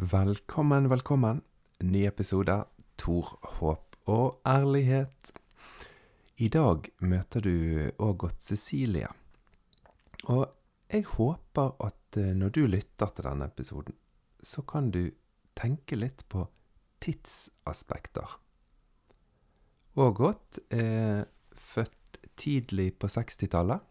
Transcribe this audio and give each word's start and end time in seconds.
Velkommen, 0.00 0.88
velkommen. 0.88 1.40
Ny 1.80 2.04
episode. 2.06 2.54
Tor, 2.96 3.32
håp 3.58 3.96
og 4.06 4.36
ærlighet. 4.46 5.32
I 6.38 6.46
dag 6.54 6.84
møter 7.02 7.42
du 7.42 7.54
òg 7.98 8.12
godt 8.22 8.44
Cecilie. 8.46 9.08
Og 10.30 10.44
jeg 10.86 11.02
håper 11.16 11.74
at 11.82 12.14
eh, 12.14 12.30
når 12.30 12.52
du 12.54 12.60
lytter 12.70 13.10
til 13.10 13.26
denne 13.26 13.48
episoden, 13.50 13.96
så 14.38 14.62
kan 14.62 14.92
du 14.94 15.10
tenke 15.58 15.98
litt 15.98 16.22
på 16.30 16.44
tidsaspekter. 17.02 18.36
Ågot 19.98 20.60
er 20.70 21.24
født 21.58 22.20
tidlig 22.38 22.92
på 23.02 23.10
60-tallet, 23.10 23.82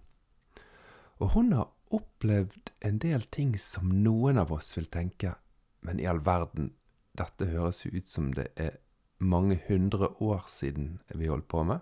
og 1.20 1.36
hun 1.36 1.52
har 1.52 1.68
opplevd 1.92 2.71
en 2.88 3.04
del 3.04 3.28
ting 3.28 3.58
som 3.60 3.92
noen 3.92 4.39
av 4.39 4.55
oss 4.55 4.71
vil 4.80 4.88
tenke 4.88 5.36
men 5.82 6.00
i 6.00 6.07
all 6.10 6.21
verden, 6.25 6.74
dette 7.18 7.50
høres 7.50 7.83
jo 7.86 7.93
ut 7.96 8.10
som 8.10 8.32
det 8.38 8.52
er 8.56 8.78
mange 9.18 9.60
hundre 9.68 10.11
år 10.21 10.46
siden 10.52 11.00
vi 11.14 11.29
holdt 11.32 11.47
på 11.50 11.64
med. 11.65 11.82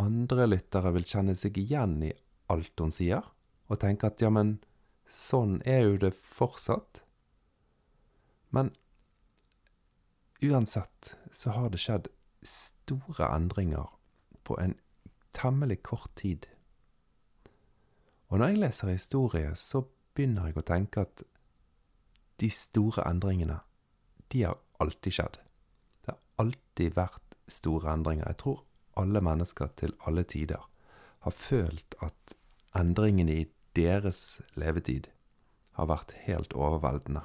Andre 0.00 0.46
lyttere 0.48 0.92
vil 0.94 1.06
kjenne 1.06 1.36
seg 1.38 1.58
igjen 1.58 2.00
i 2.06 2.12
alt 2.50 2.82
hun 2.82 2.94
sier, 2.94 3.26
og 3.70 3.78
tenke 3.82 4.10
at 4.10 4.22
ja, 4.22 4.30
men 4.34 4.58
sånn 5.10 5.60
er 5.66 5.84
jo 5.86 5.98
det 6.02 6.12
fortsatt. 6.14 7.04
Men 8.50 8.72
uansett 10.42 11.14
så 11.34 11.54
har 11.54 11.70
det 11.70 11.82
skjedd 11.82 12.08
store 12.46 13.28
endringer 13.30 13.90
på 14.46 14.56
en 14.62 14.74
temmelig 15.36 15.82
kort 15.86 16.10
tid. 16.18 16.48
Og 18.30 18.38
når 18.38 18.52
jeg 18.52 18.62
leser 18.62 18.94
historie, 18.94 19.54
så 19.58 19.84
begynner 20.14 20.50
jeg 20.50 20.58
å 20.58 20.66
tenke 20.66 21.04
at 21.06 21.22
de 22.40 22.50
store 22.50 23.04
endringene, 23.08 23.60
de 24.32 24.42
har 24.46 24.58
alltid 24.80 25.12
skjedd. 25.12 25.38
Det 26.04 26.14
har 26.14 26.20
alltid 26.40 26.96
vært 26.96 27.36
store 27.50 27.92
endringer. 27.92 28.28
Jeg 28.30 28.40
tror 28.42 28.62
alle 29.00 29.22
mennesker 29.24 29.72
til 29.76 29.94
alle 30.06 30.24
tider 30.24 30.62
har 31.20 31.36
følt 31.36 31.94
at 32.00 32.36
endringene 32.76 33.34
i 33.42 33.48
deres 33.76 34.40
levetid 34.58 35.10
har 35.78 35.88
vært 35.90 36.14
helt 36.26 36.54
overveldende. 36.56 37.22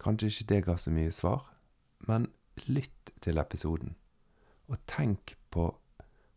Kanskje 0.00 0.28
ikke 0.30 0.48
det 0.52 0.60
ga 0.66 0.76
så 0.78 0.92
mye 0.92 1.12
svar, 1.14 1.48
men 2.06 2.28
lytt 2.68 3.12
til 3.24 3.40
episoden, 3.40 3.96
og 4.68 4.78
tenk 4.86 5.34
på 5.50 5.70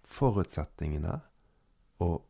forutsetningene 0.10 1.20
og 2.04 2.24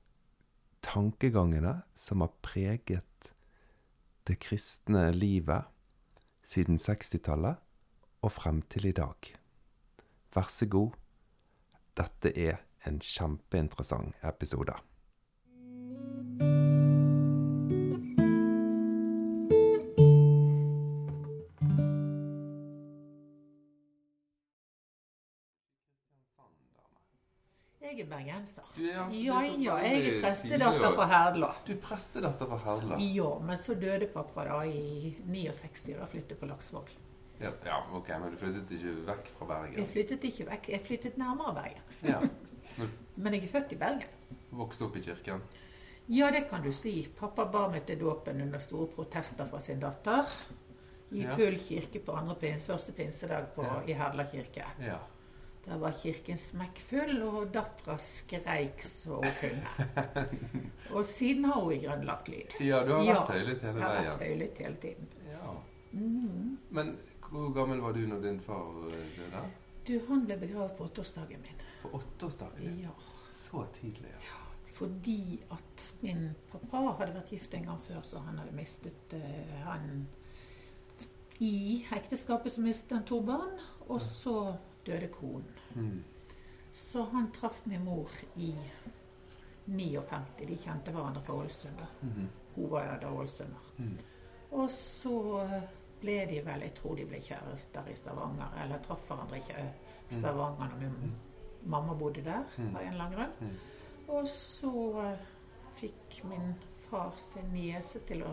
tankegangene 0.84 1.80
som 1.96 2.26
har 2.26 2.34
preget 2.44 3.32
det 4.30 4.38
kristne 4.46 5.08
livet 5.16 5.66
siden 6.46 6.78
60-tallet 6.78 7.58
og 8.22 8.32
frem 8.32 8.62
til 8.70 8.86
i 8.90 8.94
dag. 8.94 9.32
Vær 10.36 10.50
så 10.54 10.68
god, 10.70 10.94
dette 11.98 12.32
er 12.38 12.60
en 12.86 13.00
kjempeinteressant 13.02 14.14
episode. 14.22 14.76
Jeg 28.00 28.06
er 28.08 28.12
bergenser. 28.14 28.64
Er- 28.80 29.00
er 29.02 29.12
ja, 29.12 29.40
ja, 29.60 29.76
jeg 29.84 30.08
er 30.08 30.22
prestedatter 30.24 30.94
fra 30.96 31.06
Herdla. 31.12 31.50
Du 31.68 31.74
er 31.74 31.80
prestedatter 31.84 32.48
fra 32.48 32.58
Herdla. 32.64 32.98
Ja, 33.04 33.32
men 33.44 33.58
så 33.60 33.74
døde 33.76 34.08
pappa 34.14 34.46
da 34.48 34.62
i 34.64 35.16
69, 35.28 35.96
og 35.96 36.00
da 36.00 36.06
flyttet 36.14 36.40
på 36.40 36.48
Laksvåg. 36.48 36.90
Ja, 37.42 37.52
ja, 37.66 37.82
ok, 37.96 38.08
men 38.22 38.32
du 38.32 38.38
flyttet 38.40 38.72
ikke 38.78 38.94
vekk 39.08 39.28
fra 39.38 39.46
Bergen? 39.52 39.76
Jeg 39.82 39.88
flyttet 39.92 40.24
ikke 40.30 40.48
vekk, 40.50 40.70
jeg 40.70 40.82
flyttet 40.88 41.18
nærmere 41.20 41.54
Bergen. 41.56 41.82
Ja. 42.04 42.20
Men 43.20 43.34
jeg 43.36 43.44
er 43.44 43.52
født 43.52 43.74
i 43.76 43.76
Bergen. 43.76 44.08
Vokste 44.56 44.86
opp 44.86 44.96
i 44.96 45.02
kirken? 45.04 45.42
Ja, 46.08 46.30
det 46.32 46.46
kan 46.50 46.64
du 46.64 46.72
si. 46.72 46.94
Pappa 47.20 47.44
bar 47.52 47.68
meg 47.74 47.84
til 47.86 48.00
dåpen 48.00 48.40
under 48.42 48.60
store 48.64 48.88
protester 48.96 49.46
fra 49.50 49.60
sin 49.60 49.80
datter. 49.84 50.24
I 51.12 51.24
Ja. 51.26 51.36
full 51.36 51.58
kirke 51.60 52.00
på 52.06 52.16
andre 52.16 52.36
pin, 52.36 52.60
første 52.64 52.92
pinsedag 52.96 53.50
på, 53.56 53.64
Ja. 53.66 53.82
i 53.88 53.94
Herdla 53.94 54.24
kirke. 54.24 54.64
Ja. 54.80 55.00
Der 55.66 55.78
var 55.78 55.92
kirken 55.94 56.38
smekkfull, 56.40 57.20
og 57.28 57.50
dattera 57.54 57.98
skreik 58.02 58.82
så 58.82 59.20
hun 59.20 59.36
kunne. 59.42 60.24
Og 60.96 61.06
siden 61.06 61.46
har 61.46 61.60
hun 61.62 61.74
i 61.76 61.82
grunnen 61.84 62.08
lagt 62.08 62.30
lyd. 62.32 62.56
Ja, 62.64 62.80
du 62.88 62.94
har 62.96 63.04
Ja. 63.04 63.20
vært 63.20 63.34
høylytt 63.38 63.62
hele 63.62 63.74
veien. 63.74 63.84
Jeg 63.84 63.98
har 63.98 64.06
vært 64.08 64.24
høylytt 64.28 64.58
hele 64.64 64.76
tiden. 64.86 65.10
Ja. 65.30 65.56
Mm. 65.92 66.58
Men 66.72 66.98
hvor 67.30 67.52
gammel 67.54 67.82
var 67.84 67.94
du 67.94 68.00
når 68.08 68.22
din 68.24 68.40
far 68.42 68.70
eh, 68.88 69.04
døde? 69.18 69.44
Du, 69.88 69.94
han 70.08 70.26
ble 70.26 70.38
begravet 70.42 70.78
på 70.78 70.88
åtteårsdagen 70.88 71.42
min. 71.46 71.62
På 71.84 71.92
åtteårsdagen 72.00 72.64
din? 72.66 72.80
Ja. 72.88 72.96
Så 73.34 73.66
tidlig, 73.74 74.10
ja. 74.16 74.40
Fordi 74.80 75.42
at 75.52 75.86
min 76.02 76.30
pappa 76.52 76.82
hadde 77.02 77.14
vært 77.20 77.30
gift 77.36 77.54
en 77.54 77.66
gang 77.68 77.80
før, 77.84 78.02
så 78.02 78.20
han 78.26 78.38
hadde 78.40 78.56
mistet 78.56 79.14
uh, 79.14 79.54
han 79.66 80.08
I 81.40 81.86
ekteskapet 81.96 82.52
så 82.52 82.62
mistet 82.64 82.92
han 82.98 83.06
to 83.08 83.22
barn, 83.24 83.54
og 83.88 84.02
så 84.04 84.56
døde 84.90 85.08
konen. 85.14 85.46
Mm. 85.76 86.04
Så 86.72 87.04
han 87.14 87.32
traff 87.36 87.62
min 87.70 87.84
mor 87.86 88.10
i 88.36 88.52
59. 89.66 90.46
De 90.48 90.56
kjente 90.58 90.92
hverandre 90.94 91.22
fra 91.26 91.34
Ålesund. 91.38 91.82
Mm. 92.02 92.28
Hun 92.56 92.70
var 92.72 92.98
da 93.02 93.12
ålesunder. 93.14 93.68
Mm. 93.78 93.98
Og 94.58 94.70
så 94.74 95.14
ble 96.02 96.16
de 96.30 96.40
vel 96.46 96.62
Jeg 96.66 96.74
tror 96.80 96.96
de 96.98 97.06
ble 97.06 97.20
kjærester 97.22 97.90
i 97.92 97.96
Stavanger. 97.96 98.56
Eller 98.64 98.82
traff 98.84 99.06
hverandre 99.10 99.38
i 99.40 100.16
Stavanger 100.16 100.72
når 100.74 100.80
min 100.86 101.16
mamma 101.70 101.94
bodde 101.94 102.24
der 102.24 102.44
Mm. 102.58 102.76
av 102.76 102.82
en 102.82 102.94
eller 102.94 103.04
annen 103.06 103.18
grunn. 103.20 103.50
Mm. 103.50 103.58
Og 104.10 104.28
så 104.28 104.72
eh, 105.04 105.26
fikk 105.76 106.24
min 106.24 106.54
far 106.90 107.14
sin 107.18 107.52
niese 107.54 108.00
til 108.08 108.24
å 108.24 108.32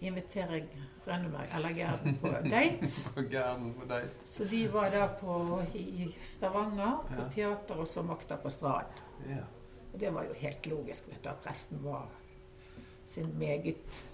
invitere 0.00 0.62
Rønneberg 1.06 1.48
eller 1.56 1.74
Gerden 1.76 2.16
på 2.20 2.28
date. 2.54 2.90
På 3.14 3.22
på 3.80 3.86
date. 3.88 4.10
Så 4.24 4.44
vi 4.44 4.66
var 4.68 4.90
da 4.90 5.06
på, 5.20 5.62
i 5.74 6.14
Stavanger, 6.22 6.98
på 7.08 7.14
Ja. 7.22 7.28
teater, 7.34 7.74
og 7.80 7.88
så 7.88 8.02
Makta 8.02 8.36
på 8.36 8.50
stranden. 8.50 8.92
Ja. 9.28 9.42
Og 9.92 10.00
det 10.00 10.10
var 10.14 10.24
jo 10.24 10.34
helt 10.38 10.66
logisk, 10.66 11.08
vet 11.08 11.24
du, 11.24 11.28
at 11.28 11.40
presten 11.44 11.82
var 11.84 12.06
sin 13.04 13.32
meget 13.38 14.06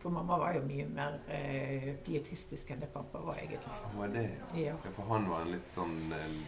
For 0.00 0.08
mamma 0.10 0.36
var 0.38 0.54
jo 0.56 0.62
mye 0.64 0.86
mer 0.88 1.18
eh, 1.28 1.90
pietistisk 2.06 2.70
enn 2.72 2.80
det 2.80 2.88
pappa 2.88 3.18
var, 3.20 3.36
egentlig. 3.36 3.74
Han 3.82 3.98
var 3.98 4.08
det, 4.14 4.22
ja. 4.54 4.60
Ja. 4.70 4.74
For 4.96 5.02
han 5.10 5.26
var 5.28 5.42
en 5.44 5.50
litt 5.52 5.74
sånn 5.74 5.98
eh, 6.16 6.38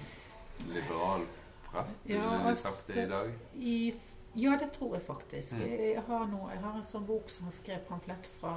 liberal 0.72 1.26
prest? 1.68 2.00
Ja, 2.08 2.22
Ville 2.30 2.48
du 2.48 2.54
sagt 2.54 2.86
det 2.88 2.96
altså- 2.96 3.02
i 3.02 3.06
dag? 3.10 3.34
I, 3.54 3.94
ja, 4.40 4.56
det 4.56 4.70
tror 4.72 4.94
jeg 4.96 5.02
faktisk. 5.04 5.52
Mm. 5.52 5.66
Jeg, 5.68 6.02
har 6.06 6.24
noe, 6.32 6.48
jeg 6.54 6.62
har 6.64 6.78
en 6.80 6.82
sånn 6.88 7.04
bok 7.06 7.28
som 7.30 7.44
han 7.50 7.52
skrev 7.52 7.84
pamflett 7.90 8.30
fra 8.40 8.54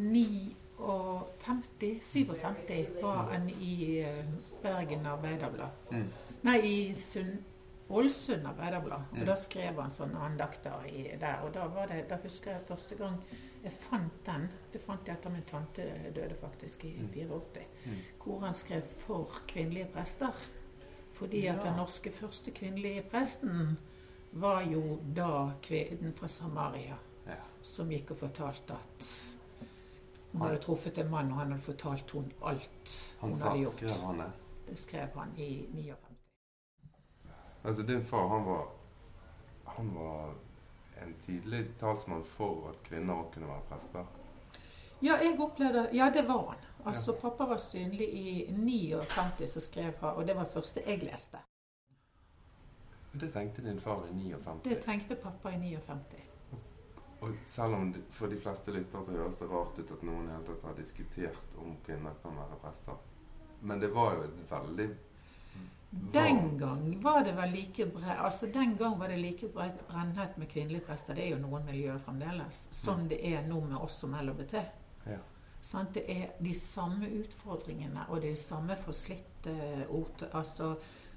59, 0.00 1.98
57, 2.00 2.86
var 3.02 3.16
han 3.32 3.48
i 3.50 4.00
eh, 4.00 4.24
Bergen 4.62 5.06
Arbeiderblad. 5.06 5.70
Mm. 5.90 6.06
Nei, 6.42 6.58
i 6.66 6.94
Sund, 6.94 7.36
Ålesund 7.88 8.46
Arbeiderblad. 8.46 9.02
Mm. 9.12 9.20
Og 9.20 9.26
da 9.28 9.36
skrev 9.36 9.80
han 9.82 9.90
sånne 9.92 10.18
andakter 10.30 10.86
i, 10.88 11.04
der. 11.20 11.42
Og 11.44 11.52
da, 11.54 11.66
var 11.74 11.86
det, 11.92 12.04
da 12.10 12.16
husker 12.22 12.50
jeg 12.56 12.66
første 12.68 12.94
gang 13.00 13.18
jeg 13.60 13.72
fant 13.76 14.22
den. 14.26 14.46
Det 14.72 14.80
fant 14.80 15.08
jeg 15.08 15.18
etter 15.18 15.30
min 15.34 15.44
tante 15.48 15.82
døde, 16.16 16.34
faktisk, 16.40 16.84
i 16.88 16.94
Mm. 17.00 17.08
84. 17.12 17.66
Mm. 17.84 17.96
Hvor 18.24 18.40
han 18.46 18.54
skrev 18.54 18.82
'for 18.82 19.28
kvinnelige 19.48 19.88
prester'. 19.94 20.46
Fordi 21.12 21.46
at 21.46 21.62
den 21.62 21.74
norske 21.76 22.10
første 22.10 22.50
kvinnelige 22.50 23.02
presten 23.02 23.78
var 24.32 24.62
jo 24.62 24.98
da 25.16 25.50
kvinnen 25.62 26.12
fra 26.16 26.28
Samaria 26.28 26.94
Ja. 27.26 27.34
som 27.62 27.88
gikk 27.90 28.10
og 28.10 28.16
fortalte 28.16 28.72
at 28.72 29.29
hun 30.32 30.42
hadde 30.42 30.58
truffet 30.62 30.98
en 30.98 31.10
mann, 31.10 31.32
og 31.32 31.38
han 31.38 31.50
hadde 31.52 31.62
fortalt 31.62 32.10
hun 32.10 32.32
alt 32.46 32.92
Han 33.20 33.30
hun 33.30 33.36
sa, 33.36 33.48
hadde 33.48 33.62
gjort. 33.64 33.72
skrev 33.72 34.04
han 34.06 34.18
det? 34.18 34.30
Det 34.68 34.78
skrev 34.78 35.08
han 35.18 35.32
i 35.36 35.66
59. 35.74 35.96
Altså, 37.64 37.82
din 37.82 38.04
far, 38.04 38.28
han 38.28 38.46
var 38.46 38.68
Han 39.64 39.94
var 39.94 40.34
en 41.02 41.14
tydelig 41.22 41.76
talsmann 41.78 42.24
for 42.24 42.68
at 42.68 42.82
kvinner 42.82 43.14
òg 43.14 43.30
kunne 43.34 43.48
være 43.48 43.62
prester. 43.68 44.04
Ja, 45.02 45.14
jeg 45.22 45.40
opplevde 45.40 45.88
Ja, 45.94 46.10
det 46.14 46.28
var 46.28 46.48
han. 46.48 46.56
Altså, 46.86 47.12
Pappa 47.12 47.44
var 47.44 47.56
synlig 47.56 48.08
i 48.14 48.46
59, 48.52 49.46
så 49.48 49.60
skrev 49.60 49.92
han, 50.00 50.14
og 50.16 50.26
det 50.26 50.36
var 50.36 50.44
det 50.44 50.52
første 50.52 50.82
jeg 50.86 51.02
leste. 51.02 51.38
Det 53.20 53.32
tenkte 53.32 53.62
din 53.62 53.80
far 53.80 54.04
i 54.06 54.12
59. 54.12 54.64
Det 54.64 54.80
tenkte 54.82 55.14
pappa 55.16 55.50
i 55.50 55.56
59. 55.56 56.29
Og 57.20 57.34
selv 57.44 57.74
om 57.76 57.90
de, 57.92 58.00
for 58.10 58.32
de 58.32 58.36
fleste 58.40 58.72
lyttere 58.72 59.04
så 59.04 59.12
høres 59.12 59.38
det 59.42 59.48
rart 59.50 59.78
ut 59.78 59.90
at 59.92 60.02
noen 60.08 60.30
hele 60.32 60.44
tatt 60.46 60.62
har 60.64 60.76
diskutert 60.78 61.56
om 61.60 61.74
kvinner 61.84 62.14
kan 62.22 62.36
være 62.38 62.56
prester. 62.62 63.02
Men 63.60 63.80
det 63.82 63.90
var 63.92 64.14
jo 64.16 64.22
et 64.24 64.38
veldig 64.50 64.86
Den 66.14 66.58
gang 66.58 67.02
var 67.02 67.24
det 67.26 67.34
vel 67.36 67.50
like 67.52 67.86
bre, 67.92 68.14
altså 68.24 68.46
den 68.54 68.76
gang 68.78 68.94
var 68.98 69.08
det 69.10 69.18
like 69.20 69.48
bre- 69.52 69.82
brennhett 69.88 70.36
med 70.38 70.48
kvinnelige 70.48 70.84
prester. 70.86 71.14
Det 71.18 71.24
er 71.26 71.34
jo 71.34 71.42
noen 71.42 71.64
miljøer 71.66 71.98
fremdeles. 71.98 72.62
Som 72.70 73.08
det 73.10 73.18
er 73.32 73.42
nå 73.48 73.58
med 73.66 73.76
oss 73.76 73.98
som 74.00 74.14
LHBT. 74.14 74.54
Ja. 75.10 75.18
Sånn, 75.60 75.90
Det 75.92 76.04
er 76.08 76.30
de 76.40 76.54
samme 76.56 77.10
utfordringene 77.20 78.06
og 78.08 78.22
de 78.22 78.32
samme 78.36 78.76
forslitte 78.80 79.52
ord. 79.90 80.22
Altså, 80.32 80.76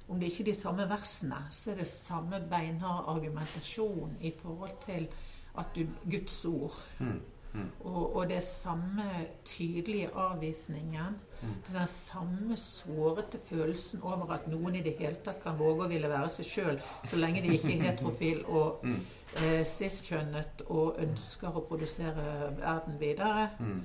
om 0.09 0.19
det 0.19 0.31
ikke 0.33 0.41
er 0.43 0.49
de 0.51 0.57
samme 0.57 0.87
versene, 0.89 1.37
så 1.53 1.71
er 1.71 1.75
det 1.79 1.87
samme 1.87 2.41
beinhard 2.51 3.07
argumentasjon 3.13 4.17
i 4.19 4.33
forhold 4.41 4.75
til 4.83 5.07
at 5.57 5.75
du, 5.75 5.85
Guds 6.09 6.45
ord. 6.45 6.79
Mm. 6.99 7.21
Mm. 7.53 7.67
Og, 7.85 8.15
og 8.15 8.29
det 8.29 8.39
samme 8.43 9.03
tydelige 9.45 10.07
avvisningen. 10.17 11.17
Mm. 11.43 11.49
Den 11.67 11.87
samme 11.87 12.55
sårete 12.57 13.37
følelsen 13.45 14.01
over 14.01 14.31
at 14.33 14.47
noen 14.49 14.75
i 14.79 14.81
det 14.81 14.95
hele 14.97 15.19
tatt 15.21 15.43
kan 15.43 15.59
våge 15.59 15.85
å 15.85 15.89
ville 15.91 16.09
være 16.09 16.29
seg 16.33 16.47
sjøl, 16.49 16.79
så 17.05 17.19
lenge 17.19 17.43
de 17.45 17.51
ikke 17.53 17.75
er 17.75 17.83
heterofil 17.91 18.41
og 18.57 18.81
Mm. 18.87 18.97
eh, 19.43 19.61
cis-kjønnet 19.65 20.63
og 20.69 20.97
ønsker 21.03 21.53
å 21.53 21.61
produsere 21.67 22.25
verden 22.57 22.97
videre. 22.99 23.49
Mm. 23.59 23.83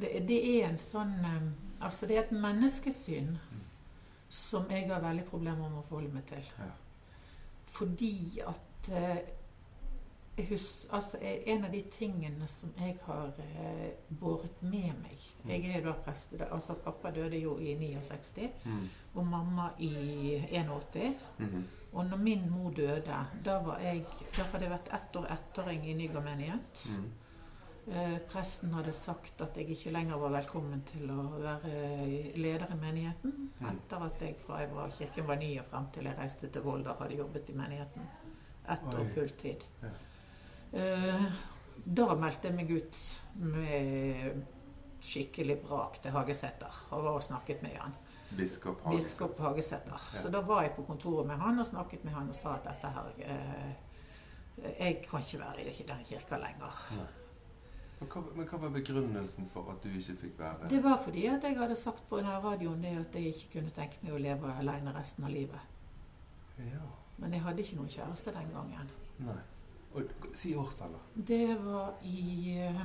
Det, 0.00 0.10
det 0.28 0.40
er 0.56 0.68
en 0.72 0.78
sånn 0.80 1.14
eh, 1.24 1.52
Altså, 1.84 2.06
det 2.06 2.16
er 2.16 2.22
et 2.24 2.30
menneskesyn 2.32 3.34
som 4.32 4.64
jeg 4.70 4.86
har 4.88 5.02
veldig 5.04 5.24
problemer 5.28 5.68
med 5.68 5.78
å 5.82 5.86
forholde 5.86 6.14
meg 6.14 6.24
til. 6.30 6.44
Ja. 6.58 6.70
Fordi 7.74 8.40
at 8.46 8.88
eh, 8.90 9.18
jeg 10.36 10.46
hus, 10.50 10.86
altså, 10.90 11.18
eh, 11.22 11.42
En 11.54 11.64
av 11.64 11.70
de 11.72 11.82
tingene 11.90 12.46
som 12.48 12.72
jeg 12.78 12.96
har 13.06 13.32
eh, 13.38 13.90
båret 14.20 14.62
med 14.62 14.92
meg 15.02 15.18
Jeg 15.48 15.76
er 15.76 15.80
da 15.84 15.92
prest. 15.92 16.34
Altså, 16.50 16.74
pappa 16.74 17.10
døde 17.10 17.38
jo 17.40 17.58
i 17.58 17.74
69, 17.78 18.50
Mm. 18.64 18.88
og 19.14 19.26
mamma 19.26 19.68
i 19.78 19.90
81. 20.50 21.16
Mhm. 21.38 21.64
Og 21.94 22.06
når 22.06 22.16
min 22.18 22.50
mor 22.50 22.70
døde, 22.70 23.02
da, 23.44 23.58
var 23.62 23.78
jeg, 23.78 24.04
da 24.36 24.42
hadde 24.42 24.64
jeg 24.64 24.70
vært 24.72 24.88
ett 24.94 25.16
år 25.16 25.26
ettåring 25.30 25.84
i 25.86 25.92
Nygård 25.94 26.24
menighet. 26.24 26.86
Mm. 26.98 27.04
Eh, 27.86 28.18
presten 28.28 28.72
hadde 28.74 28.92
sagt 28.92 29.40
at 29.40 29.56
jeg 29.56 29.68
ikke 29.70 29.92
lenger 29.92 30.16
var 30.18 30.30
velkommen 30.30 30.82
til 30.88 31.10
å 31.10 31.38
være 31.38 32.32
leder 32.34 32.66
i 32.72 32.78
menigheten. 32.80 33.32
Mm. 33.60 33.68
Etter 33.70 34.02
at 34.06 34.20
jeg 34.20 34.36
fra 34.40 34.58
jeg 34.62 34.70
var, 34.74 34.90
kirken 34.90 35.26
var 35.28 35.36
ny 35.36 35.58
og 35.60 35.66
frem 35.70 35.86
til 35.92 36.04
jeg 36.04 36.18
reiste 36.18 36.48
til 36.48 36.62
Volda, 36.62 36.96
hadde 36.98 37.16
jobbet 37.20 37.50
i 37.50 37.52
menigheten. 37.52 38.02
Ett 38.68 38.84
år 38.94 39.04
fulltid. 39.14 39.64
Ja. 39.82 39.88
Eh, 40.74 41.24
da 41.84 42.14
meldte 42.18 42.50
jeg 42.50 42.56
meg 42.56 42.70
ut 42.74 43.00
med 43.38 44.44
skikkelig 45.04 45.58
brak 45.62 46.00
til 46.02 46.14
Hagesæter 46.14 46.78
og 46.90 47.04
var 47.04 47.18
og 47.20 47.22
snakket 47.22 47.62
med 47.62 47.76
han. 47.78 47.94
Biskop 48.34 48.80
Hage. 48.82 48.96
Biskop 48.96 49.38
Hagesæter. 49.38 49.98
Ja. 50.14 50.18
Så 50.18 50.30
da 50.32 50.40
var 50.40 50.62
jeg 50.62 50.72
på 50.76 50.82
kontoret 50.82 51.26
med 51.26 51.36
han 51.38 51.58
og 51.58 51.66
snakket 51.66 52.04
med 52.04 52.16
han 52.16 52.28
og 52.32 52.34
sa 52.34 52.56
at 52.56 52.64
dette 52.70 52.90
her 52.96 53.12
eh, 53.18 53.74
Jeg 54.78 55.02
kan 55.10 55.20
ikke 55.20 55.38
være 55.38 55.60
i 55.62 55.86
den 55.86 56.04
kirka 56.04 56.38
lenger. 56.38 56.80
Men 58.00 58.10
hva, 58.10 58.22
men 58.34 58.48
hva 58.48 58.58
var 58.58 58.74
begrunnelsen 58.74 59.46
for 59.52 59.70
at 59.70 59.82
du 59.82 59.88
ikke 59.88 60.16
fikk 60.20 60.38
være 60.38 60.68
Det 60.70 60.82
var 60.82 60.98
fordi 61.04 61.26
at 61.30 61.44
jeg 61.44 61.58
hadde 61.58 61.76
sagt 61.76 62.08
på 62.08 62.18
denne 62.18 62.34
radioen 62.42 62.82
det 62.82 62.96
at 62.98 63.14
jeg 63.14 63.34
ikke 63.34 63.58
kunne 63.58 63.74
tenke 63.74 64.02
meg 64.02 64.14
å 64.14 64.20
leve 64.22 64.54
alene 64.58 64.94
resten 64.94 65.24
av 65.24 65.30
livet. 65.30 65.72
Ja. 66.58 66.86
Men 67.18 67.34
jeg 67.34 67.42
hadde 67.42 67.62
ikke 67.62 67.76
noen 67.78 67.92
kjæreste 67.92 68.34
den 68.34 68.50
gangen. 68.54 68.90
Nei. 69.22 69.42
Og, 69.94 70.02
si 70.34 70.54
årstallet. 70.58 71.00
Det 71.28 71.56
var 71.64 71.94
i 72.02 72.54
eh, 72.58 72.80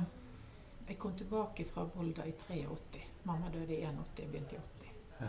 Jeg 0.88 0.98
kom 0.98 1.12
tilbake 1.18 1.64
fra 1.66 1.84
Volda 1.94 2.22
i 2.26 2.32
83. 2.32 3.00
Mamma 3.24 3.50
døde 3.52 3.74
i 3.74 3.82
81, 3.84 4.18
jeg 4.18 4.28
begynte 4.30 4.56
i 4.56 4.58
80. 4.58 4.94
Ja. 5.20 5.28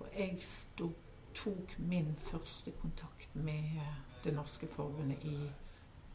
Og 0.00 0.08
jeg 0.18 0.36
stod, 0.40 0.92
tok 1.34 1.76
min 1.78 2.14
første 2.18 2.70
kontakt 2.82 3.34
med 3.34 3.80
Det 4.24 4.34
norske 4.34 4.66
forbundet 4.66 5.24
i 5.24 5.36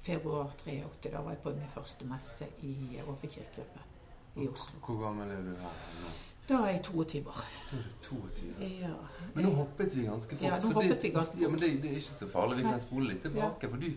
februar 0.02 0.52
83. 0.64 1.12
Da 1.12 1.22
var 1.22 1.32
jeg 1.36 1.42
på 1.44 1.50
min 1.56 1.68
første 1.74 2.06
messe 2.08 2.48
i 2.64 3.00
Åpen 3.08 3.30
kirkegruppe 3.30 3.84
i 4.38 4.48
Oslo. 4.48 4.80
Hvor 4.86 5.00
gammel 5.04 5.32
er 5.32 5.42
du 5.42 5.50
her 5.56 5.78
nå? 6.04 6.12
Da 6.48 6.60
er 6.64 6.70
jeg 6.78 6.84
22 6.84 7.28
år. 7.28 7.40
Da 7.72 7.78
er 7.78 7.84
du 7.84 7.96
22. 8.06 8.68
Ja. 8.82 8.94
Men 9.34 9.44
nå 9.48 9.52
hoppet 9.58 9.96
vi 9.98 10.06
ganske 10.06 10.36
fort. 10.38 10.46
Ja, 10.48 10.60
nå 10.64 10.72
hoppet 10.78 11.04
vi 11.04 11.10
ganske 11.16 11.42
Ja, 11.42 11.50
men 11.50 11.60
fort. 11.60 11.66
det, 11.70 11.82
det 11.84 11.92
er 11.92 11.96
ikke 12.04 12.20
så 12.22 12.28
farlig. 12.32 12.58
Vi 12.58 12.64
Nei. 12.64 12.72
kan 12.72 12.84
spole 12.86 13.10
litt 13.10 13.22
tilbake. 13.26 13.70
For 13.74 13.78
du, 13.84 13.90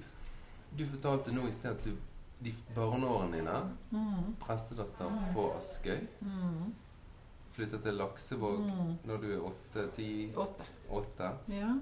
du 0.76 0.86
fortalte 0.86 1.32
nå 1.32 1.46
i 1.48 1.52
sted 1.52 1.70
at 1.70 1.84
du, 1.84 1.96
de 2.42 2.52
barneårene 2.74 3.36
dine, 3.36 3.56
Mm, 3.90 4.34
prestedatter 4.40 5.10
Mm. 5.10 5.34
på 5.34 5.48
Askøy, 5.58 6.06
mm, 6.22 6.74
Flytta 7.52 7.78
til 7.82 7.94
Laksevåg 7.98 8.60
mm. 8.60 8.98
når 9.04 9.16
du 9.20 9.32
er 9.34 9.40
åtte, 9.48 9.88
ti, 9.92 10.32
Åtte. 10.36 10.64
åtte. 10.90 11.32
Ja. 11.48 11.74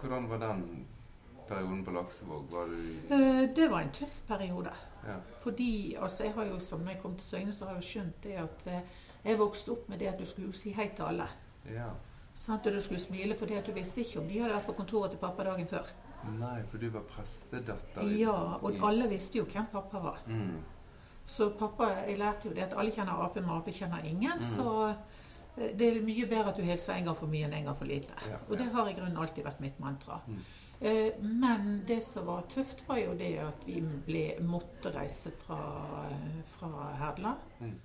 Hvordan 0.00 0.28
var 0.30 0.38
den 0.38 0.86
perioden 1.48 1.84
på 1.84 1.90
Laksevåg? 1.90 2.44
Var 2.52 2.66
du 2.66 3.14
Eh, 3.14 3.54
Det 3.54 3.68
var 3.70 3.80
en 3.80 3.90
tøff 3.90 4.22
periode. 4.26 4.70
Ja. 5.06 5.16
Fordi 5.40 5.94
altså 6.00 6.24
jeg 6.24 6.34
har 6.34 6.44
jo, 6.44 6.58
som 6.58 6.80
når 6.80 6.90
jeg 6.92 7.02
kom 7.02 7.14
til 7.16 7.24
Søgne, 7.24 7.52
så 7.52 7.64
har 7.64 7.72
jeg 7.74 7.82
jo 7.82 7.88
skjønt 7.88 8.22
det 8.22 8.32
at 8.36 8.66
eh, 8.66 8.80
jeg 9.24 9.38
vokste 9.38 9.70
opp 9.72 9.88
med 9.88 9.98
det 9.98 10.06
at 10.08 10.18
du 10.18 10.24
skulle 10.26 10.52
si 10.54 10.70
hei 10.72 10.88
til 10.96 11.02
alle. 11.04 11.28
ja. 11.74 11.88
Sånn 12.38 12.54
at 12.54 12.64
du 12.64 12.80
skulle 12.80 13.00
smile 13.00 13.34
fordi 13.34 13.54
at 13.58 13.66
du 13.66 13.72
visste 13.72 14.00
ikke 14.00 14.20
om 14.20 14.28
de 14.28 14.38
hadde 14.38 14.54
vært 14.54 14.66
på 14.66 14.72
kontoret 14.78 15.10
til 15.10 15.18
pappa 15.18 15.42
dagen 15.44 15.66
før. 15.66 15.86
Nei, 16.38 16.62
for 16.70 16.78
du 16.78 16.88
var 16.90 17.02
prestedatter. 17.08 18.02
Ja, 18.18 18.58
og 18.62 18.74
alle 18.82 19.08
visste 19.08 19.38
jo 19.38 19.44
hvem 19.44 19.66
pappa 19.72 19.98
var. 20.02 20.18
Mm. 20.26 20.58
Så 21.26 21.50
pappa, 21.58 21.90
jeg 22.08 22.18
lærte 22.18 22.48
jo 22.48 22.54
det 22.54 22.62
at 22.62 22.74
alle 22.76 22.90
kjenner 22.90 23.22
AP, 23.24 23.36
men 23.40 23.50
AP 23.50 23.68
kjenner 23.72 24.04
ingen. 24.04 24.38
Mm. 24.38 24.42
Så 24.42 24.94
eh, 25.56 25.72
det 25.78 25.88
er 25.96 26.00
mye 26.02 26.26
bedre 26.26 26.48
at 26.52 26.56
du 26.56 26.62
hilser 26.62 26.94
en 26.94 27.04
gang 27.04 27.16
for 27.16 27.26
mye 27.28 27.44
enn 27.48 27.52
en 27.54 27.64
gang 27.70 27.76
for 27.76 27.84
lite. 27.84 28.14
Ja, 28.30 28.38
Og 28.48 28.56
det 28.58 28.70
har 28.72 28.88
i 28.88 28.94
grunnen 28.94 29.16
alltid 29.16 29.44
vært 29.44 29.60
mitt 29.60 29.78
mantra. 29.80 30.20
Mm. 30.26 30.38
Eh, 30.80 31.12
Men 31.22 31.82
det 31.86 32.02
som 32.02 32.26
var 32.26 32.42
tøft, 32.48 32.84
var 32.88 32.98
jo 32.98 33.14
det 33.18 33.38
at 33.42 33.66
vi 33.66 33.80
ble, 33.80 34.24
måtte 34.40 34.92
reise 34.94 35.30
fra, 35.36 35.58
fra 36.46 36.92
Herdla. 37.00 37.36
Mm. 37.60 37.76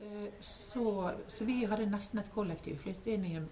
Eh, 0.00 0.28
Så, 0.40 1.10
så 1.28 1.44
vi 1.44 1.64
hadde 1.64 1.86
nesten 1.90 2.18
et 2.20 2.30
kollektiv. 2.34 2.78
Flyttet 2.82 3.06
inn 3.14 3.24
i 3.24 3.34
en- 3.36 3.48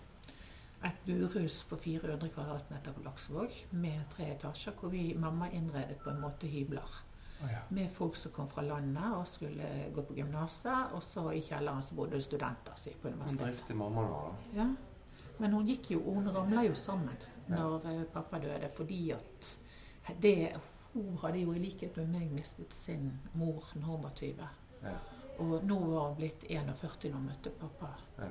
et 0.84 1.04
burhus 1.06 1.64
på 1.64 1.76
400 1.76 2.28
kvm 2.28 2.94
på 2.94 3.02
Laksevåg 3.04 3.52
med 3.70 4.04
tre 4.12 4.30
etasjer, 4.34 4.74
hvor 4.80 4.92
vi 4.92 5.14
mamma 5.18 5.48
innredet 5.50 5.98
på 6.02 6.10
en 6.10 6.20
måte 6.20 6.46
hybler. 6.46 6.98
Oh, 7.42 7.52
ja. 7.52 7.58
Med 7.68 7.90
folk 7.92 8.16
som 8.16 8.32
kom 8.32 8.48
fra 8.48 8.62
landet 8.62 9.12
og 9.12 9.26
skulle 9.28 9.90
gå 9.94 10.02
på 10.08 10.14
gymnaset. 10.16 10.92
Og 10.96 11.02
så 11.02 11.30
i 11.36 11.40
kjelleren 11.44 11.82
så 11.82 11.94
bodde 11.94 12.16
det 12.16 12.24
studenter 12.24 12.76
si, 12.80 12.94
på 12.94 13.08
universitetet. 13.08 13.40
Hun 13.40 13.50
drifte 13.52 13.74
mamma 13.76 14.04
da? 14.06 14.20
da? 14.20 14.60
Ja. 14.60 14.68
Men 15.38 15.52
hun 15.52 15.66
gikk 15.68 15.90
jo, 15.90 16.00
hun 16.14 16.30
ramla 16.32 16.64
jo 16.64 16.74
sammen 16.74 17.16
Ja. 17.46 17.56
når 17.60 17.84
eh, 17.86 18.02
pappa 18.10 18.38
døde, 18.42 18.68
fordi 18.74 19.10
at 19.10 19.56
det, 20.22 20.56
Hun 20.92 21.18
hadde 21.20 21.38
jo 21.38 21.52
i 21.52 21.58
likhet 21.60 21.96
med 21.96 22.08
meg 22.08 22.30
mistet 22.32 22.72
sin 22.72 23.10
mor 23.34 23.66
når 23.74 23.84
hun 23.86 24.02
var 24.02 24.10
20. 24.16 24.46
Ja. 24.82 24.94
Og 25.38 25.64
nå 25.64 25.76
var 25.78 26.06
hun 26.08 26.16
blitt 26.16 26.46
41 26.48 27.10
når 27.10 27.18
hun 27.18 27.26
møtte 27.26 27.50
pappa. 27.50 27.90
Ja. 28.18 28.30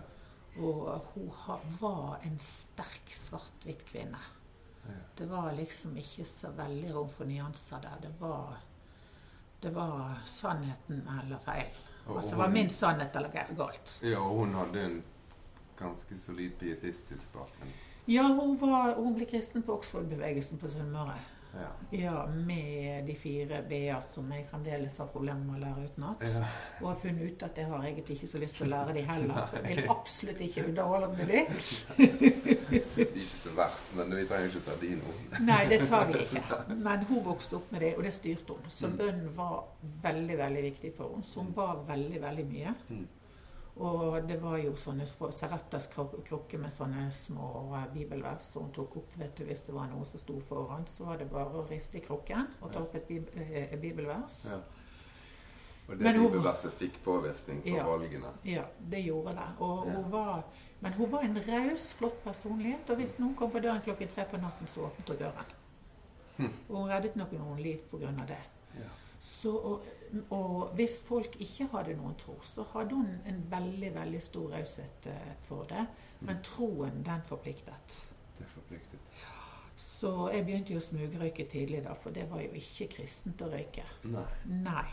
Og 0.58 1.12
hun 1.14 1.32
var 1.82 2.22
en 2.24 2.38
sterk 2.40 3.12
svart-hvitt 3.12 3.84
kvinne. 3.90 4.22
Det 5.18 5.26
var 5.26 5.52
liksom 5.58 5.98
ikke 5.98 6.26
så 6.26 6.52
veldig 6.56 6.94
rom 6.96 7.10
for 7.10 7.26
nyanser 7.26 7.82
der. 7.82 7.98
Det 8.02 8.14
var, 8.20 8.58
det 9.64 9.72
var 9.76 10.22
sannheten 10.26 11.02
eller 11.22 11.42
feil. 11.44 11.74
Altså 12.08 12.36
det 12.36 12.38
var 12.38 12.54
min 12.54 12.70
sannhet 12.70 13.16
eller 13.16 13.56
galt. 13.58 14.00
Ja, 14.04 14.20
og 14.20 14.44
hun 14.44 14.54
hadde 14.54 14.84
en 14.86 15.04
ganske 15.80 16.18
solid 16.18 16.52
pietistisk 16.60 17.34
bakgrunn. 17.34 17.74
Ja, 18.06 18.28
hun, 18.28 18.54
var, 18.62 18.94
hun 18.96 19.16
ble 19.16 19.26
kristen 19.26 19.64
på 19.66 19.80
Oxford-bevegelsen 19.80 20.62
på 20.62 20.70
Sunnmøre. 20.70 21.18
Ja. 21.56 21.70
Ja, 21.96 22.26
med 22.28 23.06
de 23.08 23.16
fire 23.16 23.62
B-er 23.70 24.00
som 24.04 24.32
jeg 24.34 24.46
fremdeles 24.50 24.98
har 25.00 25.08
problemer 25.14 25.46
med 25.46 25.56
å 25.56 25.64
lære 25.66 25.86
utenat. 25.90 26.24
Ja. 26.28 26.44
Og 26.82 26.90
har 26.90 26.98
funnet 27.00 27.32
ut 27.32 27.44
at 27.48 27.58
jeg 27.62 27.70
har 27.70 27.84
egentlig 27.88 28.18
ikke 28.18 28.28
så 28.28 28.42
lyst 28.42 28.58
til 28.60 28.68
å 28.68 28.70
lære 28.74 28.94
de 28.98 29.04
heller. 29.08 29.50
Jeg 29.66 29.78
vil 29.78 29.90
absolutt 29.94 30.42
ikke 30.46 30.66
underholde 30.68 31.10
med 31.16 31.32
de. 31.32 31.46
Det 31.98 33.06
er 33.06 33.16
ikke 33.16 33.42
så 33.44 33.54
verst, 33.58 33.94
men 33.98 34.12
vi 34.18 34.26
trenger 34.30 34.52
ikke 34.52 34.64
ta 34.68 34.76
de 34.82 34.92
nå. 35.00 35.14
Nei, 35.48 35.62
det 35.72 35.80
tar 35.88 36.08
vi 36.12 36.22
ikke. 36.26 36.60
Men 36.88 37.06
hun 37.10 37.24
vokste 37.26 37.58
opp 37.60 37.72
med 37.74 37.82
det, 37.86 37.94
og 37.98 38.04
det 38.08 38.14
styrte 38.16 38.54
hun. 38.58 38.70
Så 38.70 38.88
Mm. 38.92 38.98
bønnen 39.00 39.30
var 39.38 39.64
veldig, 40.04 40.38
veldig 40.38 40.64
viktig 40.64 40.92
for 40.98 41.14
henne. 41.16 41.24
Så 41.24 41.42
hun 41.42 41.54
ba 41.56 41.72
veldig, 41.88 42.22
veldig 42.22 42.46
mye. 42.52 42.74
Og 43.76 44.24
det 44.28 44.38
var 44.40 44.56
jo 44.62 44.72
sånne 44.80 45.04
Sareptas 45.06 45.90
krukke 45.92 46.58
med 46.58 46.72
sånne 46.72 47.10
små 47.12 47.48
eh, 47.76 47.90
bibelvers 47.92 48.46
som 48.54 48.70
hun 48.70 48.72
tok 48.76 48.96
opp. 49.02 49.18
vet 49.20 49.36
du, 49.36 49.44
Hvis 49.44 49.66
det 49.68 49.76
var 49.76 49.90
noe 49.92 50.06
som 50.08 50.20
sto 50.22 50.40
foran, 50.40 50.86
så 50.88 51.04
var 51.10 51.18
det 51.20 51.28
bare 51.32 51.60
å 51.60 51.66
riste 51.68 52.00
i 52.00 52.06
krukken 52.06 52.48
og 52.62 52.72
ta 52.72 52.80
opp 52.80 52.96
et 52.96 53.08
bib 53.08 53.28
eh, 53.36 53.76
bibelvers. 53.82 54.46
Ja. 54.50 54.62
Og 55.90 56.00
det 56.00 56.16
bibelverset 56.16 56.74
fikk 56.80 57.04
påvirkning 57.04 57.62
på 57.62 57.76
Ja. 57.76 57.84
valgene. 57.86 58.32
Ja, 58.44 58.64
det 58.80 59.04
gjorde 59.04 59.36
det. 59.36 59.50
Ja. 59.60 59.68
hun 60.00 60.12
var, 60.12 60.44
men 60.80 60.94
hun 60.94 61.12
var 61.12 61.22
en 61.22 61.38
raus, 61.48 61.94
flott 61.94 62.24
personlighet. 62.24 62.90
Og 62.90 62.96
hvis 62.96 63.20
noen 63.20 63.36
kom 63.36 63.52
på 63.52 63.60
døren 63.60 63.82
klokken 63.82 64.08
tre 64.08 64.26
på 64.26 64.38
natten, 64.38 64.68
så 64.68 64.88
åpnet 64.88 65.10
hun 65.10 65.18
døren. 65.18 65.54
Hm. 66.38 66.54
Og 66.70 66.78
hun 66.80 66.90
reddet 66.90 67.16
nok 67.16 67.32
noen 67.32 67.60
liv 67.62 67.78
pga. 67.92 68.26
det. 68.28 68.40
Så, 69.20 69.52
og, 69.56 69.86
og 70.36 70.74
hvis 70.78 71.00
folk 71.06 71.38
ikke 71.42 71.70
hadde 71.72 71.96
noen 72.00 72.18
tro, 72.20 72.36
så 72.46 72.66
hadde 72.74 72.98
hun 72.98 73.14
en 73.30 73.40
veldig 73.52 73.94
veldig 73.96 74.22
stor 74.24 74.52
raushet 74.58 75.08
eh, 75.12 75.32
for 75.48 75.68
det. 75.70 75.86
Men 76.26 76.44
troen, 76.46 77.02
den 77.06 77.26
forpliktet. 77.26 77.98
Det 78.38 78.48
forpliktet. 78.52 79.00
Så 79.76 80.30
jeg 80.32 80.46
begynte 80.48 80.72
jo 80.72 80.80
å 80.80 80.84
smugrøyke 80.84 81.48
tidlig, 81.52 81.82
da, 81.84 81.96
for 82.00 82.16
det 82.16 82.30
var 82.32 82.44
jo 82.46 82.54
ikke 82.56 82.88
kristent 82.94 83.42
å 83.44 83.50
røyke. 83.52 83.84
Nei. 84.08 84.28
Nei. 84.64 84.88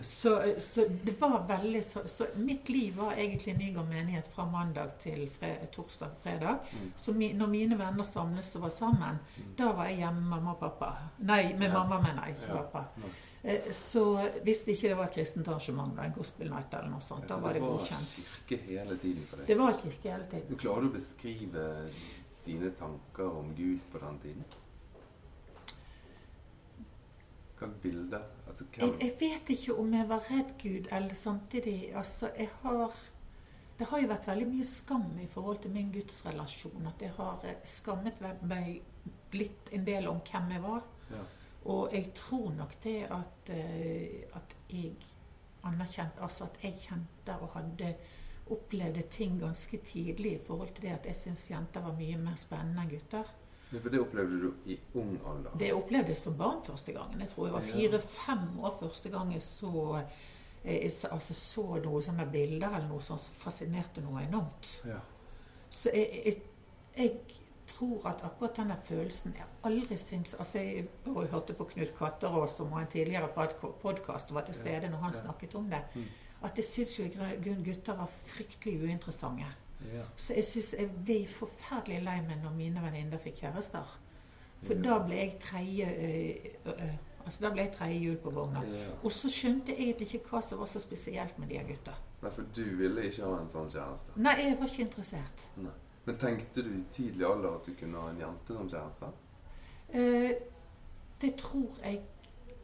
Så, 0.00 0.30
så 0.62 0.84
det 1.04 1.16
var 1.20 1.42
veldig 1.48 1.80
så, 1.84 2.04
så 2.08 2.26
mitt 2.38 2.68
liv 2.70 2.94
var 2.96 3.12
egentlig 3.18 3.56
Nygård 3.58 3.88
menighet 3.90 4.28
fra 4.30 4.44
mandag 4.46 4.92
til 5.02 5.24
fre, 5.30 5.50
torsdag, 5.74 6.12
fredag. 6.22 6.60
Mm. 6.72 6.92
Så 6.96 7.12
mi, 7.12 7.32
når 7.34 7.50
mine 7.50 7.78
venner 7.80 8.06
samles 8.06 8.52
og 8.56 8.62
var 8.68 8.70
sammen, 8.74 9.18
da 9.58 9.72
var 9.72 9.90
jeg 9.90 9.98
hjemme 10.04 10.20
med 10.22 10.30
mamma 10.36 10.54
og 10.54 10.60
pappa. 10.62 10.92
Nei, 11.18 11.42
med 11.58 11.66
Ja. 11.68 11.72
mamma, 11.80 11.98
mener 12.04 12.26
jeg, 12.28 12.36
ikke 12.36 12.52
Ja. 12.54 12.62
pappa. 12.62 12.84
Ja. 13.02 13.10
Eh, 13.42 13.70
Så 13.72 14.04
hvis 14.44 14.62
det 14.64 14.76
ikke 14.78 14.96
var 14.96 15.04
et 15.04 15.14
kristent 15.14 15.48
arrangement, 15.48 15.96
da, 15.96 16.02
en 16.02 16.12
gospel 16.12 16.50
night 16.50 16.74
eller 16.74 16.90
noe 16.90 17.00
sånt, 17.00 17.26
da 17.28 17.36
var 17.40 17.52
det 17.52 17.62
godkjent. 17.62 18.46
kirke 18.48 18.62
hele 18.68 18.96
tiden 18.96 19.26
for 19.26 19.36
deg. 19.36 19.46
Det 19.46 19.58
var 19.58 19.72
kirke 19.72 20.10
hele 20.12 20.26
tiden. 20.30 20.48
Du 20.48 20.56
klarer 20.56 20.80
du 20.82 20.88
å 20.88 20.92
beskrive 20.92 21.88
dine 22.46 22.70
tanker 22.70 23.36
om 23.38 23.54
Gud 23.56 23.80
på 23.92 23.98
den 23.98 24.18
tiden? 24.22 24.44
Hva 27.60 27.68
bilder? 27.82 28.22
Altså, 28.50 28.66
Jeg, 28.76 28.94
jeg 29.00 29.16
vet 29.20 29.52
ikke 29.54 29.78
om 29.78 29.94
jeg 29.94 30.08
var 30.10 30.28
redd 30.30 30.52
Gud, 30.60 30.88
eller 30.92 31.14
samtidig 31.14 31.92
Altså, 31.94 32.30
jeg 32.38 32.48
har 32.62 33.00
Det 33.78 33.86
har 33.88 34.00
jo 34.02 34.08
vært 34.10 34.26
veldig 34.28 34.46
mye 34.50 34.64
skam 34.68 35.18
i 35.22 35.26
forhold 35.26 35.62
til 35.64 35.70
min 35.72 35.92
gudsrelasjon. 35.92 36.86
At 36.86 37.02
jeg 37.02 37.14
har 37.16 37.46
eh, 37.48 37.62
skammet 37.64 38.18
meg 38.44 38.82
litt 39.32 39.70
en 39.72 39.86
del 39.86 40.08
om 40.10 40.18
hvem 40.20 40.50
jeg 40.52 40.62
var. 40.62 40.82
Ja. 41.10 41.22
Og 41.72 41.94
jeg 41.94 42.10
tror 42.14 42.50
nok 42.58 42.74
det 42.84 42.98
at, 43.08 43.52
eh, 43.54 44.26
at 44.36 44.56
jeg 44.68 44.92
anerkjente 45.64 46.20
Altså 46.20 46.44
at 46.44 46.60
jeg 46.64 46.76
kjente 46.80 47.36
og 47.40 47.54
hadde 47.56 47.94
opplevde 48.50 49.02
ting 49.10 49.40
ganske 49.40 49.78
tidlig 49.86 50.32
i 50.34 50.44
forhold 50.44 50.74
til 50.74 50.88
det 50.88 50.94
at 50.98 51.06
jeg 51.06 51.16
syntes 51.16 51.50
jenter 51.50 51.84
var 51.84 51.96
mye 51.96 52.18
mer 52.18 52.36
spennende 52.40 52.82
enn 52.84 52.90
gutter. 52.90 53.28
Ja, 53.72 53.78
For 53.78 53.92
det 53.92 54.00
opplevde 54.02 54.40
du 54.42 54.70
i 54.70 54.76
ung 54.98 55.12
alder? 55.26 55.54
Det 55.58 55.70
opplevde 55.74 56.10
jeg 56.10 56.18
som 56.18 56.36
barn 56.38 56.62
første 56.66 56.92
gangen. 56.92 57.20
Jeg 57.22 57.30
tror 57.30 57.46
jeg 57.46 57.54
var 57.54 57.68
fire-fem 57.68 58.46
år 58.58 58.76
første 58.80 59.12
gang 59.12 59.32
jeg 59.32 59.42
så, 59.46 59.72
eh, 60.64 60.78
jeg, 60.84 60.92
altså 61.10 61.36
så 61.38 61.66
noen 61.84 62.02
sånne 62.02 62.26
bilder 62.32 62.74
eller 62.74 62.88
noe 62.90 63.04
sånt 63.04 63.22
som 63.22 63.36
fascinerte 63.38 64.02
noe 64.02 64.24
enormt. 64.26 64.72
Ja. 64.90 64.98
Så 65.70 65.92
jeg, 65.94 66.22
jeg, 66.26 66.42
jeg 66.96 67.38
tror 67.70 68.08
at 68.10 68.24
akkurat 68.26 68.56
denne 68.56 68.76
følelsen 68.82 69.36
Jeg 69.38 69.46
aldri 69.62 69.96
syns 70.00 70.34
altså 70.34 70.58
Jeg 70.58 70.88
bare 71.04 71.28
hørte 71.30 71.54
på 71.54 71.68
Knut 71.70 71.92
Katterås, 71.98 72.56
som 72.58 72.72
var 72.74 72.82
en 72.82 72.90
tidligere 72.90 73.28
podkast, 73.82 74.30
og 74.30 74.40
var 74.40 74.48
til 74.48 74.54
stede 74.58 74.90
når 74.90 75.04
han 75.06 75.14
snakket 75.14 75.54
om 75.54 75.70
det. 75.70 75.82
Mm. 75.94 76.08
At 76.42 76.56
jeg 76.56 76.64
syns 76.64 76.98
jo 76.98 77.04
i 77.04 77.12
grunn 77.12 77.64
gutter 77.64 77.98
var 77.98 78.10
fryktelig 78.10 78.80
uinteressante. 78.82 79.46
Ja. 79.94 80.02
Så 80.16 80.34
jeg 80.34 80.44
synes 80.44 80.74
jeg 80.78 80.90
ble 81.04 81.26
forferdelig 81.28 82.02
lei 82.04 82.20
meg 82.26 82.42
når 82.42 82.54
mine 82.56 82.82
venninner 82.82 83.18
fikk 83.18 83.34
kjærester. 83.44 83.96
For 84.62 84.74
Ja. 84.74 84.80
da 84.82 84.98
ble 85.06 85.16
jeg 85.16 85.38
tredje 85.40 85.86
eh, 85.86 86.50
eh, 86.66 86.94
Altså 87.24 87.42
da 87.44 87.50
ble 87.52 87.62
jeg 87.62 87.72
tredje 87.72 87.98
hjul 88.00 88.16
på 88.16 88.30
vogna. 88.30 88.62
ja. 88.64 88.86
Og 89.04 89.12
så 89.12 89.28
skjønte 89.28 89.72
jeg 89.72 89.78
egentlig 89.90 90.06
ikke 90.14 90.28
hva 90.30 90.40
som 90.42 90.58
var 90.58 90.66
så 90.66 90.80
spesielt 90.80 91.38
med 91.38 91.48
de 91.48 91.58
gutta. 91.68 91.92
Nei, 92.22 92.30
for 92.30 92.42
du 92.56 92.62
ville 92.76 93.02
ikke 93.04 93.22
ha 93.28 93.40
en 93.40 93.48
sånn 93.48 93.68
kjæreste? 93.70 94.14
Nei, 94.16 94.34
jeg 94.40 94.56
var 94.60 94.66
ikke 94.66 94.82
interessert. 94.82 95.44
Nei. 95.56 95.72
Men 96.06 96.16
tenkte 96.18 96.62
du 96.64 96.70
i 96.78 96.84
tidlig 96.92 97.26
alder 97.28 97.54
at 97.58 97.66
du 97.66 97.74
kunne 97.74 98.00
ha 98.00 98.08
en 98.10 98.18
jente 98.20 98.56
som 98.56 98.68
kjæreste? 98.72 99.10
Eh, 99.92 100.32
det 101.20 101.36
tror 101.36 101.76
jeg 101.84 102.00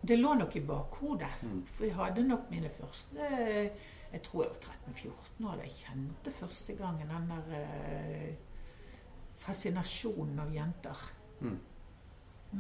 Det 0.07 0.19
lå 0.19 0.35
nok 0.39 0.57
i 0.57 0.61
bakhodet. 0.61 1.29
Mm. 1.43 1.63
For 1.67 1.85
jeg 1.85 1.95
hadde 1.95 2.23
nok 2.29 2.51
mine 2.51 2.69
første 2.71 3.71
Jeg 4.17 4.23
tror 4.25 4.47
jeg 4.47 4.53
var 4.55 4.61
13-14 4.89 5.47
år 5.47 5.57
da 5.61 5.65
jeg 5.67 5.75
kjente 5.77 6.33
første 6.33 6.75
gangen 6.79 7.11
den 7.13 7.27
der 7.29 7.57
eh, 7.59 8.31
fascinasjonen 9.37 10.39
av 10.41 10.55
jenter. 10.55 11.03
Mm. 11.45 11.59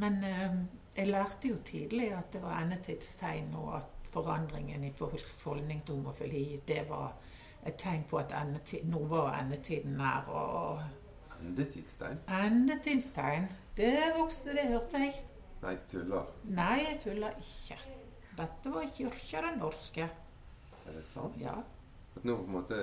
Men 0.02 0.18
eh, 0.28 0.58
jeg 0.98 1.08
lærte 1.08 1.48
jo 1.48 1.62
tidlig 1.64 2.10
at 2.12 2.28
det 2.34 2.42
var 2.42 2.60
endetidstegn, 2.60 3.54
og 3.56 3.70
at 3.78 4.10
forandringen 4.12 4.84
i 4.84 4.92
folks 4.92 5.38
holdning 5.46 5.80
til 5.86 5.96
homofili, 5.96 6.60
det 6.68 6.82
var 6.90 7.14
et 7.66 7.80
tegn 7.80 8.04
på 8.08 8.20
at 8.20 8.36
endetid, 8.36 8.84
nå 8.92 9.00
var 9.08 9.38
endetiden 9.40 9.96
nær. 9.96 10.28
Og 10.28 10.84
Endetidstegn? 11.40 12.20
endetidstegn, 12.32 13.48
det 13.76 13.96
vokste, 14.18 14.52
det 14.56 14.68
hørte 14.74 15.00
jeg. 15.06 15.16
Nei, 15.64 15.74
tuller. 15.88 16.28
Nei, 16.52 16.78
jeg 16.84 17.00
tuller 17.04 17.40
ikke. 17.40 17.80
Dette 18.36 18.72
var 18.76 18.88
kirka 18.92 19.42
den 19.48 19.60
norske. 19.64 20.08
Er 20.86 20.92
det 20.92 21.04
sant? 21.04 21.38
Ja. 21.40 21.56
At 22.16 22.24
nå 22.24 22.36
på 22.36 22.46
en 22.46 22.56
måte 22.56 22.82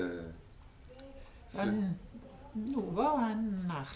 slutt. 1.54 2.10
Nå 2.54 2.82
var 2.98 3.18
han 3.18 3.46
nær. 3.68 3.94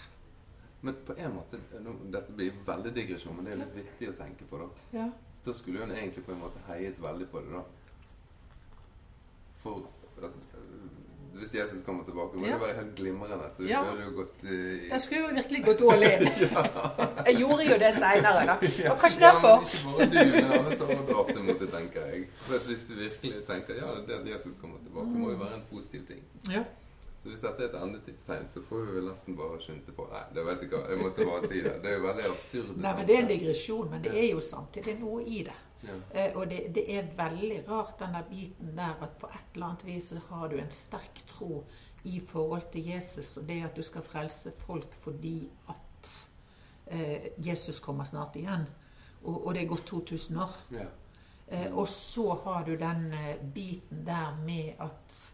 Men 0.81 0.95
på 1.05 1.13
en 1.17 1.33
måte 1.35 1.59
nå, 1.81 1.93
Dette 2.13 2.33
blir 2.37 2.57
veldig 2.65 2.93
digresjon, 2.95 3.35
men 3.37 3.45
det 3.45 3.53
er 3.55 3.61
litt 3.63 3.75
vittig 3.75 4.11
å 4.11 4.17
tenke 4.17 4.45
på. 4.49 4.61
Da 4.61 4.99
Ja. 4.99 5.09
Da 5.45 5.53
skulle 5.53 5.79
hun 5.79 5.91
egentlig 5.95 6.25
på 6.25 6.33
en 6.33 6.41
måte 6.41 6.59
heiet 6.67 6.99
veldig 6.99 7.29
på 7.31 7.39
det, 7.41 7.51
da. 7.53 7.63
For 9.61 9.85
at, 10.23 10.56
hvis 11.41 11.53
Jesus 11.55 11.81
kommer 11.85 12.03
tilbake, 12.07 12.37
må 12.39 12.45
Ja. 12.47 12.53
det 12.53 12.61
være 12.61 12.75
helt 12.79 12.95
glimrende. 12.95 13.49
Så 13.57 13.63
Ja. 13.69 13.83
du 13.93 14.01
jo 14.03 14.11
gått 14.21 14.43
i... 14.43 14.89
Jeg 14.89 15.01
skulle 15.01 15.21
jo 15.21 15.35
virkelig 15.35 15.63
gått 15.65 15.81
all 15.91 16.03
in. 16.03 16.25
Jeg 17.27 17.35
gjorde 17.41 17.63
jo 17.71 17.77
det 17.83 17.93
seinere, 17.97 18.41
da. 18.49 18.55
Og 18.91 18.97
kanskje 19.03 19.21
Ja, 19.21 19.31
derfor. 19.31 19.55
men 19.99 20.17
ikke 20.17 20.41
bare 20.47 20.75
du, 20.77 20.85
men 20.87 20.95
alle 20.95 21.05
dratt 21.11 21.31
imot 21.43 21.59
det, 21.59 21.69
tenker 21.77 22.05
jeg. 22.11 22.27
For 22.47 22.67
hvis 22.67 22.83
du 22.89 22.93
virkelig 22.95 23.45
tenker 23.47 23.73
ja, 23.81 23.93
det 24.07 24.13
at 24.19 24.27
Jesus 24.33 24.53
kommer 24.61 24.77
tilbake, 24.85 25.07
må 25.21 25.31
jo 25.31 25.37
være 25.37 25.55
en 25.61 25.65
positiv 25.71 26.05
ting. 26.07 26.21
Ja. 26.51 26.63
Så 27.17 27.29
hvis 27.31 27.39
dette 27.41 27.63
er 27.65 27.69
et 27.71 27.77
endetidstegn, 27.83 28.45
så 28.53 28.61
får 28.69 28.83
vi 28.85 28.91
vel 28.99 29.07
nesten 29.09 29.35
bare 29.35 29.57
skynde 29.59 29.91
på. 29.97 30.05
Nei, 30.11 30.21
det 30.35 30.43
vet 30.45 30.61
jeg 30.61 30.69
hva. 30.69 30.81
Jeg 30.89 30.99
måtte 31.01 31.25
bare 31.25 31.47
si 31.49 31.61
det. 31.65 31.73
Det 31.83 31.89
er 31.91 31.95
jo 31.97 32.03
veldig 32.07 32.25
absurd. 32.29 32.75
Nei, 32.77 32.91
men 32.99 33.07
Det 33.07 33.15
er 33.15 33.21
en 33.23 33.31
digresjon, 33.31 33.89
men 33.91 34.03
det 34.05 34.13
er 34.13 34.27
jo 34.31 34.39
samtidig 34.39 34.99
noe 35.01 35.23
i 35.25 35.41
det. 35.49 35.55
Ja. 35.83 35.97
Eh, 36.13 36.37
og 36.37 36.49
det, 36.49 36.63
det 36.75 36.85
er 36.97 37.11
veldig 37.17 37.59
rart, 37.69 37.99
den 37.99 38.15
der 38.17 38.25
biten 38.29 38.73
der 38.77 39.03
at 39.03 39.17
på 39.21 39.29
et 39.29 39.53
eller 39.53 39.69
annet 39.71 39.85
vis 39.85 40.09
så 40.13 40.21
har 40.29 40.47
du 40.49 40.57
en 40.57 40.71
sterk 40.71 41.21
tro 41.27 41.65
i 42.07 42.19
forhold 42.19 42.71
til 42.71 42.87
Jesus, 42.87 43.35
og 43.37 43.47
det 43.47 43.61
at 43.65 43.75
du 43.75 43.81
skal 43.85 44.05
frelse 44.05 44.53
folk 44.65 44.93
fordi 45.01 45.49
at 45.69 46.13
eh, 46.85 47.31
Jesus 47.37 47.79
kommer 47.79 48.03
snart 48.03 48.35
igjen. 48.35 48.65
Og, 49.23 49.47
og 49.47 49.53
det 49.53 49.63
er 49.63 49.73
gått 49.73 49.85
2000 49.85 50.39
år. 50.41 50.55
ja. 50.71 50.87
Eh, 51.47 51.77
og 51.77 51.87
så 51.87 52.33
har 52.43 52.65
du 52.65 52.75
den 52.75 53.13
eh, 53.13 53.35
biten 53.53 54.05
der 54.05 54.35
med 54.45 54.73
at 54.79 55.33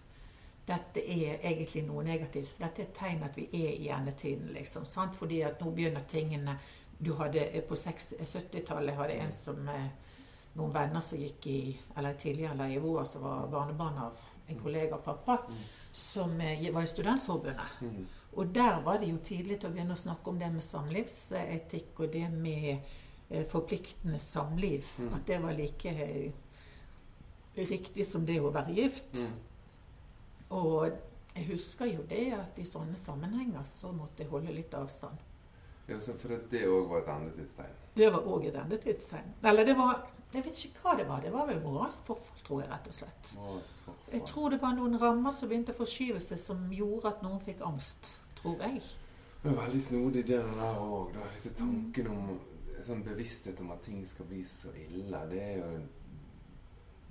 dette 0.67 1.01
er 1.01 1.39
egentlig 1.41 1.83
noe 1.87 2.03
negativt. 2.03 2.47
Så 2.47 2.63
dette 2.63 2.83
er 2.83 2.85
et 2.85 2.97
tegn 2.97 3.23
at 3.25 3.37
vi 3.37 3.47
er 3.49 3.79
i 3.81 3.89
endetiden, 3.91 4.51
liksom. 4.53 4.85
Sant? 4.85 5.15
Fordi 5.17 5.41
at 5.41 5.61
nå 5.61 5.71
begynner 5.71 6.05
tingene 6.09 6.57
Du 7.03 7.15
hadde 7.17 7.41
eh, 7.49 7.63
på 7.67 7.75
70-tallet 7.75 8.95
hadde 8.95 9.17
en 9.19 9.31
som 9.31 9.67
eh, 9.67 9.89
Noen 10.53 10.73
venner 10.73 11.01
som 11.01 11.17
gikk 11.17 11.47
i 11.49 11.59
Eller 11.97 12.13
tidligere 12.13 12.57
leieboer 12.59 13.07
som 13.09 13.23
var 13.25 13.47
barnebarn 13.49 13.97
av 13.97 14.19
en 14.47 14.59
kollega 14.59 14.95
av 14.95 14.99
pappa, 15.05 15.37
som 15.91 16.41
eh, 16.41 16.71
var 16.73 16.83
i 16.83 16.87
Studentforbundet. 16.87 17.79
Mm. 17.81 18.05
Og 18.35 18.47
der 18.47 18.81
var 18.83 18.99
det 18.99 19.07
jo 19.07 19.17
tidlig 19.23 19.59
til 19.61 19.69
å 19.69 19.73
begynne 19.73 19.95
å 19.95 20.01
snakke 20.01 20.29
om 20.29 20.39
det 20.39 20.49
med 20.51 20.65
samlivsetikk 20.65 22.01
og 22.03 22.11
det 22.11 22.25
med 22.33 22.69
eh, 23.29 23.45
forpliktende 23.49 24.19
samliv. 24.19 24.89
Mm. 24.99 25.13
At 25.15 25.27
det 25.27 25.39
var 25.41 25.55
like 25.57 25.93
eh, 25.95 26.31
riktig 27.55 28.05
som 28.09 28.25
det 28.25 28.39
å 28.41 28.51
være 28.53 28.75
gift. 28.75 29.15
Mm. 29.15 29.35
Og 30.59 30.89
jeg 31.33 31.45
husker 31.49 31.89
jo 31.89 32.03
det 32.09 32.25
at 32.35 32.59
i 32.61 32.65
sånne 32.67 32.97
sammenhenger 32.99 33.63
så 33.65 33.93
måtte 33.95 34.25
jeg 34.25 34.33
holde 34.33 34.53
litt 34.53 34.73
avstand. 34.77 35.21
Ja, 35.87 35.99
så 35.99 36.13
for 36.15 36.35
det 36.49 36.65
òg 36.67 36.91
var 36.91 37.01
et 37.01 37.09
endetidstegn. 37.11 37.79
Det 37.95 38.09
var 38.13 38.27
òg 38.27 38.45
et 38.47 38.59
endetidstegn. 38.59 39.33
Eller 39.43 39.65
det 39.67 39.75
var 39.77 40.03
Jeg 40.33 40.45
vet 40.45 40.63
ikke 40.65 40.81
hva 40.81 40.95
det 40.97 41.05
var. 41.07 41.21
Det 41.21 41.31
var 41.33 41.47
vel 41.49 41.61
moralsk 41.61 42.07
forfall, 42.07 42.41
tror 42.45 42.61
jeg, 42.63 42.69
rett 42.71 42.87
og 42.89 42.97
slett. 42.97 43.33
Jeg 44.13 44.25
tror 44.29 44.53
det 44.53 44.61
var 44.61 44.73
noen 44.77 44.97
rammer 45.01 45.33
som 45.35 45.51
begynte 45.51 45.75
å 45.75 45.77
forskyve 45.77 46.21
seg, 46.23 46.41
som 46.41 46.63
gjorde 46.73 47.11
at 47.13 47.25
noen 47.25 47.41
fikk 47.43 47.61
angst. 47.67 48.15
Tror 48.39 48.57
jeg. 48.65 48.81
Det 49.43 49.51
er 49.51 49.59
veldig 49.59 49.81
snodig 49.83 50.25
det 50.27 50.39
der 50.39 50.79
òg, 50.81 51.13
da. 51.13 51.27
Disse 51.35 51.53
tankene 51.57 52.15
om 52.15 52.33
sånn 52.83 53.03
bevissthet 53.05 53.61
om 53.63 53.71
at 53.75 53.83
ting 53.85 54.01
skal 54.07 54.27
bli 54.27 54.41
så 54.47 54.73
ille. 54.75 55.21
Det 55.31 55.43
er 55.43 55.59
jo 55.61 55.73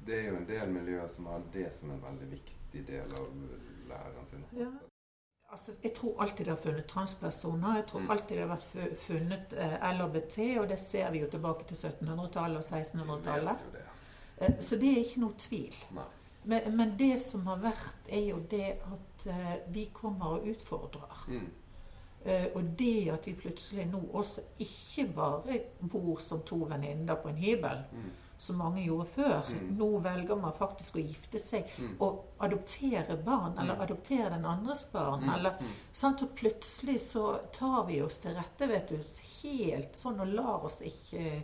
det 0.07 0.17
er 0.19 0.25
jo 0.33 0.39
en 0.41 0.49
del 0.49 0.73
miljøer 0.75 1.09
som 1.09 1.29
har 1.31 1.45
det 1.55 1.69
som 1.75 1.93
en 1.95 2.03
veldig 2.03 2.31
viktig 2.33 2.83
del 2.89 3.13
av 3.15 3.29
læreren 3.89 4.27
sin. 4.31 4.43
Ja. 4.59 4.71
Altså, 5.53 5.73
jeg 5.85 5.93
tror 5.95 6.23
alltid 6.23 6.45
det 6.47 6.53
har 6.55 6.61
funnet 6.63 6.87
transpersoner. 6.89 7.75
Jeg 7.77 7.87
tror 7.87 8.01
Mm. 8.01 8.11
alltid 8.11 8.37
det 8.37 8.49
har 8.49 8.57
vært 8.57 8.97
funnet 8.99 9.53
eh, 9.53 9.93
LHBT, 9.93 10.39
og 10.61 10.69
det 10.69 10.79
ser 10.79 11.11
vi 11.11 11.21
jo 11.21 11.27
tilbake 11.31 11.65
til 11.69 11.77
1700-tallet 11.77 12.57
og 12.57 12.65
1600-tallet. 12.65 13.45
vet 13.59 13.65
jo 13.67 13.73
det. 13.73 13.83
Eh, 14.41 14.55
så 14.61 14.77
det 14.81 14.93
er 14.93 15.03
ikke 15.05 15.21
noe 15.21 15.35
tvil. 15.39 15.75
Men, 16.45 16.77
men 16.77 16.95
det 16.99 17.19
som 17.21 17.45
har 17.47 17.57
vært, 17.63 18.09
er 18.09 18.25
jo 18.31 18.39
det 18.51 18.71
at 18.93 19.27
eh, 19.27 19.59
vi 19.69 19.85
kommer 19.93 20.27
og 20.39 20.47
utfordrer. 20.49 21.25
Mm. 21.29 21.51
Eh, 22.25 22.47
og 22.55 22.63
det 22.79 23.11
at 23.13 23.27
vi 23.27 23.33
plutselig 23.35 23.87
nå 23.93 24.01
også 24.13 24.41
ikke 24.59 25.07
bare 25.15 25.61
bor 25.91 26.17
som 26.23 26.41
to 26.47 26.57
venninner 26.65 27.15
på 27.15 27.29
en 27.29 27.37
hybel, 27.45 27.85
Mm. 27.93 28.11
Som 28.43 28.59
mange 28.59 28.83
gjorde 28.85 29.07
før. 29.13 29.49
Mm. 29.55 29.71
Nå 29.79 29.89
velger 30.03 30.41
man 30.41 30.53
faktisk 30.57 30.97
å 30.99 31.05
gifte 31.07 31.39
seg 31.41 31.69
Mm. 31.79 31.97
og 32.01 32.25
adoptere 32.41 33.17
barn, 33.25 33.57
eller 33.59 33.77
Mm. 33.77 33.83
adoptere 33.87 34.31
den 34.35 34.45
andres 34.45 34.85
barn. 34.93 35.23
Mm. 35.23 35.35
eller 35.35 35.51
Mm. 35.61 35.69
Sant? 35.93 36.21
Så 36.21 36.27
plutselig 36.27 36.99
så 37.01 37.39
tar 37.53 37.85
vi 37.87 38.01
oss 38.03 38.19
til 38.19 38.35
rette, 38.35 38.69
vet 38.69 38.89
du, 38.89 38.97
helt 39.43 39.93
sånn 39.97 40.21
og 40.21 40.29
lar 40.29 40.65
oss 40.65 40.81
ikke 40.83 41.43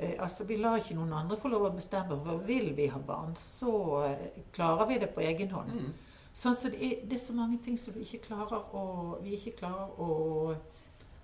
Eh, 0.00 0.14
altså, 0.22 0.44
Vi 0.46 0.56
lar 0.56 0.76
ikke 0.78 0.94
noen 0.94 1.12
andre 1.12 1.36
få 1.36 1.48
lov 1.50 1.62
å 1.72 1.74
bestemme. 1.74 2.22
hva 2.22 2.36
vil 2.46 2.72
vi 2.72 2.86
ha 2.86 2.98
barn, 3.00 3.34
så 3.34 4.04
eh, 4.06 4.28
klarer 4.52 4.86
vi 4.86 4.98
det 4.98 5.12
på 5.12 5.20
egen 5.20 5.48
hånd. 5.50 5.72
Mm. 5.72 5.92
Sånn, 6.32 6.54
så 6.54 6.70
det 6.70 6.80
er, 6.80 7.00
det 7.04 7.14
er 7.14 7.24
så 7.24 7.32
mange 7.34 7.58
ting 7.60 7.76
som 7.76 7.94
vi 7.94 8.04
ikke 8.04 8.28
klarer 8.28 8.62
å, 8.74 9.20
vi 9.20 9.34
ikke 9.36 9.56
klarer 9.58 9.90
å 9.98 10.56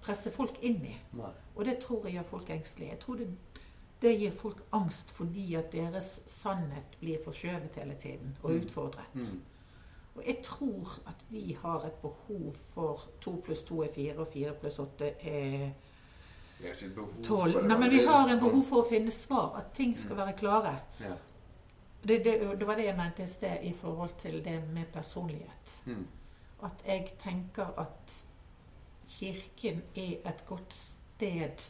presse 0.02 0.28
folk 0.32 0.58
inn 0.60 0.82
i. 0.84 0.96
Nei. 1.12 1.30
Og 1.56 1.64
det 1.64 1.78
tror 1.84 2.02
jeg 2.04 2.14
gjør 2.16 2.24
folk 2.24 2.50
engstelige. 2.50 2.88
Jeg 2.90 3.00
tror 3.00 3.16
det, 3.18 3.28
det 4.04 4.12
gir 4.20 4.32
folk 4.36 4.60
angst 4.76 5.10
fordi 5.16 5.54
at 5.58 5.72
deres 5.72 6.20
sannhet 6.30 6.94
blir 7.00 7.18
forskjøvet 7.24 7.74
hele 7.80 7.94
tiden 8.00 8.36
og 8.42 8.50
Mm. 8.50 8.60
utfordret. 8.60 9.14
Mm. 9.14 9.42
Og 10.16 10.22
jeg 10.26 10.38
tror 10.46 10.98
at 11.10 11.24
vi 11.30 11.56
har 11.62 11.86
et 11.88 11.96
behov 12.02 12.52
for 12.74 13.00
to 13.20 13.32
pluss 13.44 13.62
to 13.66 13.80
er 13.82 13.88
fire, 13.94 14.16
og 14.18 14.28
fire 14.32 14.52
pluss 14.60 14.78
åtte 14.78 15.08
er 15.26 15.70
tolv. 17.22 17.64
Nei, 17.66 17.78
men 17.78 17.90
vi 17.90 18.04
har 18.06 18.28
en 18.30 18.38
behov 18.40 18.62
for 18.68 18.82
å 18.84 18.88
finne 18.88 19.10
svar. 19.12 19.56
At 19.58 19.72
ting 19.76 19.96
skal 19.98 20.16
være 20.16 20.36
klare. 20.38 20.74
Ja. 21.00 21.14
Det, 22.04 22.20
det, 22.24 22.34
det 22.60 22.66
var 22.68 22.76
det 22.76 22.84
jeg 22.86 22.96
mente 22.96 23.24
i 23.24 23.26
sted 23.26 23.64
i 23.64 23.72
forhold 23.72 24.14
til 24.20 24.38
det 24.44 24.58
med 24.72 24.86
personlighet. 24.92 25.74
Mm. 25.86 26.06
At 26.62 26.84
jeg 26.86 27.10
tenker 27.22 27.72
at 27.80 28.24
Kirken 29.08 29.82
er 29.96 30.14
et 30.30 30.44
godt 30.48 30.72
sted. 30.74 31.64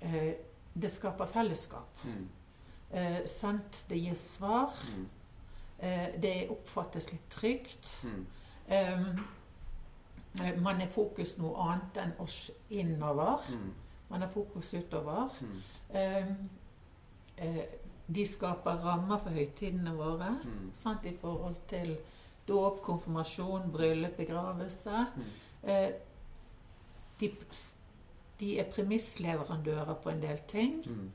Eh, 0.00 0.32
det 0.74 0.90
skaper 0.90 1.26
fellesskap. 1.26 2.04
Mm. 2.04 2.28
Eh, 2.90 3.20
sant? 3.26 3.84
Det 3.88 3.98
gir 3.98 4.14
svar. 4.14 4.72
Mm. 4.92 5.08
Eh, 5.78 6.08
det 6.22 6.48
oppfattes 6.50 7.12
litt 7.12 7.28
trygt. 7.30 7.92
Mm. 8.04 8.26
Eh, 8.66 10.60
man 10.62 10.80
er 10.80 10.88
fokus 10.88 11.36
noe 11.38 11.68
annet 11.68 12.00
enn 12.00 12.16
oss 12.22 12.50
innover. 12.70 13.44
Mm. 13.52 13.70
Man 14.08 14.22
er 14.22 14.32
fokus 14.32 14.72
utover. 14.74 15.32
Mm. 15.40 16.48
Eh, 17.36 17.62
de 18.12 18.26
skaper 18.26 18.80
rammer 18.84 19.20
for 19.20 19.32
høytidene 19.32 19.94
våre. 19.96 20.34
Sant? 20.76 21.06
I 21.06 21.16
forhold 21.16 21.56
til 21.68 21.96
dåp, 22.48 22.82
konfirmasjon, 22.82 23.70
bryllup, 23.72 24.16
begravelse. 24.16 25.06
Eh, 25.62 25.88
de, 27.20 27.30
de 28.42 28.52
er 28.60 28.68
premissleverandører 28.74 29.94
på 30.02 30.10
en 30.12 30.20
del 30.22 30.40
ting. 30.50 30.80
Mm. 30.86 31.10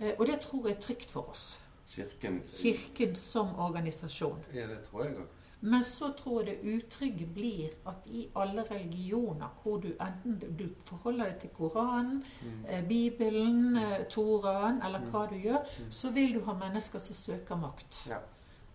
Eh, 0.00 0.12
og 0.18 0.26
det 0.26 0.40
tror 0.42 0.66
jeg 0.68 0.76
er 0.76 0.80
trygt 0.88 1.10
for 1.14 1.30
oss. 1.30 1.46
Kirken 1.88 2.42
Kirken 2.48 3.14
som 3.14 3.50
organisasjon. 3.60 4.40
Ja, 4.54 4.66
det 4.70 4.82
tror 4.88 5.04
jeg 5.04 5.16
òg. 5.20 5.26
Men 5.64 5.82
så 5.82 6.10
tror 6.16 6.42
jeg 6.44 6.58
det 6.62 6.74
utrygge 6.74 7.26
blir 7.34 7.70
at 7.88 8.06
i 8.12 8.26
alle 8.36 8.64
religioner 8.70 9.48
hvor 9.62 9.78
du 9.80 9.90
enten 10.00 10.56
du 10.58 10.64
forholder 10.84 11.30
deg 11.30 11.38
til 11.40 11.50
Koranen, 11.56 12.22
Mm. 12.42 12.64
eh, 12.68 12.82
Bibelen, 12.88 13.76
eh, 13.76 14.04
Toraen 14.10 14.82
eller 14.84 14.98
Mm. 15.00 15.06
hva 15.10 15.26
du 15.30 15.34
gjør, 15.36 15.62
Mm. 15.78 15.90
så 15.92 16.10
vil 16.12 16.34
du 16.34 16.40
ha 16.44 16.52
mennesker 16.52 16.98
som 16.98 17.14
søker 17.14 17.56
makt. 17.56 18.06
Ja. 18.08 18.18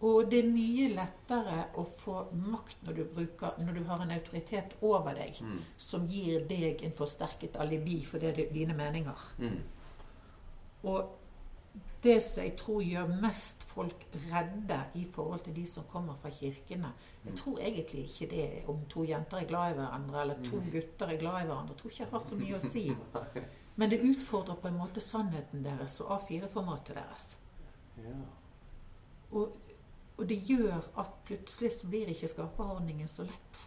Og 0.02 0.30
det 0.32 0.40
er 0.46 0.48
mye 0.52 0.86
lettere 0.96 1.66
å 1.76 1.84
få 1.84 2.22
makt 2.32 2.78
når 2.88 2.94
du, 2.96 3.04
bruker, 3.04 3.58
når 3.60 3.74
du 3.74 3.84
har 3.84 4.00
en 4.06 4.12
autoritet 4.16 4.76
over 4.82 5.14
deg 5.14 5.42
Mm. 5.42 5.58
som 5.78 6.06
gir 6.08 6.46
deg 6.48 6.84
en 6.84 6.92
forsterket 6.92 7.58
alibi 7.60 8.06
for 8.06 8.18
det, 8.20 8.48
dine 8.54 8.74
meninger. 8.74 9.26
Mm. 9.40 9.58
Og 10.84 11.16
det 12.04 12.24
som 12.24 12.44
jeg 12.44 12.56
tror 12.58 12.80
gjør 12.82 13.10
mest 13.22 13.64
folk 13.68 14.06
redde 14.32 14.80
i 14.96 15.04
forhold 15.12 15.44
til 15.44 15.54
de 15.54 15.66
som 15.68 15.84
kommer 15.84 16.16
fra 16.22 16.30
kirkene 16.30 16.94
Jeg 17.26 17.32
Mm. 17.34 17.36
tror 17.36 17.58
egentlig 17.60 18.06
ikke 18.08 18.30
det 18.30 18.64
om 18.70 18.80
to 18.90 19.04
jenter 19.04 19.38
er 19.38 19.46
glad 19.46 19.72
i 19.72 19.76
hverandre, 19.76 20.22
eller 20.22 20.36
to 20.44 20.56
Mm. 20.56 20.72
gutter 20.72 21.08
er 21.08 21.18
glad 21.18 21.42
i 21.44 21.46
hverandre. 21.46 21.74
Jeg 21.76 21.78
tror 21.78 21.90
ikke 21.92 22.00
jeg 22.00 22.12
har 22.12 22.20
så 22.20 22.36
mye 22.36 22.56
å 22.56 22.70
si. 22.72 22.96
Men 23.76 23.90
det 23.90 24.00
utfordrer 24.02 24.56
på 24.56 24.68
en 24.68 24.78
måte 24.78 25.02
sannheten 25.02 25.64
deres 25.64 26.00
og 26.02 26.08
A4-formatet 26.22 26.96
deres. 26.96 27.38
Og, 29.32 29.52
og 30.20 30.28
det 30.28 30.38
gjør 30.50 30.84
at 31.00 31.14
plutselig 31.26 31.72
så 31.78 31.88
blir 31.88 32.10
ikke 32.12 32.28
skaperordningen 32.28 33.08
så 33.08 33.24
lett. 33.24 33.62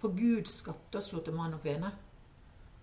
For 0.00 0.12
Gud 0.16 0.46
skapte 0.50 0.98
oss 0.98 1.12
jo 1.12 1.20
til 1.24 1.34
mann 1.36 1.54
og 1.56 1.62
kvinne. 1.64 1.92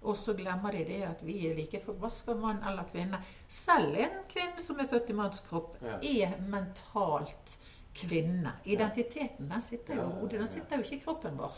Og 0.03 0.17
så 0.19 0.33
glemmer 0.35 0.71
de 0.75 0.81
det 0.87 1.01
at 1.07 1.21
vi 1.23 1.35
er 1.47 1.55
like 1.55 1.79
forbaska 1.79 2.33
mann 2.35 2.63
eller 2.67 2.83
kvinne. 2.89 3.19
Selv 3.47 3.95
en 4.03 4.17
kvinne 4.31 4.59
som 4.59 4.79
er 4.83 4.89
født 4.91 5.09
i 5.13 5.13
manns 5.15 5.39
kropp, 5.45 5.77
Ja. 5.81 5.99
er 6.01 6.39
mentalt 6.41 7.57
kvinne. 7.95 8.55
Identiteten 8.65 9.47
den 9.49 9.61
sitter 9.61 9.95
jo 9.95 10.01
i 10.09 10.13
hodet, 10.19 10.39
den 10.39 10.47
sitter 10.47 10.77
jo 10.77 10.83
ikke 10.83 10.95
i 10.95 11.03
kroppen 11.05 11.37
vår. 11.37 11.53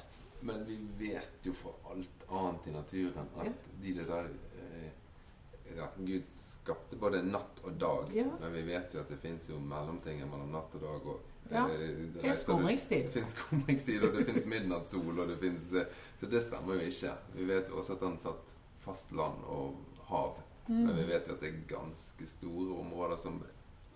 Men 0.46 0.66
vi 0.68 0.78
vet 1.00 1.46
jo 1.48 1.54
fra 1.54 1.72
alt 1.90 2.26
annet 2.30 2.68
i 2.68 2.72
naturen 2.76 3.30
at 3.40 3.46
Ja. 3.46 3.52
de 3.82 3.94
der 3.94 4.30
eh, 4.60 4.92
ja, 5.78 5.88
Gud 5.98 6.28
skapte 6.52 6.96
både 6.98 7.24
natt 7.24 7.62
og 7.64 7.80
dag. 7.80 8.12
Men 8.42 8.54
vi 8.54 8.62
vet 8.62 8.94
jo 8.94 9.00
at 9.00 9.10
det 9.10 9.20
fins 9.20 9.48
jo 9.50 9.58
mellomting 9.60 10.20
mellom 10.30 10.52
natt 10.52 10.76
og 10.76 10.82
dag. 10.82 11.06
Og, 11.08 11.20
Ja, 11.52 11.68
eh, 11.70 11.90
Det 12.22 12.38
skumringstid. 12.38 13.04
Det 13.08 13.12
fins 13.14 13.36
skumringstid, 13.38 14.04
og 14.04 14.14
det 14.18 14.26
fins 14.26 14.46
midnattssol, 14.46 15.20
og 15.20 15.28
det 15.28 15.38
fins 15.40 15.74
eh, 15.74 15.86
Så 16.20 16.26
det 16.32 16.42
stemmer 16.44 16.74
jo 16.80 16.80
ikke. 16.90 17.12
Vi 17.36 17.46
vet 17.48 17.70
jo 17.70 17.78
også 17.82 17.94
at 17.94 18.00
han 18.08 18.18
satt 18.20 18.54
fast 18.80 19.12
land 19.12 19.44
og 19.46 19.76
hav. 20.10 20.38
Men 20.68 20.96
vi 20.96 21.02
Mm. 21.04 21.08
vet 21.08 21.28
jo 21.28 21.34
at 21.34 21.40
det 21.42 21.50
er 21.50 21.76
ganske 21.76 22.26
store 22.28 22.80
områder 22.80 23.16
som 23.22 23.44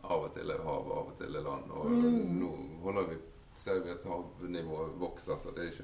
av 0.04 0.24
og 0.24 0.34
til 0.34 0.50
er 0.52 0.62
hav, 0.64 0.92
av 0.92 1.08
og 1.10 1.16
til 1.18 1.36
er 1.36 1.42
land. 1.42 1.72
Og 1.72 1.90
Mm. 1.92 2.40
nå 2.40 2.50
holder 2.84 3.08
vi, 3.10 3.16
ser 3.56 3.80
vi 3.84 3.90
at 3.90 4.04
havnivået 4.06 5.00
vokser, 5.00 5.36
så 5.38 5.50
det 5.56 5.64
er, 5.66 5.72
ikke, 5.72 5.84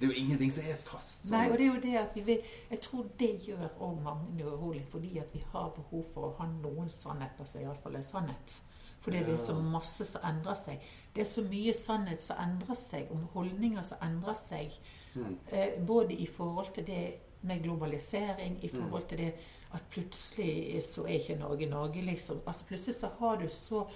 det 0.00 0.08
er 0.08 0.12
jo 0.12 0.18
ingenting 0.24 0.52
som 0.52 0.64
er 0.68 0.76
fast. 0.76 1.22
sånn. 1.24 1.30
Nei, 1.30 1.50
og 1.50 1.56
det 1.58 1.66
er 1.66 1.74
jo 1.74 1.80
det 1.80 1.96
at 1.98 2.14
vi 2.14 2.20
vil, 2.20 2.42
Jeg 2.70 2.80
tror 2.80 3.06
det 3.18 3.30
gjør 3.46 3.68
òg 3.80 4.02
mange 4.02 4.44
urolig, 4.44 4.84
fordi 4.90 5.18
at 5.18 5.32
vi 5.32 5.42
har 5.52 5.70
behov 5.70 6.04
for 6.14 6.28
å 6.28 6.36
ha 6.38 6.46
noen 6.46 6.90
sannheter 6.90 7.44
som 7.46 7.60
iallfall 7.62 7.96
er 7.96 8.02
sannhet. 8.02 8.60
Fordi 9.00 9.20
det 9.26 9.36
er 9.36 9.42
så 9.42 9.54
masse 9.54 10.04
som 10.08 10.24
endrer 10.26 10.56
seg. 10.58 10.82
Det 11.14 11.22
er 11.22 11.28
så 11.30 11.44
mye 11.46 11.74
sannhet 11.76 12.22
som 12.22 12.40
endrer 12.42 12.78
seg, 12.78 13.12
om 13.14 13.28
holdninger 13.34 13.84
som 13.86 14.02
endrer 14.02 14.34
seg. 14.38 14.74
Mm. 15.14 15.36
Eh, 15.52 15.78
både 15.86 16.14
i 16.14 16.26
forhold 16.26 16.72
til 16.74 16.86
det 16.86 17.04
med 17.46 17.62
globalisering, 17.62 18.58
i 18.64 18.68
forhold 18.68 19.06
til 19.08 19.18
det 19.18 19.32
at 19.76 19.84
plutselig 19.90 20.82
så 20.82 21.04
er 21.04 21.20
ikke 21.20 21.38
Norge 21.38 21.66
Norge, 21.70 22.02
liksom. 22.02 22.40
Altså 22.46 22.64
Plutselig 22.64 22.96
så 22.96 23.10
har 23.18 23.36
du 23.36 23.48
så 23.48 23.86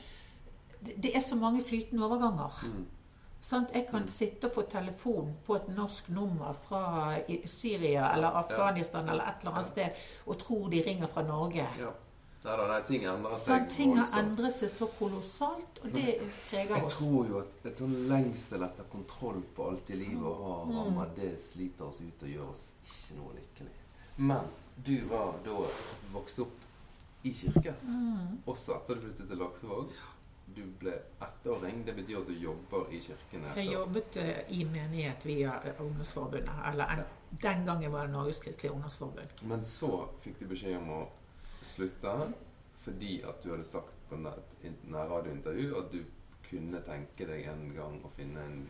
Det, 0.81 1.17
er 1.17 1.21
så 1.21 1.37
mange 1.37 1.65
flytende 1.65 2.07
overganger. 2.07 2.65
Mm. 2.65 2.87
Sant? 3.41 3.69
Jeg 3.75 3.87
kan 3.91 4.09
sitte 4.09 4.47
og 4.47 4.53
få 4.55 4.63
telefon 4.63 5.35
på 5.45 5.55
et 5.55 5.69
norsk 5.77 6.09
nummer 6.09 6.53
fra 6.53 7.15
Syria 7.47 8.15
eller 8.15 8.29
Afghanistan 8.29 9.09
eller 9.09 9.25
et 9.25 9.41
eller 9.41 9.53
annet 9.53 9.67
sted 9.67 10.07
og 10.27 10.39
tro 10.39 10.69
de 10.69 10.83
ringer 10.87 11.07
fra 11.07 11.23
Norge. 11.23 11.67
Ja. 12.45 12.57
har 12.57 12.81
de 12.81 12.87
ting 12.87 13.03
endra 13.05 13.37
seg 13.37 13.61
Sånn, 13.61 13.69
ting 13.69 13.97
har 13.97 14.19
endret 14.23 14.53
seg 14.53 14.71
så 14.71 14.87
kolossalt, 14.99 15.81
og 15.85 15.93
det 15.93 16.19
preger 16.51 16.77
Jeg 16.77 16.89
tror 16.89 17.27
jo 17.29 17.39
at 17.39 17.67
et 17.67 17.77
sånn 17.77 18.09
lengsel 18.09 18.63
etter 18.63 18.85
kontroll 18.91 19.43
på 19.57 19.69
alt 19.71 19.91
i 19.91 19.95
livet 19.95 20.25
og 20.25 20.45
ha 20.45 20.65
Mm. 20.65 20.77
rammer, 20.79 21.11
det 21.17 21.41
sliter 21.41 21.85
oss 21.85 22.01
ut 22.01 22.23
og 22.23 22.29
gjør 22.29 22.49
oss 22.51 22.73
ikke 22.85 23.17
noe 23.19 23.33
lykkelig. 23.35 23.77
Men 24.17 24.45
du 24.85 25.05
var 25.09 25.35
da 25.45 25.59
vokst 26.13 26.39
opp 26.41 26.57
i 27.25 27.31
kirke, 27.33 27.75
Mm. 27.85 28.39
også 28.47 28.77
etter 28.77 28.95
du 28.95 29.01
flyttet 29.01 29.29
til 29.29 29.37
Laksevåg. 29.39 29.91
Du 30.55 30.63
ble 30.81 30.93
ettåring. 31.21 31.85
Det 31.85 31.95
betyr 31.95 32.19
at 32.23 32.27
du 32.27 32.33
jobber 32.33 32.91
i 32.91 32.99
kirken. 32.99 33.45
etter- 33.45 33.57
Jeg 33.63 33.73
jobbet 33.73 34.17
eh, 34.17 34.45
i 34.49 34.65
menighet 34.65 35.25
via 35.25 35.61
eh, 35.65 35.73
Ungdomsforbundet. 35.81 36.51
Eller 36.73 36.87
en, 36.87 37.05
den 37.43 37.65
gangen 37.67 37.93
var 37.93 38.07
det 38.07 38.13
Norges 38.13 38.41
Kristelige 38.41 38.73
Ungdomsforbund. 38.73 39.29
Men 39.43 39.61
så 39.63 40.09
fikk 40.25 40.39
du 40.41 40.47
beskjed 40.47 40.77
om 40.79 40.89
å 40.89 41.09
slutte 41.63 42.33
fordi 42.81 43.21
at 43.29 43.43
du 43.43 43.51
hadde 43.51 43.65
sagt 43.69 43.97
på 44.09 44.17
nær- 44.17 44.43
in- 44.65 44.79
nærradiointervju 44.89 45.75
at 45.79 45.91
du 45.93 46.05
kunne 46.51 46.81
tenke 46.87 47.27
deg 47.29 47.45
en 47.47 47.75
gang 47.75 48.01
å 48.05 48.11
finne 48.11 48.41
en 48.41 48.63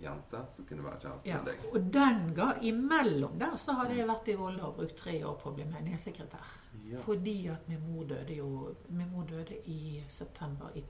jente 0.00 0.38
som 0.54 0.64
kunne 0.64 0.84
være 0.84 1.00
kjæreste 1.02 1.26
Ja. 1.28 1.36
med 1.42 1.46
deg. 1.50 1.64
Og 1.74 1.90
den 1.92 2.34
ga 2.34 2.52
imellom 2.62 3.38
der 3.38 3.56
så 3.56 3.72
hadde 3.76 3.96
jeg 3.96 4.06
vært 4.08 4.28
i 4.28 4.34
Volda 4.38 4.62
og 4.64 4.76
brukt 4.76 4.96
tre 4.96 5.18
år 5.24 5.34
på 5.42 5.50
å 5.50 5.54
bli 5.54 5.64
menighetssekretær. 5.64 6.46
Ja. 6.86 6.98
Fordi 6.98 7.46
at 7.52 7.68
min 7.68 7.82
mor 7.92 8.04
døde 8.04 8.36
jo 8.36 8.74
Min 8.88 9.10
mor 9.12 9.24
døde 9.24 9.58
i 9.68 10.02
september 10.08 10.70
i, 10.74 10.84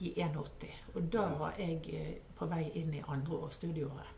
i 0.00 0.14
81. 0.16 0.74
Og 0.94 1.12
da 1.12 1.28
Ja. 1.28 1.38
var 1.38 1.54
jeg 1.58 1.88
eh, 1.94 2.18
på 2.34 2.46
vei 2.48 2.70
inn 2.74 2.94
i 2.94 3.02
andre 3.06 3.32
år 3.36 3.48
studieåret. 3.50 4.12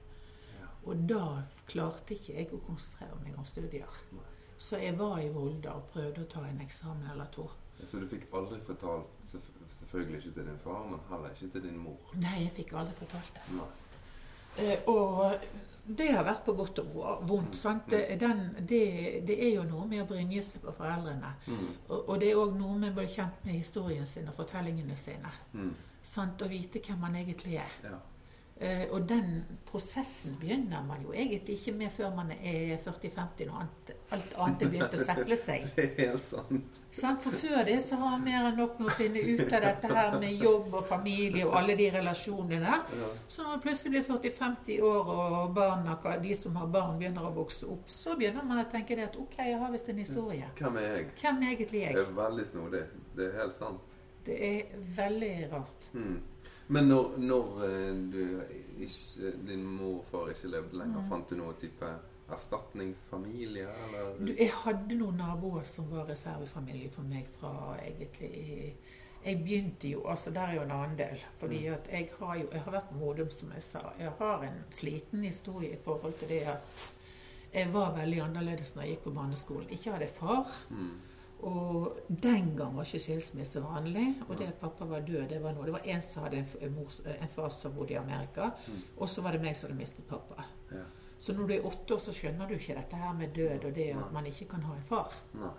Ja. 0.61 0.67
Og 0.87 1.07
da 1.09 1.43
klarte 1.67 2.15
ikke 2.15 2.35
jeg 2.35 2.49
å 2.53 2.61
konsentrere 2.67 3.21
meg 3.25 3.37
om 3.39 3.45
studier. 3.45 3.87
Nei. 4.13 4.21
Så 4.59 4.81
jeg 4.83 4.99
var 4.99 5.21
i 5.23 5.29
Volda 5.31 5.77
og 5.79 5.87
prøvde 5.93 6.25
å 6.25 6.31
ta 6.31 6.43
en 6.49 6.61
eksamen 6.65 7.07
eller 7.13 7.31
to. 7.35 7.47
Så 7.87 8.01
du 8.03 8.09
fikk 8.11 8.27
aldri 8.35 8.59
fortalt, 8.67 9.13
selvfølgelig 9.79 10.19
ikke 10.19 10.33
til 10.35 10.49
din 10.49 10.59
far, 10.65 10.81
men 10.91 10.99
heller 11.11 11.31
ikke 11.31 11.53
til 11.55 11.69
din 11.69 11.79
mor? 11.79 12.11
Nei, 12.19 12.41
jeg 12.43 12.55
fikk 12.57 12.75
aldri 12.81 12.97
fortalt 12.99 13.39
det. 13.39 13.69
Eh, 14.59 14.89
og 14.91 15.39
det 15.87 16.09
har 16.11 16.27
vært 16.27 16.43
på 16.45 16.53
godt 16.59 16.83
og 16.83 17.23
vondt. 17.29 17.57
sant? 17.57 17.87
Det, 17.91 18.19
den, 18.21 18.43
det, 18.59 18.83
det 19.29 19.39
er 19.47 19.55
jo 19.55 19.65
noe 19.69 19.87
med 19.89 20.03
å 20.03 20.09
brynje 20.11 20.43
seg 20.45 20.65
på 20.65 20.75
foreldrene. 20.77 21.31
Mm. 21.47 21.69
Og, 21.87 21.99
og 22.01 22.19
det 22.21 22.33
er 22.33 22.43
òg 22.43 22.59
noe 22.59 22.77
med 22.81 22.91
å 22.91 22.99
bli 22.99 23.07
kjent 23.15 23.47
med 23.47 23.61
historien 23.61 24.07
sin 24.07 24.29
og 24.29 24.37
fortellingene 24.37 24.99
sine. 24.99 25.33
Mm. 25.55 25.73
Sant? 26.03 26.43
Å 26.43 26.51
vite 26.51 26.83
hvem 26.83 27.01
man 27.07 27.17
egentlig 27.23 27.61
er. 27.63 27.79
Ja. 27.87 27.97
Eh, 28.61 28.89
og 28.91 29.05
den 29.07 29.45
prosessen 29.69 30.35
begynner 30.41 30.83
man 30.83 31.03
jo 31.05 31.13
egentlig 31.15 31.55
ikke 31.61 31.73
med 31.79 31.93
før 31.95 32.15
man 32.17 32.33
er 32.35 32.73
40-50, 32.83 33.45
når 33.47 33.59
alt, 33.63 34.33
annet 34.35 34.63
er 34.65 34.71
begynt 34.73 34.95
å 34.97 35.03
sekle 35.05 35.37
seg. 35.39 35.67
Det 35.77 35.85
er 35.85 36.09
helt 36.09 36.25
sant. 36.27 36.81
For 36.99 37.31
før 37.31 37.61
det 37.69 37.77
så 37.85 38.01
har 38.01 38.17
man 38.17 38.25
mer 38.25 38.49
enn 38.49 38.57
nok 38.59 38.81
med 38.81 38.91
å 38.91 38.97
finne 38.99 39.23
ut 39.23 39.45
av 39.47 39.63
dette 39.63 39.91
her 39.93 40.17
med 40.19 40.43
jobb 40.43 40.75
og 40.75 40.89
familie 40.89 41.45
og 41.47 41.55
alle 41.61 41.77
de 41.79 41.87
relasjonene. 41.95 42.81
Så 43.29 43.45
når 43.45 43.53
man 43.53 43.63
plutselig 43.63 43.93
blir 43.95 44.09
40-50 44.09 44.83
år 44.89 45.13
og 45.15 45.53
barna, 45.55 45.95
de 46.25 46.35
som 46.41 46.59
har 46.59 46.73
barn, 46.75 46.97
begynner 46.99 47.29
å 47.29 47.35
vokse 47.37 47.69
opp, 47.71 47.87
så 47.93 48.17
begynner 48.19 48.49
man 48.49 48.65
å 48.65 48.67
tenke 48.73 48.99
det 48.99 49.07
at 49.07 49.21
OK, 49.21 49.39
jeg 49.39 49.61
har 49.61 49.71
visst 49.71 49.93
en 49.93 50.03
historie. 50.03 50.51
Hvem 50.59 50.81
er 50.83 50.89
jeg? 50.89 51.07
Hvem 51.23 51.45
er 51.45 51.55
egentlig 51.55 51.85
Det 51.87 52.03
er 52.03 52.19
veldig 52.19 52.49
snodig. 52.51 52.83
Det 53.15 53.29
er 53.29 53.39
helt 53.45 53.57
sant. 53.61 53.95
Det 54.27 54.41
er 54.45 54.83
veldig 54.97 55.35
rart. 55.53 55.89
Mm. 55.95 56.19
Men 56.69 56.89
når, 56.89 57.15
når 57.19 57.63
eh, 57.65 57.95
du 58.13 58.41
ikke, 58.85 59.33
din 59.49 59.65
mor 59.65 59.99
og 59.99 60.05
far 60.11 60.29
ikke 60.35 60.49
levde 60.53 60.77
lenger, 60.79 61.01
Mm. 61.03 61.09
fant 61.09 61.31
du 61.31 61.37
noen 61.37 61.55
type 61.61 61.89
erstatningsfamilie, 62.29 63.63
eller? 63.87 64.11
Du, 64.27 64.33
jeg 64.37 64.51
hadde 64.65 64.99
noen 65.01 65.17
naboer 65.17 65.65
som 65.65 65.89
var 65.91 66.07
reservefamilie 66.11 66.91
for 66.93 67.03
meg 67.09 67.27
fra 67.41 67.77
egentlig 67.83 68.75
Jeg 69.25 69.39
begynte 69.45 69.89
jo 69.91 70.05
Altså, 70.07 70.31
der 70.31 70.41
er 70.41 70.55
jo 70.55 70.63
en 70.63 70.71
annen 70.71 70.99
del. 70.99 71.25
Fordi 71.41 71.67
at 71.67 71.89
jeg 71.93 72.11
har 72.21 72.37
jo 72.37 72.47
Jeg 72.53 72.61
har 72.63 72.73
vært 72.73 72.89
på 72.93 72.99
Modum, 73.01 73.31
som 73.31 73.51
jeg 73.55 73.63
sa. 73.63 73.81
Jeg 73.99 74.13
har 74.19 74.43
en 74.47 74.61
sliten 74.71 75.25
historie 75.25 75.73
i 75.73 75.81
forhold 75.85 76.13
til 76.21 76.29
det 76.29 76.43
at 76.47 76.95
jeg 77.55 77.73
var 77.73 77.95
veldig 77.97 78.21
annerledes 78.21 78.75
når 78.77 78.83
jeg 78.83 78.91
gikk 78.93 79.05
på 79.09 79.11
barneskolen. 79.17 79.69
Ikke 79.73 79.91
hadde 79.91 80.05
jeg 80.05 80.15
far. 80.15 80.53
Mm. 80.71 81.01
Og 81.43 81.99
den 82.09 82.57
gang 82.57 82.75
var 82.77 82.83
ikke 82.89 82.99
skilsmisse 83.05 83.61
vanlig. 83.63 84.17
Og 84.29 84.39
det 84.39 84.49
at 84.49 84.61
pappa 84.61 84.85
var 84.91 85.01
død, 85.07 85.29
det 85.31 85.43
var 85.43 85.53
noe. 85.55 85.65
Det 85.69 85.73
var 85.73 85.85
en 85.87 86.03
som 86.03 86.23
hadde 86.25 86.37
en, 86.41 86.45
f- 86.51 86.59
en, 86.67 86.73
mor, 86.75 86.89
en 87.13 87.29
far 87.29 87.49
som 87.55 87.73
bodde 87.77 87.93
i 87.95 87.97
Amerika, 88.01 88.51
Mm. 88.67 88.81
og 88.97 89.09
så 89.09 89.23
var 89.23 89.33
det 89.33 89.41
meg 89.43 89.57
som 89.57 89.69
hadde 89.71 89.79
mistet 89.79 90.07
pappa. 90.09 90.45
Ja. 90.73 90.83
Så 91.21 91.33
når 91.33 91.47
du 91.47 91.55
er 91.55 91.67
åtte 91.67 91.95
år, 91.95 91.99
så 91.99 92.13
skjønner 92.13 92.49
du 92.49 92.55
ikke 92.55 92.75
dette 92.75 92.97
her 92.97 93.13
med 93.15 93.29
død 93.35 93.65
og 93.65 93.75
det 93.75 93.89
at 93.95 94.13
man 94.13 94.27
ikke 94.27 94.49
kan 94.49 94.63
ha 94.63 94.75
en 94.75 94.83
far. 94.83 95.13
Nei. 95.35 95.51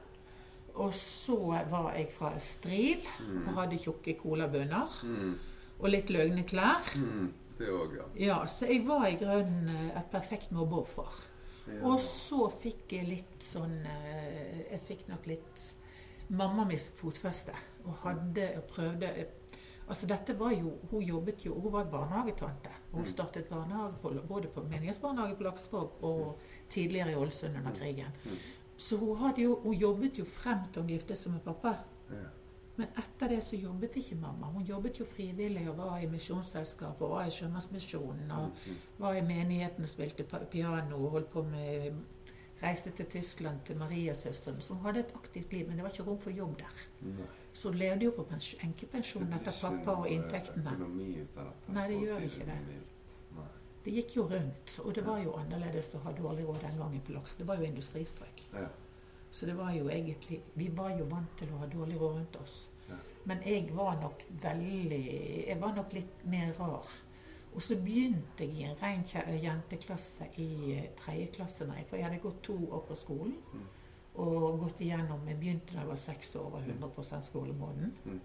Og 0.75 0.93
så 0.93 1.35
var 1.69 1.93
jeg 1.95 2.11
fra 2.11 2.33
Stril 2.39 3.01
og 3.47 3.53
hadde 3.57 3.77
tjukke 3.77 4.13
colabønner 4.19 4.87
Mm. 5.03 5.33
og 5.79 5.89
litt 5.89 6.09
løgne 6.09 6.43
klær. 6.43 6.79
Mm. 6.95 7.33
Det 7.57 7.67
òg, 7.67 7.95
ja. 7.97 8.03
Ja, 8.25 8.45
så 8.47 8.65
jeg 8.67 8.85
var 8.87 9.05
i 9.07 9.15
grunnen 9.19 9.67
eh, 9.69 9.97
et 9.99 10.11
perfekt 10.11 10.51
mobbeoffer. 10.51 11.09
Ja. 11.73 11.82
Og 11.89 11.99
så 12.03 12.49
fikk 12.51 12.91
jeg 12.97 13.08
litt 13.08 13.43
sånn 13.43 13.77
eh, 13.86 14.71
Jeg 14.71 14.82
fikk 14.88 15.08
nok 15.10 15.27
litt 15.29 15.65
mammamisk 16.29 16.97
fotfeste 16.99 17.53
og 17.86 17.93
hadde 18.03 18.51
og 18.60 18.65
prøvde 18.69 19.12
Altså 19.89 20.05
dette 20.05 20.36
var 20.38 20.51
jo 20.53 20.75
Hun 20.91 21.01
jobbet 21.01 21.45
jo 21.47 21.55
Hun 21.60 21.71
var 21.73 21.88
barnehagetante. 21.89 22.69
Hun 22.91 23.01
Mm. 23.01 23.05
startet 23.05 23.49
barnehage 23.49 23.97
på, 24.01 24.10
både 24.27 24.47
på 24.47 24.62
menighetsbarnehage 24.63 25.36
på 25.38 25.43
Laksvåg 25.43 26.03
og 26.03 26.38
tidligere 26.69 27.12
i 27.12 27.15
Ålesund 27.15 27.58
under 27.58 27.71
krigen. 27.71 28.12
Mm. 28.25 28.38
Så 28.77 28.97
hun, 28.97 29.17
hadde 29.17 29.41
jo, 29.41 29.55
hun 29.63 29.73
jobbet 29.73 30.17
jo 30.19 30.25
frem 30.25 30.60
til 30.73 30.82
hun 30.82 30.89
giftet 30.89 31.17
seg 31.17 31.34
med 31.34 31.41
pappa. 31.43 31.75
Men 32.79 32.87
etter 33.01 33.27
det 33.33 33.41
så 33.43 33.57
jobbet 33.59 33.95
ikke 33.99 34.15
mamma. 34.21 34.47
Hun 34.53 34.63
jobbet 34.67 34.99
jo 35.01 35.05
frivillig 35.05 35.65
og 35.69 35.77
var 35.81 35.97
i 35.99 36.07
Misjonsselskapet 36.07 37.01
og 37.07 37.09
var 37.17 37.25
i 37.27 37.33
Sjømannsmisjonen 37.35 38.31
og 38.31 38.51
Mm. 38.67 38.75
var 38.99 39.13
i 39.19 39.21
menigheten 39.21 39.83
og 39.83 39.89
spilte 39.89 40.23
piano 40.51 40.95
og 41.05 41.11
holdt 41.17 41.29
på 41.33 41.43
med 41.43 41.99
Reiste 42.61 42.91
til 42.91 43.05
Tyskland 43.05 43.59
til 43.65 43.77
Mariasøsteren, 43.79 44.57
hun 44.69 44.79
hadde 44.83 44.99
et 44.99 45.13
aktivt 45.15 45.53
liv, 45.53 45.67
men 45.67 45.77
det 45.77 45.83
var 45.83 45.89
ikke 45.93 46.03
rom 46.03 46.17
for 46.19 46.29
jobb 46.29 46.57
der. 46.59 46.81
Nei. 47.01 47.25
Så 47.53 47.69
hun 47.69 47.77
levde 47.79 48.03
jo 48.05 48.11
på 48.11 48.25
pens- 48.27 48.55
enkepensjon 48.63 49.33
etter 49.33 49.51
pappa 49.61 49.91
og 50.01 50.07
inntektene. 50.09 50.67
av 50.73 50.79
dette. 50.79 51.71
Nei, 51.73 51.87
det 51.87 51.99
gjør 52.07 52.19
ikke 52.27 52.45
det. 52.45 52.57
Det 53.85 53.93
gikk 53.93 54.15
jo 54.17 54.23
rundt, 54.27 54.79
og 54.83 54.93
det 54.95 55.05
var 55.05 55.21
jo 55.23 55.31
annerledes 55.39 55.93
å 55.95 55.99
ha 56.03 56.11
dårlig 56.11 56.45
råd 56.47 56.61
den 56.61 56.77
gangen 56.77 57.01
på 57.01 57.13
Laks. 57.13 57.35
Det 57.35 57.47
var 57.47 57.55
jo 57.55 57.63
industristrøk. 57.63 58.41
Ja. 58.53 58.67
Så 59.31 59.45
det 59.45 59.53
var 59.53 59.71
jo 59.71 59.89
egentlig 59.89 60.41
Vi 60.53 60.69
var 60.73 60.89
jo 60.97 61.05
vant 61.09 61.37
til 61.37 61.51
å 61.53 61.59
ha 61.61 61.67
dårlig 61.69 61.99
råd 61.99 62.15
rundt 62.15 62.39
oss. 62.41 62.69
Ja. 62.89 62.97
Men 63.29 63.43
jeg 63.45 63.69
var 63.75 63.99
nok 64.01 64.25
veldig 64.41 65.03
Jeg 65.47 65.59
var 65.61 65.75
nok 65.75 65.93
litt 65.93 66.25
mer 66.25 66.53
rar. 66.59 66.97
Og 67.53 67.61
så 67.65 67.75
begynte 67.81 68.45
jeg 68.45 68.57
i 68.59 68.65
en 68.67 68.77
ren 68.81 69.03
jenteklasse 69.41 70.27
i 70.37 70.73
eh, 70.75 70.89
tredje 70.97 71.31
klasse, 71.33 71.65
nei, 71.65 71.81
for 71.89 71.97
jeg 71.97 72.05
hadde 72.05 72.21
gått 72.21 72.43
to 72.45 72.57
år 72.69 72.83
på 72.85 72.97
skolen. 72.97 73.33
Mm. 73.53 73.63
Og 74.21 74.59
gått 74.65 74.83
igjennom 74.85 75.25
Jeg 75.27 75.39
begynte 75.39 75.73
da 75.73 75.81
jeg 75.81 75.89
var 75.89 76.01
seks 76.03 76.35
år, 76.35 76.49
var 76.53 76.67
100 76.67 77.21
skolemåneden. 77.25 77.95
Mm. 78.05 78.19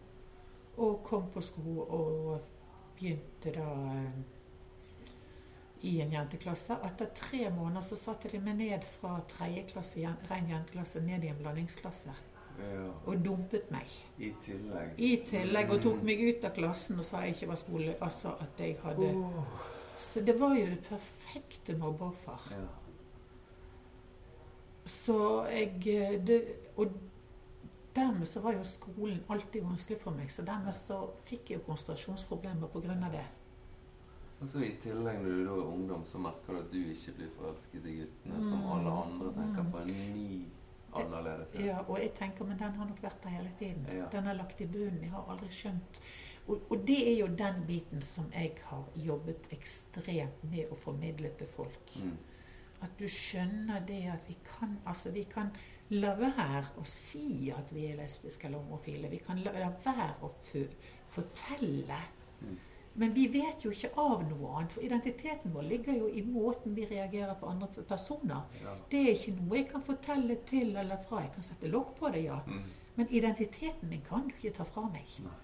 Og 0.85 1.03
kom 1.07 1.31
på 1.33 1.41
sko 1.45 1.79
og 1.85 2.51
begynte 2.99 3.55
da 3.55 3.69
eh, 3.95 4.21
i 5.85 5.99
en 6.05 6.13
jenteklasse. 6.15 6.77
Og 6.81 6.87
etter 6.89 7.11
tre 7.17 7.49
måneder 7.55 7.85
så 7.85 7.99
satte 7.99 8.31
de 8.33 8.41
meg 8.43 8.57
ned 8.61 8.87
fra 8.97 9.19
tredje 9.31 9.67
klasse, 9.73 10.15
ren 10.31 10.49
jenteklasse 10.51 11.03
ned 11.05 11.27
i 11.27 11.33
en 11.33 11.41
blandingsklasse. 11.43 12.15
ja. 12.59 12.89
Og 13.11 13.25
dumpet 13.25 13.71
meg. 13.75 13.91
I 14.19 14.31
tillegg. 14.45 14.99
I 14.99 15.13
tillegg. 15.27 15.73
Og 15.75 15.83
tok 15.83 16.05
meg 16.07 16.23
ut 16.23 16.45
av 16.47 16.55
klassen 16.57 17.01
og 17.03 17.07
sa 17.07 17.25
jeg 17.25 17.37
ikke 17.37 17.51
var 17.51 17.61
skole... 17.61 17.97
Altså 18.01 18.37
at 18.41 18.61
jeg 18.63 18.79
hadde 18.83 19.11
oh. 19.19 19.71
Så 19.97 20.21
det 20.27 20.41
var 20.41 20.57
jo 20.59 20.67
det 20.67 20.81
perfekte 20.89 21.77
mobbeoffer. 21.79 22.49
Ja. 22.51 22.65
Så 24.85 25.19
jeg 25.51 25.83
eh, 25.87 26.17
det, 26.27 26.41
Og 26.77 26.93
dermed 27.95 28.27
så 28.27 28.41
var 28.41 28.53
jo 28.53 28.65
skolen 28.65 29.23
alltid 29.31 29.63
vanskelig 29.63 30.01
for 30.01 30.17
meg. 30.17 30.33
Så 30.33 30.43
dermed 30.43 30.75
så 30.75 30.99
fikk 31.29 31.51
jeg 31.51 31.61
jo 31.61 31.67
konsentrasjonsproblemer 31.69 32.73
på 32.73 32.83
grunn 32.83 33.07
av 33.07 33.15
det. 33.15 33.25
Og 34.45 34.51
så 34.51 34.61
I 34.61 34.75
tillegg 34.83 35.23
når 35.25 35.39
du 35.39 35.47
da 35.47 35.55
er 35.57 35.69
ungdom, 35.73 36.03
så 36.05 36.21
merker 36.21 36.53
du 36.53 36.61
at 36.61 36.73
du 36.75 36.81
ikke 36.93 37.15
blir 37.17 37.31
forelsket 37.39 37.87
i 37.89 37.95
guttene 38.03 38.41
som 38.45 38.67
alle 38.75 38.93
andre 39.05 39.31
tenker 39.39 39.71
på 39.73 39.81
en 39.81 39.95
ny 40.13 40.27
annerledeshet. 41.01 41.63
Ja, 41.65 41.79
og 41.87 41.97
jeg 42.03 42.13
tenker, 42.19 42.45
men 42.45 42.61
den 42.61 42.77
har 42.77 42.91
nok 42.91 43.01
vært 43.03 43.25
der 43.25 43.33
hele 43.39 43.53
tiden. 43.59 43.87
Ja. 43.89 44.11
Den 44.13 44.29
har 44.29 44.37
lagt 44.37 44.61
i 44.61 44.67
bunnen. 44.69 45.01
Jeg 45.01 45.15
har 45.15 45.31
aldri 45.33 45.49
skjønt. 45.49 46.03
Og, 46.45 46.61
og 46.69 46.85
det 46.85 46.99
er 47.09 47.17
jo 47.23 47.31
den 47.41 47.63
biten 47.65 48.05
som 48.05 48.29
jeg 48.35 48.53
har 48.67 48.85
jobbet 49.07 49.49
ekstremt 49.57 50.45
med 50.53 50.69
å 50.69 50.77
formidle 50.77 51.33
til 51.41 51.49
folk. 51.49 51.97
Mm. 52.05 52.19
At 52.85 53.01
du 53.01 53.07
skjønner 53.09 53.81
det 53.89 54.03
at 54.13 54.29
vi 54.29 54.37
kan 54.45 54.77
Altså, 54.85 55.15
vi 55.15 55.25
kan 55.31 55.49
la 55.97 56.13
være 56.21 56.75
å 56.81 56.85
si 56.89 57.49
at 57.55 57.73
vi 57.73 57.89
er 57.89 57.97
lesbiske 58.03 58.51
eller 58.51 58.61
homofile. 58.61 59.09
Vi 59.09 59.23
kan 59.25 59.41
la, 59.41 59.57
la 59.57 59.73
være 59.87 60.21
å 60.21 60.33
fortelle. 61.17 62.01
Mm. 62.45 62.57
Men 62.97 63.15
vi 63.15 63.25
vet 63.27 63.65
jo 63.65 63.73
ikke 63.75 63.91
av 63.99 64.21
noe 64.29 64.53
annet. 64.55 64.73
For 64.77 64.85
identiteten 64.87 65.51
vår 65.55 65.65
ligger 65.67 65.97
jo 65.99 66.09
i 66.09 66.23
måten 66.23 66.77
vi 66.77 66.85
reagerer 66.87 67.35
på 67.41 67.49
andre 67.51 67.67
personer. 67.89 68.45
Ja. 68.63 68.75
Det 68.91 69.01
er 69.03 69.17
ikke 69.17 69.35
noe 69.41 69.57
jeg 69.59 69.69
kan 69.73 69.83
fortelle 69.83 70.37
til 70.47 70.77
eller 70.77 71.01
fra. 71.03 71.25
Jeg 71.25 71.33
kan 71.35 71.43
sette 71.49 71.71
lokk 71.73 71.97
på 71.99 72.13
det, 72.15 72.23
ja. 72.29 72.39
Mm. 72.47 72.63
Men 72.95 73.11
identiteten 73.11 73.91
min 73.91 74.05
kan 74.07 74.29
du 74.29 74.35
ikke 74.37 74.55
ta 74.61 74.67
fra 74.69 74.87
meg. 74.87 75.09
Nei. 75.25 75.41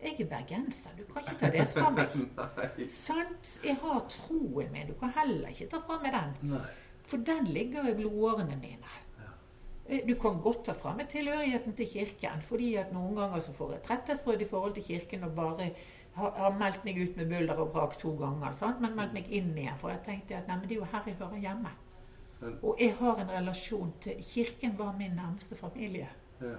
Jeg 0.00 0.20
er 0.20 0.28
bergenser. 0.30 0.96
Du 0.96 1.04
kan 1.08 1.24
ikke 1.24 1.38
ta 1.40 1.50
det 1.52 1.66
fra 1.72 1.90
meg. 1.92 2.16
Sant? 2.92 3.52
Jeg 3.64 3.76
har 3.82 4.00
troen 4.12 4.72
min. 4.72 4.88
Du 4.88 4.94
kan 5.00 5.12
heller 5.16 5.52
ikke 5.52 5.68
ta 5.72 5.82
fra 5.84 5.98
meg 6.00 6.16
den. 6.16 6.34
Nei. 6.54 6.62
For 7.06 7.20
den 7.22 7.44
ligger 7.52 7.86
i 7.90 7.94
blodårene 7.98 8.56
mine. 8.60 8.94
Ja. 9.20 9.30
Eh, 9.88 10.00
Du 10.08 10.14
kan 10.20 10.40
godt 10.42 10.64
ta 10.70 10.74
fra 10.76 10.94
meg 10.96 11.08
tilhørigheten 11.12 11.76
til 11.78 11.88
kirken, 11.92 12.42
fordi 12.42 12.72
at 12.80 12.92
noen 12.96 13.14
ganger 13.20 13.40
så 13.44 13.52
får 13.56 13.76
jeg 13.76 13.84
tretthetsbrudd 13.90 14.42
i 14.42 14.48
forhold 14.50 14.74
til 14.74 14.88
kirken 14.88 15.24
og 15.28 15.36
bare 15.36 15.70
har, 16.16 16.30
har 16.40 16.52
meldt 16.58 16.84
meg 16.84 16.98
ut 16.98 17.16
med 17.16 17.28
bulder 17.28 17.58
og 17.60 17.72
brak 17.72 17.96
to 18.00 18.14
ganger, 18.16 18.52
sant? 18.52 18.80
men 18.80 18.94
meldt 18.96 19.12
meg 19.16 19.26
inn 19.30 19.50
igjen. 19.56 19.76
For 19.80 19.90
jeg 19.92 20.02
tenkte 20.06 20.36
at 20.38 20.48
nei, 20.48 20.56
men 20.56 20.68
det 20.68 20.76
er 20.76 20.80
jo 20.80 20.88
her 20.92 21.02
jeg 21.06 21.18
hører 21.20 21.42
hjemme. 21.42 21.72
Men- 22.40 22.58
Og 22.62 22.76
jeg 22.80 22.94
har 22.98 23.16
en 23.22 23.28
relasjon 23.30 23.92
til 24.00 24.22
Kirken 24.22 24.78
var 24.78 24.92
min 24.98 25.10
nærmeste 25.16 25.56
familie. 25.56 26.08
Ja. 26.40 26.54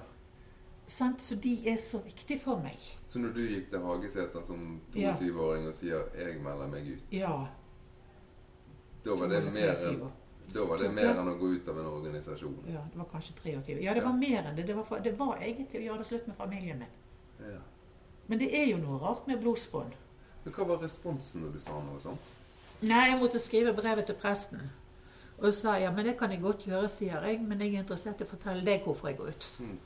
Sant? 0.87 1.21
Så 1.21 1.35
de 1.35 1.69
er 1.69 1.75
så 1.75 1.99
viktige 2.03 2.39
for 2.39 2.61
meg. 2.63 2.77
Så 3.07 3.19
når 3.19 3.33
du 3.33 3.41
gikk 3.47 3.69
til 3.69 3.79
Hagesæter 3.83 4.45
som 4.45 4.81
22-åring 4.95 5.67
og 5.67 5.73
sier 5.73 6.03
'jeg 6.17 6.41
melder 6.41 6.67
meg 6.67 6.83
ut', 6.87 7.03
Ja. 7.11 7.45
da 9.05 9.15
var 9.15 9.27
det 9.27 9.43
mer 9.53 9.75
enn, 9.87 10.11
da 10.53 10.65
var 10.65 10.77
det 10.77 10.93
mer 10.93 11.13
enn 11.13 11.27
å 11.27 11.37
gå 11.39 11.55
ut 11.55 11.67
av 11.67 11.77
en 11.79 11.85
organisasjon? 11.85 12.57
Ja, 12.67 12.81
det 12.91 12.97
var 12.97 13.05
kanskje 13.05 13.33
23. 13.43 13.83
Ja, 13.83 13.93
det 13.93 14.01
Ja. 14.03 14.09
var 14.09 14.17
mer 14.17 14.43
enn 14.43 14.55
det. 14.55 14.65
Det 14.67 14.75
var, 14.75 14.83
for, 14.83 14.99
det 14.99 15.17
var 15.19 15.35
egentlig 15.37 15.79
å 15.81 15.83
gjøre 15.91 15.97
det 15.97 16.07
slutt 16.07 16.27
med 16.27 16.35
familien 16.37 16.79
min. 16.79 16.87
Ja. 17.51 17.59
Men 18.27 18.41
det 18.41 18.49
er 18.55 18.67
jo 18.71 18.81
noe 18.81 18.99
rart 19.01 19.27
med 19.29 19.39
blodsbånd. 19.43 19.93
Men 20.43 20.55
hva 20.55 20.67
var 20.67 20.83
responsen 20.83 21.43
når 21.43 21.55
du 21.55 21.61
sa 21.63 21.77
noe 21.83 22.01
sånt? 22.03 22.33
Nei, 22.83 23.07
jeg 23.09 23.19
måtte 23.21 23.41
skrive 23.41 23.73
brevet 23.75 24.07
til 24.09 24.17
presten. 24.19 24.61
Og 25.37 25.53
sa 25.53 25.75
ja, 25.81 25.91
men 25.93 26.05
det 26.07 26.17
kan 26.19 26.31
jeg 26.33 26.41
godt 26.41 26.65
gjøre, 26.67 26.89
sier 26.89 27.23
jeg, 27.25 27.39
men 27.45 27.61
jeg 27.61 27.75
er 27.75 27.85
interessert 27.85 28.21
i 28.21 28.25
å 28.25 28.29
fortelle 28.29 28.65
deg 28.65 28.85
hvorfor 28.85 29.11
jeg 29.11 29.19
går 29.19 29.33
ut. 29.33 29.47
Mm. 29.61 29.77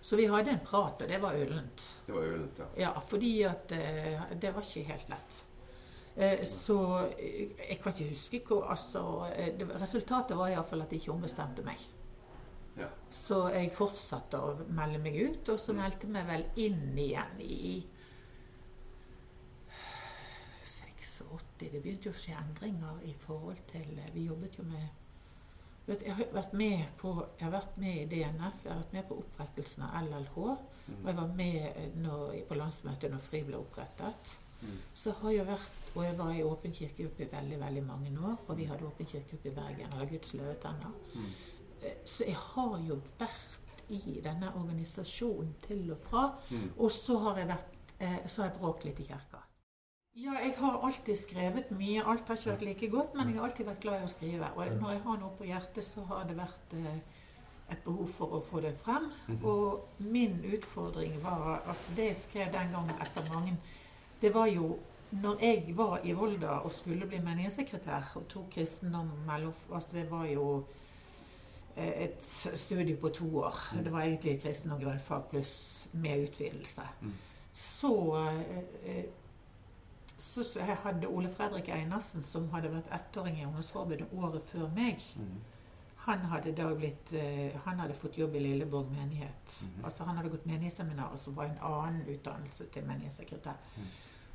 Så 0.00 0.16
vi 0.16 0.26
hadde 0.30 0.54
en 0.54 0.64
prat, 0.64 1.02
og 1.02 1.12
det 1.12 1.20
var 1.20 1.36
ullent. 1.36 1.86
Det 2.06 2.14
var 2.14 2.26
ullent, 2.26 2.60
ja. 2.62 2.68
Ja, 2.86 2.92
fordi 3.06 3.32
at 3.48 3.74
uh, 3.74 4.26
det 4.40 4.52
var 4.54 4.66
ikke 4.66 4.86
helt 4.92 5.10
lett. 5.12 5.40
Eh, 6.16 6.42
så 6.44 7.08
eh, 7.18 7.52
jeg 7.68 7.78
kan 7.82 7.92
ikke 7.94 8.08
huske 8.10 8.40
hvor 8.46 8.64
Altså, 8.72 9.30
resultatet 9.80 10.36
var 10.36 10.50
iallfall 10.50 10.82
at 10.82 10.90
de 10.90 10.98
ikke 10.98 11.12
ombestemte 11.12 11.62
meg. 11.64 11.78
Ja. 12.80 12.88
Så 13.10 13.40
jeg 13.52 13.72
fortsatte 13.76 14.38
å 14.40 14.54
melde 14.68 14.98
meg 15.02 15.16
ut, 15.20 15.48
og 15.48 15.58
så 15.60 15.72
Mm. 15.72 15.80
meldte 15.82 16.06
meg 16.08 16.26
vel 16.26 16.44
inn 16.56 16.98
igjen 16.98 17.40
i 17.40 17.84
86 20.64 21.44
Det 21.60 21.70
begynte 21.82 22.08
jo 22.08 22.14
å 22.14 22.18
skje 22.20 22.36
endringer 22.38 23.02
i 23.04 23.12
forhold 23.20 23.60
til 23.70 23.98
eh, 23.98 24.10
Vi 24.14 24.26
jobbet 24.28 24.56
jo 24.58 24.64
med 24.64 24.88
vet, 25.86 26.02
Jeg 26.06 26.14
har 26.16 26.30
vært 26.32 26.52
med 26.56 26.84
på 27.00 27.14
Jeg 27.38 27.44
har 27.48 27.54
vært 27.58 27.76
med 27.82 27.96
i 27.96 28.06
DNF, 28.14 28.64
jeg 28.64 28.72
har 28.72 28.80
vært 28.82 28.92
med 28.96 29.08
på 29.10 29.18
opprettelsen 29.24 29.82
av 29.86 29.98
LLH. 30.04 30.36
Og 30.90 31.06
jeg 31.06 31.16
var 31.16 31.34
med 31.38 31.58
eh, 31.76 31.90
når, 31.96 32.38
på 32.48 32.54
landsmøtet 32.58 33.10
når 33.12 33.20
FRI 33.28 33.42
ble 33.46 33.58
opprettet. 33.60 34.38
Mm. 34.60 34.78
Så 34.94 35.12
har 35.22 35.30
jeg 35.32 35.46
vært 35.48 35.76
Og 35.96 36.02
jeg 36.04 36.16
var 36.18 36.32
i 36.36 36.42
Åpen 36.44 36.72
kirkegruppe 36.76 37.24
i 37.24 37.30
veldig 37.32 37.60
veldig 37.60 37.84
mange 37.86 38.10
år. 38.20 38.36
Og 38.48 38.56
vi 38.58 38.64
hadde 38.68 38.86
Åpen 38.86 39.06
kirkegruppe 39.06 39.48
i 39.48 39.54
Bergen, 39.56 39.92
eller 39.92 40.06
Guds 40.10 40.34
løvetenner. 40.34 40.92
Mm. 41.14 41.30
Eh, 41.82 41.96
Så 42.04 42.24
jeg 42.24 42.36
har 42.36 42.78
jo 42.88 43.00
vært 43.18 43.84
i 43.90 44.20
denne 44.22 44.52
organisasjonen 44.54 45.54
til 45.66 45.90
og 45.92 45.98
fra. 45.98 46.24
Mm. 46.50 46.72
Og 46.78 46.90
så 46.90 47.18
har 47.18 47.38
jeg 47.38 47.48
vært 47.48 47.78
eh, 47.98 48.18
Så 48.26 48.42
har 48.42 48.50
jeg 48.50 48.58
bråkt 48.60 48.84
litt 48.84 49.00
i 49.00 49.08
kirka. 49.08 49.44
Ja, 50.14 50.34
jeg 50.42 50.54
har 50.58 50.80
alltid 50.82 51.16
skrevet 51.16 51.70
mye. 51.70 52.02
Alt 52.02 52.28
har 52.28 52.36
ikke 52.36 52.50
vært 52.50 52.64
like 52.66 52.88
godt, 52.90 53.14
men 53.14 53.28
jeg 53.28 53.38
har 53.38 53.46
alltid 53.46 53.66
vært 53.66 53.80
glad 53.80 54.00
i 54.00 54.04
å 54.04 54.10
skrive. 54.10 54.48
Og 54.56 54.72
når 54.80 54.90
jeg 54.96 55.02
har 55.04 55.18
noe 55.20 55.36
på 55.38 55.46
hjertet, 55.46 55.84
så 55.86 56.02
har 56.10 56.24
det 56.26 56.36
vært 56.36 56.74
eh, 56.74 56.96
et 57.70 57.84
behov 57.84 58.08
for 58.10 58.34
å 58.34 58.40
få 58.42 58.60
det 58.64 58.74
frem. 58.82 59.06
Mhm. 59.28 59.44
Og 59.46 59.88
min 59.98 60.40
utfordring 60.44 61.20
var 61.22 61.62
Altså, 61.66 61.94
det 61.96 62.10
jeg 62.10 62.16
skrev 62.16 62.52
den 62.52 62.72
gangen 62.74 62.96
etter 63.00 63.26
mange 63.32 63.56
Det 64.20 64.34
var 64.34 64.46
jo 64.46 64.78
når 65.10 65.40
jeg 65.42 65.76
var 65.76 66.00
i 66.04 66.12
Volda 66.12 66.60
og 66.64 66.72
skulle 66.72 67.06
bli 67.06 67.18
menighetssekretær 67.18 68.12
og 68.16 68.28
tok 68.28 68.50
kristendom 68.50 69.08
mellom 69.26 69.54
Altså, 69.72 69.96
det 69.96 70.10
var 70.10 70.26
jo 70.26 70.66
et 71.76 72.22
studie 72.54 72.96
på 72.96 73.08
to 73.08 73.28
år. 73.38 73.54
Mm. 73.72 73.84
Det 73.84 73.92
var 73.92 74.00
egentlig 74.02 74.42
kristendom 74.42 74.80
grunnfag 74.80 75.30
pluss 75.30 75.88
med 75.92 76.28
utvidelse. 76.28 76.82
Mm. 77.00 77.14
Så 77.52 77.94
eh, 78.86 79.04
så 80.20 80.44
så 80.44 80.60
hadde 80.60 81.08
Ole 81.08 81.30
Fredrik 81.32 81.68
Einarsen, 81.68 82.22
som 82.22 82.50
hadde 82.52 82.68
vært 82.72 82.90
ettåring 82.92 83.38
i 83.40 83.46
Ungdomsforbundet 83.46 84.12
året 84.12 84.48
før 84.52 84.68
meg. 84.76 85.00
Mm. 85.16 85.38
Han 86.04 86.26
hadde 86.32 86.66
blitt 86.76 87.12
eh, 87.12 87.56
Han 87.64 87.80
hadde 87.80 87.94
fått 87.94 88.18
jobb 88.18 88.36
i 88.36 88.44
Lilleborg 88.44 88.92
menighet. 88.92 89.56
Altså 89.84 90.04
Han 90.04 90.16
hadde 90.16 90.32
gått 90.32 90.46
menighetsseminar, 90.46 91.16
som 91.16 91.36
var 91.36 91.48
en 91.48 91.58
annen 91.60 92.06
utdannelse 92.08 92.68
til 92.72 92.86
menighetssekretær. 92.88 93.56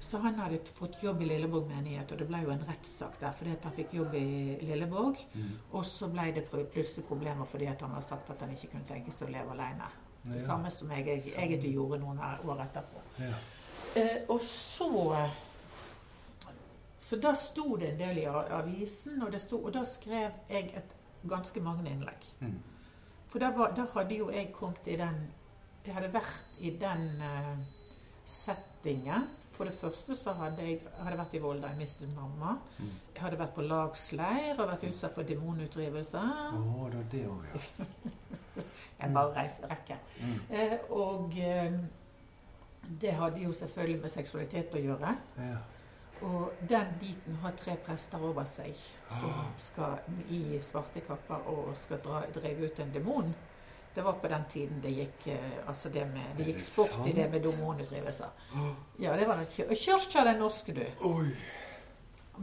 Så 0.05 0.17
han 0.21 0.35
hadde 0.37 0.59
fått 0.73 0.99
jobb 1.03 1.21
i 1.21 1.25
Lilleborg 1.25 1.65
menighet, 1.65 2.11
og 2.13 2.19
det 2.21 2.27
ble 2.29 2.43
jo 2.43 2.51
en 2.53 2.65
rettssak 2.67 3.15
der 3.17 3.33
fordi 3.33 3.55
han 3.63 3.73
fikk 3.73 3.93
jobb 3.97 4.13
i 4.19 4.25
Lilleborg. 4.61 5.21
Mm. 5.33 5.47
Og 5.71 5.85
så 5.89 6.09
ble 6.13 6.27
det 6.35 6.43
plutselig 6.51 7.07
problemer 7.07 7.47
fordi 7.49 7.65
han 7.71 7.95
hadde 7.95 8.05
sagt 8.05 8.29
at 8.29 8.43
han 8.45 8.53
ikke 8.53 8.69
kunne 8.75 8.85
tenke 8.85 9.13
seg 9.13 9.31
å 9.31 9.33
leve 9.33 9.55
alene. 9.55 9.87
Det 10.25 10.41
Ja. 10.41 10.45
samme 10.45 10.71
som 10.71 10.91
jeg 10.91 11.05
jeg 11.05 11.23
egentlig 11.37 11.73
gjorde 11.73 11.99
noen 11.99 12.19
år 12.19 12.61
etterpå. 12.61 13.01
Ja. 13.19 13.33
Eh, 13.95 14.21
og 14.29 14.41
så 14.41 15.29
Så 16.99 17.15
da 17.21 17.33
sto 17.33 17.75
det 17.77 17.89
en 17.89 17.99
del 17.99 18.17
i 18.17 18.25
avisen, 18.25 19.21
og, 19.21 19.31
det 19.31 19.41
sto, 19.41 19.57
og 19.57 19.73
da 19.73 19.83
skrev 19.83 20.31
jeg 20.49 20.71
et, 20.75 20.95
ganske 21.29 21.59
mange 21.61 21.89
innlegg. 21.89 22.25
Mm. 22.39 22.61
For 23.27 23.39
da, 23.39 23.51
var, 23.51 23.73
da 23.75 23.85
hadde 23.93 24.17
jo 24.17 24.29
jeg 24.31 24.51
kommet 24.53 24.87
i 24.87 24.95
den 24.95 25.31
Jeg 25.85 25.93
hadde 25.93 26.13
vært 26.13 26.43
i 26.59 26.69
den 26.69 27.21
uh, 27.21 27.57
settingen. 28.25 29.27
For 29.55 29.63
det 29.69 29.73
første 29.73 30.15
så 30.19 30.33
hadde 30.35 30.63
jeg 30.67 30.81
hadde 30.99 31.17
vært 31.17 31.33
i 31.37 31.39
Volda, 31.39 31.69
jeg 31.71 31.79
mistet 31.79 32.09
mamma. 32.15 32.57
Mm. 32.77 32.89
Jeg 33.15 33.21
hadde 33.23 33.37
vært 33.39 33.53
på 33.55 33.63
lagsleir 33.63 34.57
og 34.59 34.67
vært 34.67 34.83
utsatt 34.89 35.15
for 35.15 35.23
demonutdrivelse. 35.29 36.23
Oh, 36.57 36.89
det 36.91 36.97
var 36.99 37.05
det 37.11 37.21
òg, 37.31 37.45
ja. 37.53 37.85
Jeg 38.99 39.11
bare 39.13 39.31
reiser 39.35 39.67
rekke. 39.71 39.95
Mm. 40.19 40.35
Eh, 40.55 40.75
og 40.95 41.33
eh, 41.39 41.73
det 43.01 43.11
hadde 43.17 43.41
jo 43.43 43.51
selvfølgelig 43.55 44.01
med 44.05 44.13
seksualitet 44.13 44.75
å 44.75 44.81
gjøre. 44.83 45.15
Ja. 45.43 45.57
Og 46.25 46.53
den 46.69 46.93
biten 47.01 47.35
har 47.43 47.51
tre 47.59 47.75
prester 47.85 48.23
over 48.23 48.47
seg 48.47 48.71
som 49.11 49.29
Ah. 49.35 49.49
skal 49.59 49.97
i 50.31 50.59
svarte 50.63 51.03
kapper 51.03 51.43
og 51.51 51.73
skal 51.77 51.99
dra, 52.03 52.21
drive 52.33 52.65
ut 52.69 52.79
en 52.79 52.93
demon. 52.95 53.35
Det 53.95 54.03
var 54.03 54.13
på 54.19 54.27
den 54.27 54.45
tiden 54.51 54.81
det 54.83 54.91
gikk 54.91 55.27
eh, 55.31 55.51
altså 55.67 55.89
det 55.89 56.05
med, 56.11 56.33
det 56.37 56.49
gikk 56.49 56.57
det 56.59 56.63
sport 56.65 57.07
i 57.07 57.13
det 57.15 57.29
med 57.31 57.45
demonutdrivelser. 57.45 58.49
Å, 58.59 58.71
Ja, 58.99 59.15
det 59.15 59.27
var 59.27 59.39
den 59.39 59.75
Kirka 59.75 60.23
den 60.27 60.41
norske, 60.43 60.73
du. 60.75 60.83
Oi. 61.07 61.29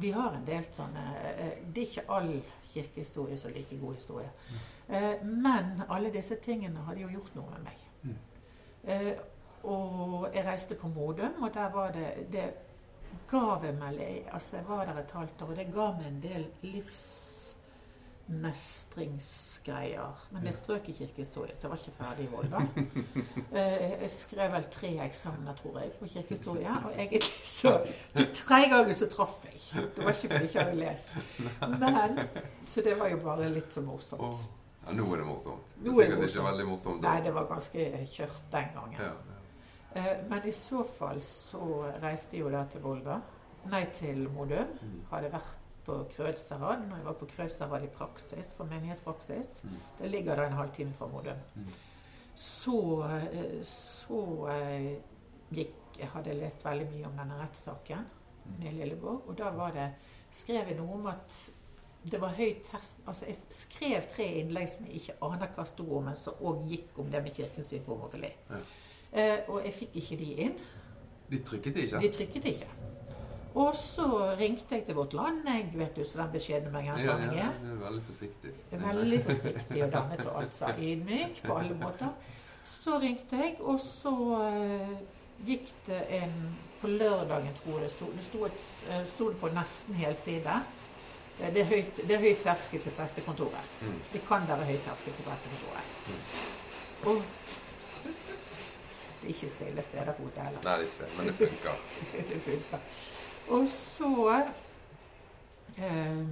Vi 0.00 0.10
har 0.16 0.32
en 0.32 0.46
del 0.46 0.64
sånne 0.72 1.02
eh, 1.20 1.58
Det 1.68 1.82
er 1.82 1.90
ikke 1.90 2.06
all 2.16 2.30
kirkehistorie 2.72 3.36
som 3.36 3.50
er 3.50 3.58
like 3.60 3.76
god 3.76 3.94
historie. 4.00 4.30
Mm. 4.48 5.28
Men 5.42 5.82
alle 5.88 6.10
disse 6.12 6.36
tingene 6.40 6.82
hadde 6.86 7.04
jo 7.04 7.12
gjort 7.12 7.34
noe 7.36 7.50
med 7.52 7.68
meg. 7.68 7.84
Mm. 8.02 8.16
Eh, 8.84 9.12
Og 9.62 10.26
jeg 10.34 10.44
reiste 10.46 10.74
på 10.74 10.88
Modum, 10.88 11.42
og 11.42 11.52
der 11.54 11.68
var 11.70 11.92
det 11.94 12.26
Det 12.32 12.48
ga 13.30 13.58
meg 13.78 14.00
Altså, 14.32 14.56
jeg 14.56 14.68
var 14.68 14.86
der 14.86 14.98
et 14.98 15.10
halvt 15.10 15.42
år, 15.42 15.50
og 15.50 15.56
det 15.56 15.72
ga 15.74 15.92
meg 15.92 16.06
en 16.06 16.20
del 16.22 16.48
livsmestringsgreier. 18.28 20.14
Men 20.32 20.44
jeg 20.46 20.54
strøk 20.54 20.88
i 20.88 20.92
kirkehistorie, 20.96 21.54
så 21.56 21.66
jeg 21.66 21.70
var 21.70 21.76
ikke 21.80 21.96
ferdig 21.98 22.24
i 22.26 22.30
Volda. 22.32 22.60
Eh, 23.52 24.00
Jeg 24.02 24.10
skrev 24.10 24.52
vel 24.52 24.64
tre 24.72 24.88
eksamener, 25.04 25.54
tror 25.58 25.78
jeg, 25.80 25.90
på 25.98 26.06
kirkehistorie. 26.08 26.70
Og 26.84 26.92
egentlig 26.96 27.22
så 27.58 27.74
til 28.16 28.28
tre 28.34 28.60
ganger 28.70 28.92
så 28.96 29.06
traff 29.12 29.44
jeg. 29.44 29.60
Det 29.96 30.04
var 30.04 30.10
ikke 30.10 30.28
fordi 30.28 30.34
jeg 30.34 30.48
ikke 30.48 30.62
hadde 30.64 30.80
lest. 30.80 31.08
Men, 31.68 32.18
så 32.66 32.80
det 32.86 32.94
var 33.00 33.08
jo 33.12 33.18
bare 33.24 33.48
litt 33.52 33.72
så 33.76 33.80
morsomt. 33.84 34.40
Ja, 34.86 34.92
nå 34.98 35.04
er 35.14 35.16
det 35.22 35.26
morsomt. 35.28 35.74
Nå 35.84 35.98
er 36.02 36.10
det 36.16 36.28
ikke 36.30 36.46
veldig 36.48 36.66
morsomt. 36.66 37.04
Nei, 37.04 37.18
det 37.22 37.34
var 37.36 37.46
ganske 37.50 37.86
kjørt 38.16 38.40
den 38.52 38.72
gangen. 38.74 38.98
Ja, 38.98 39.12
ja. 39.12 39.38
Eh, 40.00 40.16
Men 40.30 40.48
i 40.48 40.52
så 40.56 40.82
fall 40.98 41.20
så 41.22 41.62
reiste 42.02 42.36
jeg 42.38 42.46
jo 42.46 42.50
da 42.56 42.64
til 42.72 42.80
Volda. 42.82 43.20
Nei, 43.70 43.84
til 43.94 44.24
Modum. 44.32 44.72
Mm. 44.82 44.96
Hadde 45.12 45.28
vært 45.30 45.58
på 45.86 45.98
Krødsherad 46.16 46.86
når 46.88 46.96
jeg 46.96 47.06
var 47.06 47.16
på 47.20 47.28
Krødsherad 47.30 47.86
i 47.86 47.90
praksis, 47.92 48.54
for 48.56 48.70
menighetspraksis. 48.70 49.62
Mm. 49.64 49.78
Det 49.98 50.10
ligger 50.10 50.36
da 50.36 50.46
en 50.46 50.58
halvtime 50.58 50.94
fra 50.94 51.08
Modum. 51.10 51.40
Mm. 51.54 51.72
Så, 52.34 52.78
eh, 53.08 53.62
så 53.62 54.48
gikk, 55.52 55.78
hadde 56.14 56.30
Jeg 56.30 56.38
lest 56.40 56.64
veldig 56.64 56.86
mye 56.90 57.06
om 57.06 57.18
denne 57.18 57.38
rettssaken 57.38 58.06
med 58.58 58.72
Lilleborg, 58.72 59.28
og 59.28 59.38
da 59.38 59.50
var 59.54 59.74
det 59.76 59.90
skrev 60.32 60.70
jeg 60.70 60.78
noe 60.78 60.94
om 60.96 61.10
at 61.12 61.34
det 62.10 62.18
var 62.20 62.34
høy 62.34 62.56
test 62.66 63.02
Altså, 63.06 63.28
jeg 63.28 63.36
skrev 63.54 64.06
tre 64.10 64.24
innlegg 64.40 64.70
som 64.70 64.86
jeg 64.88 65.02
ikke 65.02 65.18
aner 65.28 65.50
hva 65.54 65.66
sto 65.68 65.86
om, 65.98 66.08
men 66.08 66.16
som 66.18 66.40
òg 66.40 66.64
gikk 66.70 66.98
om 66.98 67.10
det 67.12 67.22
med 67.22 67.36
kirkens 67.36 67.70
syn 67.70 67.84
på 67.86 67.94
homofili. 67.94 68.32
Ja. 68.50 68.62
Eh, 69.12 69.38
og 69.48 69.60
jeg 69.66 69.74
fikk 69.76 69.98
ikke 70.00 70.18
de 70.18 70.30
inn. 70.46 70.56
De 71.30 71.38
trykket 71.46 71.78
ikke? 71.84 72.00
De 72.02 72.10
trykket 72.16 72.48
ikke. 72.54 72.70
Og 73.54 73.76
så 73.76 74.06
ringte 74.38 74.78
jeg 74.78 74.84
til 74.86 74.96
Vårt 74.96 75.12
Land, 75.12 75.42
jeg 75.44 75.66
vet 75.74 75.96
du, 75.96 76.04
så 76.08 76.22
den 76.22 76.30
beskjedne 76.32 76.70
ja, 76.70 76.72
bergenseren 76.72 77.34
ja, 77.36 77.48
er. 77.48 77.56
det 77.60 77.72
er 77.72 77.80
veldig 77.82 78.04
forsiktig. 78.06 78.52
Veldig 78.70 79.18
forsiktig 79.26 79.82
og 79.84 79.90
dannet 79.92 80.22
og 80.26 80.38
altså 80.42 80.70
ydmyk 80.78 81.42
på 81.44 81.56
alle 81.60 81.76
måter. 81.82 82.14
Så 82.64 82.98
ringte 83.02 83.36
jeg, 83.36 83.56
og 83.60 83.80
så 83.82 84.12
uh, 84.14 84.94
gikk 85.46 85.72
det 85.86 86.04
en 86.22 86.36
På 86.82 86.88
lørdagen, 86.90 87.52
tror 87.54 87.76
jeg 87.78 87.82
det 87.84 87.90
sto. 87.92 88.06
Det 88.10 88.24
sto, 88.26 88.38
et, 88.44 88.62
eh, 88.90 89.04
sto 89.06 89.28
det 89.30 89.36
på 89.38 89.48
nesten 89.54 89.94
helside. 89.94 90.56
Eh, 91.38 91.52
Det 91.54 91.60
er 91.60 91.68
høyt, 91.68 92.00
det 92.08 92.16
er 92.16 92.18
høy 92.24 92.34
terskel 92.42 92.82
til 92.82 92.90
prestekontoret. 92.96 93.68
Mm. 93.82 94.00
Det 94.12 94.22
kan 94.26 94.48
være 94.48 94.64
høy 94.66 94.80
terskel 94.82 95.14
til 95.14 95.22
prestekontoret. 95.22 95.84
Og 97.06 97.22
det 99.22 99.28
er 99.28 99.34
ikke 99.36 99.48
stille 99.48 99.82
steder 99.82 100.12
på 100.12 100.26
hotellet. 100.26 100.64
Nei, 100.64 100.72
det 100.72 100.72
er 100.72 100.90
ikke 100.90 101.04
det, 101.04 101.10
men 101.18 101.26
det 101.26 101.34
funker. 101.38 101.86
det 102.32 102.40
funker. 102.48 102.78
Og 103.52 103.66
så 103.68 104.08
eh, 105.76 106.26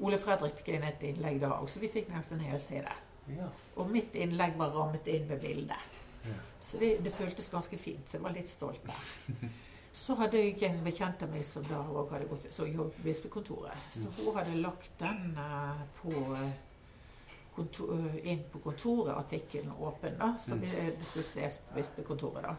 Ole 0.00 0.18
Fredrik 0.18 0.56
fikk 0.60 0.72
inn 0.74 0.86
et 0.88 1.02
innlegg 1.10 1.40
da 1.42 1.52
òg, 1.60 1.68
så 1.70 1.80
vi 1.82 1.90
fikk 1.92 2.08
nesten 2.14 2.40
en 2.40 2.48
helside. 2.52 2.92
Ja. 3.36 3.48
Og 3.78 3.90
mitt 3.92 4.14
innlegg 4.18 4.56
var 4.58 4.72
rammet 4.74 5.06
inn 5.12 5.26
med 5.28 5.42
bilde. 5.42 5.76
Ja. 6.26 6.36
Så 6.60 6.80
det, 6.80 6.94
det 7.04 7.12
føltes 7.16 7.48
ganske 7.52 7.78
fint, 7.80 8.08
så 8.08 8.16
jeg 8.18 8.24
var 8.24 8.34
litt 8.36 8.48
stolt 8.50 8.82
der. 8.86 9.50
Så 9.92 10.14
hadde 10.14 10.38
jeg 10.38 10.54
en 10.68 10.76
bekjent 10.86 11.22
av 11.26 11.32
meg 11.32 11.42
som 11.42 11.64
da 11.66 11.80
også 11.82 12.12
hadde 12.14 12.26
gått 12.30 12.44
så 12.54 12.62
jobbet 12.68 12.94
på 13.00 13.02
bispekontoret. 13.08 13.88
Så 13.90 14.06
hun 14.20 14.36
hadde 14.36 14.60
lagt 14.62 14.92
den 15.00 15.32
eh, 15.34 15.80
på 15.98 16.12
eh, 16.36 16.52
kontor, 17.56 17.90
eh, 17.96 18.20
inn 18.30 18.44
på 18.52 18.60
kontoret, 18.62 19.10
artikkelen 19.18 19.72
åpen, 19.82 20.14
da. 20.20 20.28
Så 20.38 20.54
Mm. 20.54 20.60
det, 20.62 20.84
det 21.00 21.08
skulle 21.08 21.26
ses 21.26 21.58
på 21.66 21.74
bispekontoret, 21.80 22.46
da. 22.46 22.54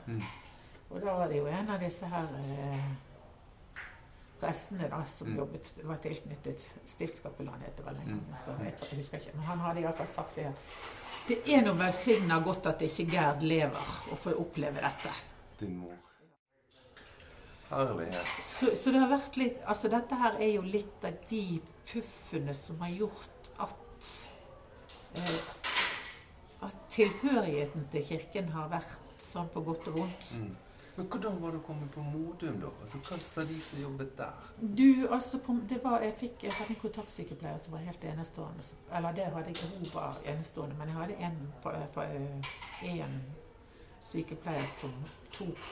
Og 0.92 1.00
da 1.02 1.14
var 1.18 1.28
det 1.32 1.38
jo 1.38 1.46
en 1.48 1.70
av 1.70 1.80
disse 1.80 2.06
her 2.12 2.28
eh, 2.42 2.90
prestene 4.42 4.90
da, 4.90 5.04
som 5.06 5.28
Mm. 5.28 5.38
jobbet, 5.38 5.72
var 5.84 5.98
tilknyttet 6.04 6.64
Stiftskapellan, 6.86 7.62
heter 7.62 7.84
vel 7.84 7.96
en 7.96 8.08
Mm. 8.08 8.20
gang. 8.28 8.38
Så 8.46 8.64
jeg, 8.64 8.76
tror- 8.78 8.90
jeg 8.90 8.98
husker 9.00 9.18
ikke, 9.20 9.36
men 9.36 9.46
han 9.46 9.60
hadde 9.60 9.82
iallfall 9.82 10.08
sagt 10.08 10.36
det 10.36 10.46
at 10.46 10.60
det 11.28 11.38
er 11.48 11.62
nå 11.62 11.74
velsigna 11.78 12.40
godt 12.44 12.66
at 12.66 12.80
ikke 12.82 13.06
Gerd 13.12 13.42
lever 13.44 13.92
og 14.12 14.18
får 14.18 14.40
oppleve 14.42 14.82
dette. 14.82 15.12
Din 15.60 15.78
mor. 15.78 15.94
Herlighet. 17.70 18.16
Så, 18.44 18.76
så 18.76 18.92
det 18.92 19.00
har 19.00 19.08
vært 19.14 19.38
litt 19.38 19.62
Altså 19.66 19.88
dette 19.90 20.16
her 20.20 20.34
er 20.42 20.50
jo 20.58 20.62
litt 20.62 21.06
av 21.08 21.14
de 21.30 21.62
puffene 21.88 22.54
som 22.58 22.80
har 22.84 22.90
gjort 22.90 23.52
at 23.64 24.10
eh, 25.16 25.40
At 26.68 26.76
tilhørigheten 26.90 27.88
til 27.94 28.04
kirken 28.10 28.50
har 28.52 28.68
vært 28.70 29.00
sånn 29.18 29.48
på 29.54 29.64
godt 29.66 29.88
og 29.88 29.96
vondt. 30.02 30.28
Mm. 30.42 30.52
Men 30.96 31.08
hvordan 31.08 31.38
var 31.40 31.54
det 31.54 31.62
å 31.62 31.64
komme 31.64 31.88
på 31.94 32.02
Modum, 32.04 32.58
da? 32.60 32.70
Altså, 32.84 33.00
Hva 33.08 33.18
sa 33.24 33.46
de 33.48 33.58
som 33.64 33.80
jobbet 33.80 34.12
der? 34.18 34.48
Du, 34.60 35.08
altså, 35.08 35.40
på, 35.40 35.56
det 35.70 35.80
var, 35.84 36.04
jeg, 36.04 36.16
fikk, 36.20 36.44
jeg 36.44 36.56
hadde 36.58 36.76
en 36.76 36.82
kontaktsykepleier 36.82 37.62
som 37.64 37.78
var 37.78 37.86
helt 37.86 38.04
enestående. 38.12 38.66
Eller 38.92 39.16
det 39.16 39.30
hadde 39.32 39.54
jeg, 39.54 39.70
hun 39.72 39.94
var 39.94 40.20
enestående, 40.34 40.76
men 40.80 40.92
jeg 40.92 41.00
hadde 41.00 41.18
en, 41.30 41.40
på, 41.64 41.74
på, 41.96 42.08
en 42.92 43.16
sykepleier 44.02 44.68
som 44.76 44.94
tok 45.32 45.68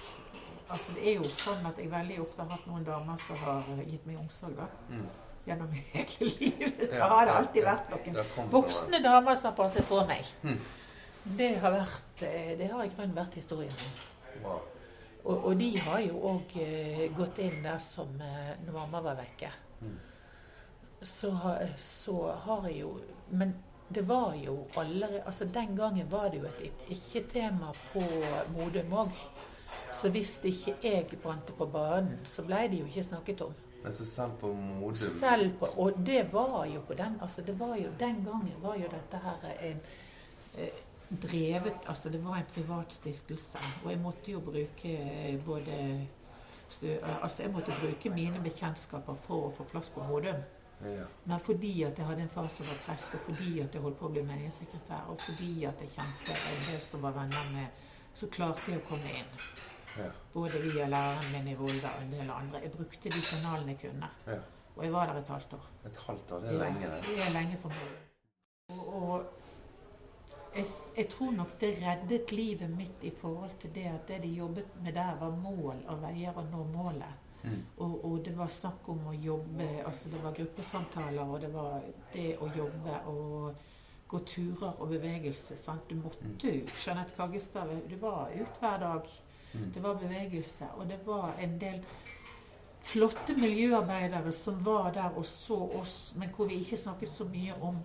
Altså, 0.70 0.94
det 0.94 1.02
er 1.10 1.16
jo 1.18 1.30
sånn 1.34 1.64
at 1.66 1.80
jeg 1.82 1.90
veldig 1.90 2.20
ofte 2.22 2.44
har 2.44 2.52
hatt 2.54 2.66
noen 2.70 2.84
damer 2.86 3.18
som 3.18 3.40
har 3.42 3.66
gitt 3.88 4.04
meg 4.06 4.20
omsorg, 4.22 4.54
da. 4.54 4.68
Mm. 4.94 5.08
Gjennom 5.48 5.72
hele 5.96 6.28
livet 6.36 6.84
så 6.84 7.00
Ja, 7.00 7.08
har 7.10 7.26
det 7.26 7.38
alltid 7.40 7.64
ja. 7.64 7.72
vært 7.72 8.12
noen 8.14 8.52
voksne 8.54 9.00
damer 9.02 9.40
som 9.40 9.50
har 9.50 9.56
passet 9.58 9.88
på 9.90 10.04
meg. 10.06 10.30
Mm. 10.46 10.60
Det 11.40 11.50
har 11.64 11.74
vært 11.74 12.22
eh, 12.28 12.52
Det 12.60 12.70
har 12.70 12.86
i 12.86 12.92
grunnen 12.94 13.18
vært 13.18 13.40
historien. 13.42 13.74
Wow. 14.44 14.62
Og, 15.30 15.46
og 15.46 15.58
de 15.60 15.70
har 15.78 16.02
jo 16.02 16.20
òg 16.32 16.54
eh, 16.58 17.04
gått 17.14 17.38
inn 17.46 17.60
der 17.62 17.78
som 17.84 18.16
eh, 18.18 18.56
når 18.66 18.78
mamma 18.80 19.02
var 19.06 19.20
vekke. 19.20 19.52
Mm. 19.84 19.98
Så, 21.02 21.30
så 21.78 22.16
har 22.46 22.66
jeg 22.68 22.82
jo 22.82 22.90
Men 23.32 23.54
det 23.88 24.02
var 24.04 24.34
jo 24.36 24.66
allerede 24.76 25.22
Altså 25.26 25.46
den 25.46 25.78
gangen 25.78 26.10
var 26.12 26.28
det 26.30 26.42
jo 26.42 26.50
et 26.50 26.90
ikke-tema 26.92 27.72
på 27.94 28.04
Modum 28.52 28.94
òg. 29.06 29.16
Så 29.94 30.10
hvis 30.10 30.40
ikke 30.44 30.76
jeg 30.84 31.20
brante 31.24 31.54
på 31.54 31.66
banen, 31.66 32.20
så 32.26 32.44
ble 32.44 32.66
det 32.68 32.82
jo 32.82 32.90
ikke 32.90 33.04
snakket 33.04 33.42
om. 33.46 33.54
Altså 33.86 34.06
selv 34.06 34.32
på 34.42 34.52
Modum 34.54 34.96
Selv 34.96 35.54
på, 35.60 35.66
og 35.78 36.00
det 36.06 36.34
var 36.34 36.66
jo 36.66 36.82
på 36.82 36.94
den 36.94 37.20
altså 37.22 37.42
det 37.42 37.60
var 37.60 37.76
jo, 37.78 37.90
Den 38.00 38.26
gangen 38.26 38.54
var 38.62 38.76
jo 38.76 38.90
dette 38.92 39.22
her 39.24 39.54
en 39.70 39.82
eh, 40.58 40.86
drevet 41.10 41.88
Altså 41.90 42.10
det 42.10 42.22
var 42.26 42.38
en 42.38 42.54
privat 42.54 42.94
stiftelse. 42.94 43.58
Og 43.84 43.92
jeg 43.92 44.00
måtte 44.00 44.32
jo 44.32 44.40
bruke 44.40 44.94
eh, 44.94 45.46
både 45.46 46.08
Altså 47.24 47.44
jeg 47.44 47.52
måtte 47.52 47.74
bruke 47.82 48.10
mine 48.14 48.40
bekjentskaper 48.46 49.16
for 49.18 49.48
å 49.48 49.54
få 49.54 49.66
plass 49.72 49.90
på 49.90 50.04
Modum. 50.06 50.44
Ja. 50.84 51.06
Men 51.24 51.40
fordi 51.40 51.72
at 51.84 51.98
jeg 51.98 52.06
hadde 52.08 52.22
en 52.22 52.30
far 52.30 52.48
som 52.48 52.68
var 52.70 52.78
prest, 52.86 53.16
og 53.18 53.24
fordi 53.26 53.60
at 53.60 53.74
jeg 53.74 53.82
holdt 53.84 53.98
på 54.00 54.06
å 54.08 54.12
bli 54.14 54.22
menighetssekretær, 54.24 55.10
og 55.12 55.18
fordi 55.22 55.66
at 55.68 55.82
jeg 55.84 55.92
kjente 55.96 56.36
en 56.38 56.62
del 56.68 56.84
som 56.86 57.02
var 57.04 57.18
venner 57.18 57.50
med, 57.56 57.82
så 58.16 58.30
klarte 58.32 58.72
jeg 58.72 58.84
å 58.84 58.86
komme 58.88 59.16
inn. 59.18 59.34
Ja. 59.98 60.12
Både 60.34 60.62
via 60.64 60.88
læreren 60.88 61.34
min 61.34 61.50
i 61.52 61.58
Volda 61.60 61.92
og 61.98 62.06
en 62.06 62.14
del 62.14 62.32
andre. 62.32 62.62
Jeg 62.64 62.72
brukte 62.78 63.12
de 63.12 63.26
kanalene 63.32 63.76
jeg 63.76 63.82
kunne. 63.88 64.12
Ja. 64.30 64.38
Og 64.78 64.86
jeg 64.86 64.94
var 64.94 65.10
der 65.10 65.20
et 65.20 65.34
halvt 65.34 65.58
år. 65.58 65.66
Et 65.90 66.00
halvt 66.06 66.32
år, 66.32 66.46
det 66.46 66.54
er 66.54 66.62
lenge, 66.64 66.94
det. 66.94 67.02
Det 67.10 67.26
er 67.26 67.36
lenge 67.36 67.60
på 67.64 67.74
Modum. 67.74 67.98
Og, 68.70 68.88
og 68.94 69.39
jeg, 70.56 70.66
jeg 70.98 71.10
tror 71.10 71.32
nok 71.32 71.56
det 71.62 71.72
reddet 71.82 72.32
livet 72.32 72.70
mitt 72.70 73.04
i 73.04 73.12
forhold 73.16 73.56
til 73.62 73.74
det 73.76 73.88
at 73.94 74.08
det 74.08 74.22
de 74.24 74.34
jobbet 74.34 74.78
med 74.84 74.94
der, 74.94 75.16
var 75.20 75.36
mål 75.36 75.84
og 75.88 76.02
veier 76.04 76.38
å 76.38 76.46
nå 76.50 76.66
målet. 76.74 77.26
Mm. 77.44 77.60
Og, 77.78 78.06
og 78.06 78.16
det 78.26 78.34
var 78.36 78.50
snakk 78.52 78.90
om 78.92 79.06
å 79.08 79.14
jobbe 79.16 79.68
Altså 79.88 80.10
det 80.12 80.20
var 80.20 80.34
gruppesamtaler, 80.36 81.24
og 81.24 81.40
det 81.42 81.54
var 81.54 81.86
det 82.14 82.34
å 82.36 82.50
jobbe 82.52 82.98
og 83.08 83.62
gå 84.10 84.20
turer 84.26 84.74
og 84.82 84.90
bevegelse. 84.90 85.56
Sant? 85.58 85.88
Du 85.90 85.96
måtte 85.96 86.52
jo 86.52 86.66
Jeanette 86.74 87.16
Kaggestad, 87.16 87.72
du 87.88 87.96
var 88.02 88.34
ute 88.34 88.60
hver 88.60 88.80
dag. 88.84 89.10
Mm. 89.54 89.72
Det 89.74 89.84
var 89.84 90.02
bevegelse, 90.02 90.68
og 90.78 90.90
det 90.90 91.00
var 91.06 91.38
en 91.42 91.56
del 91.62 91.80
flotte 92.90 93.36
miljøarbeidere 93.38 94.32
som 94.32 94.60
var 94.66 94.92
der 94.96 95.18
og 95.18 95.26
så 95.26 95.58
oss, 95.80 96.14
men 96.18 96.30
hvor 96.36 96.48
vi 96.50 96.62
ikke 96.64 96.78
snakket 96.78 97.12
så 97.12 97.26
mye 97.30 97.58
om 97.62 97.82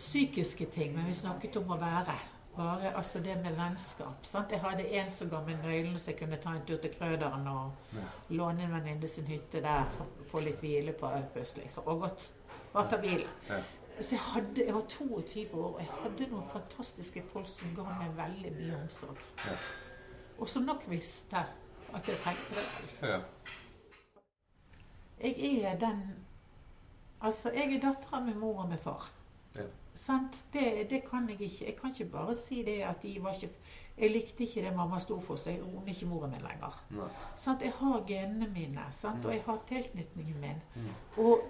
psykiske 0.00 0.66
ting, 0.72 0.94
men 0.96 1.06
vi 1.06 1.14
snakket 1.14 1.56
om 1.60 1.72
å 1.74 1.80
være. 1.80 2.14
Bare 2.56 2.90
altså 2.98 3.20
det 3.22 3.36
med 3.44 3.54
vennskap. 3.56 4.24
Sant? 4.26 4.50
Jeg 4.52 4.60
hadde 4.64 4.84
en 4.98 5.10
som 5.12 5.28
ga 5.30 5.38
meg 5.46 5.60
nøkkelen 5.62 5.98
så 6.00 6.10
jeg 6.10 6.18
kunne 6.18 6.38
ta 6.42 6.50
en 6.56 6.64
tur 6.66 6.80
til 6.82 6.90
Krøderen 6.96 7.46
og 7.48 7.94
Ja. 7.94 8.06
låne 8.34 8.64
en 8.66 8.72
venninne 8.74 9.08
sin 9.08 9.26
hytte 9.30 9.60
der 9.62 9.86
og 10.00 10.24
få 10.30 10.40
litt 10.44 10.58
hvile 10.60 10.92
på 10.92 11.06
Aupus, 11.06 11.54
liksom. 11.56 11.86
Og 11.86 12.00
godt. 12.00 12.32
Bare 12.72 12.90
ta 12.90 12.96
bilen. 13.00 13.28
Ja. 13.48 13.60
Så 14.00 14.14
jeg, 14.16 14.20
hadde, 14.20 14.64
jeg 14.66 14.74
var 14.74 14.82
22 14.88 15.54
år, 15.54 15.74
og 15.74 15.80
jeg 15.80 15.88
hadde 16.02 16.30
noen 16.30 16.48
fantastiske 16.48 17.22
folk 17.32 17.48
som 17.48 17.74
ga 17.76 17.82
meg 17.82 18.16
veldig 18.16 18.52
mye 18.56 18.76
omsorg. 18.82 19.18
Ja. 19.46 19.56
Og 20.38 20.48
som 20.48 20.62
nok 20.64 20.86
visste 20.88 21.36
at 21.94 22.08
jeg 22.08 22.16
trengte 22.24 22.54
det. 22.54 23.08
Ja. 23.08 23.20
Jeg 25.20 25.62
er 25.64 25.78
den 25.78 26.02
Altså, 27.22 27.50
jeg 27.52 27.74
er 27.76 27.80
dattera 27.80 28.20
med 28.24 28.34
mor 28.40 28.62
og 28.62 28.68
med 28.68 28.78
far. 28.80 29.10
Ja. 29.56 29.62
Det, 30.52 30.86
det 30.90 31.02
kan 31.10 31.28
jeg 31.28 31.40
ikke. 31.40 31.64
Jeg 31.66 31.76
kan 31.76 31.90
ikke 31.90 32.10
bare 32.12 32.34
si 32.34 32.62
det 32.64 32.80
at 32.82 33.02
de 33.02 33.16
var 33.22 33.32
ikke 33.34 33.50
Jeg 33.98 34.10
likte 34.10 34.44
ikke 34.44 34.62
det 34.64 34.76
mamma 34.76 34.98
sto 34.98 35.18
for, 35.20 35.36
så 35.36 35.50
jeg 35.50 35.60
hun 35.60 35.82
er 35.84 35.92
ikke 35.92 36.06
moren 36.06 36.30
min 36.30 36.40
lenger. 36.40 36.84
Sant? 37.36 37.62
Jeg 37.62 37.72
har 37.76 38.04
genene 38.06 38.48
mine, 38.48 38.80
sant? 38.90 39.24
og 39.24 39.32
jeg 39.32 39.42
har 39.46 39.58
tilknytningen 39.68 40.40
min. 40.40 40.62
Mm. 40.74 40.88
Og 41.24 41.40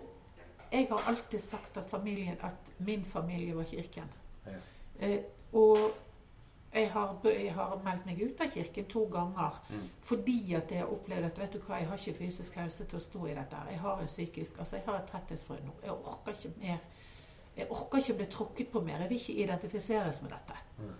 jeg 0.73 0.87
har 0.91 1.05
alltid 1.09 1.39
sagt 1.39 1.77
at 1.77 1.91
familien, 1.91 2.37
at 2.43 2.73
min 2.79 3.05
familie 3.05 3.57
var 3.57 3.65
kirken. 3.65 4.11
Ja. 4.47 4.57
Eh, 5.01 5.19
og 5.53 5.79
jeg 6.75 6.91
har, 6.91 7.17
jeg 7.25 7.55
har 7.55 7.81
meldt 7.85 8.07
meg 8.07 8.21
ut 8.23 8.41
av 8.41 8.51
kirken 8.51 8.85
to 8.85 9.05
ganger 9.13 9.61
Mm. 9.71 9.89
fordi 10.01 10.55
at 10.55 10.71
jeg 10.71 10.79
har 10.79 10.87
opplevd 10.87 11.25
at 11.25 11.39
vet 11.39 11.53
du 11.53 11.59
hva, 11.59 11.75
jeg 11.79 11.89
har 11.89 11.97
ikke 11.97 12.19
fysisk 12.19 12.55
helse 12.55 12.85
til 12.85 12.97
å 12.97 13.01
stå 13.01 13.27
i 13.27 13.35
dette. 13.35 13.57
Jeg 13.71 13.79
har 13.81 14.01
en 14.01 14.07
psykisk, 14.07 14.59
altså 14.59 14.77
jeg 14.77 14.85
har 14.87 14.99
et 14.99 15.07
tretthetsbrudd 15.07 15.65
nå. 15.65 15.73
Jeg 15.83 15.91
orker 15.93 16.33
ikke 16.33 16.53
mer. 16.61 16.79
Jeg 17.61 17.71
orker 17.77 18.03
ikke 18.03 18.19
bli 18.21 18.27
tråkket 18.33 18.73
på 18.73 18.83
mer. 18.85 19.01
Jeg 19.05 19.11
vil 19.13 19.21
ikke 19.21 19.39
identifiseres 19.45 20.21
med 20.25 20.35
dette. 20.37 20.59
Mm. 20.79 20.93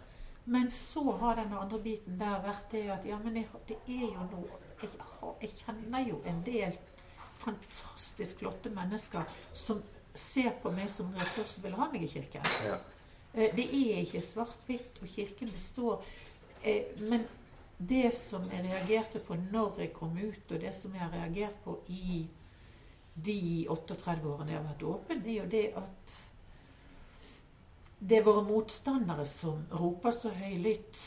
Men 0.55 0.71
så 0.75 1.03
har 1.21 1.37
den 1.39 1.53
andre 1.55 1.79
biten 1.85 2.19
der 2.21 2.41
vært 2.45 2.71
det 2.73 2.87
at 2.91 3.05
ja, 3.07 3.19
men 3.23 3.37
jeg, 3.37 3.49
det 3.69 3.77
er 3.87 4.07
jo 4.09 4.25
noe 4.33 4.61
jeg, 4.81 4.89
har, 4.99 5.35
jeg 5.43 5.51
kjenner 5.61 6.07
jo 6.09 6.21
en 6.27 6.41
del 6.47 6.79
fantastisk 7.41 8.41
flotte 8.41 8.73
mennesker 8.73 9.29
som 9.57 9.83
ser 10.17 10.51
på 10.63 10.73
meg 10.75 10.89
som 10.91 11.13
ressurs 11.17 11.59
og 11.59 11.67
vil 11.69 11.77
ha 11.79 11.87
meg 11.93 12.05
i 12.05 12.09
kirken. 12.11 12.49
Ja. 12.67 12.79
Eh, 13.35 13.53
Det 13.57 13.67
er 13.69 14.01
ikke 14.03 14.23
svart-hvitt, 14.27 14.99
og 15.03 15.09
kirken 15.09 15.53
består. 15.53 16.03
Eh, 16.65 16.97
Men 17.09 17.27
det 17.79 18.11
som 18.15 18.49
jeg 18.51 18.65
reagerte 18.67 19.21
på 19.25 19.37
når 19.53 19.79
jeg 19.85 19.93
kom 19.93 20.17
ut, 20.19 20.51
og 20.51 20.61
det 20.61 20.75
som 20.75 20.93
jeg 20.93 21.01
har 21.01 21.15
reagert 21.15 21.63
på 21.65 21.79
i 21.89 22.27
de 23.15 23.67
38 23.69 24.27
årene 24.27 24.53
jeg 24.53 24.59
har 24.61 24.67
vært 24.69 24.83
åpen, 24.89 25.23
er 25.27 25.39
jo 25.39 25.47
det 25.51 25.65
at 25.77 26.19
det 28.01 28.19
er 28.19 28.25
våre 28.25 28.43
motstandere 28.47 29.25
som 29.29 29.67
roper 29.77 30.11
så 30.17 30.31
høylytt. 30.33 31.01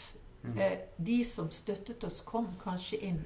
Mm. 0.43 0.58
Eh, 0.60 0.77
De 0.97 1.23
som 1.23 1.49
støttet 1.51 2.03
oss, 2.03 2.21
kom 2.21 2.47
kanskje 2.62 2.99
inn 3.10 3.21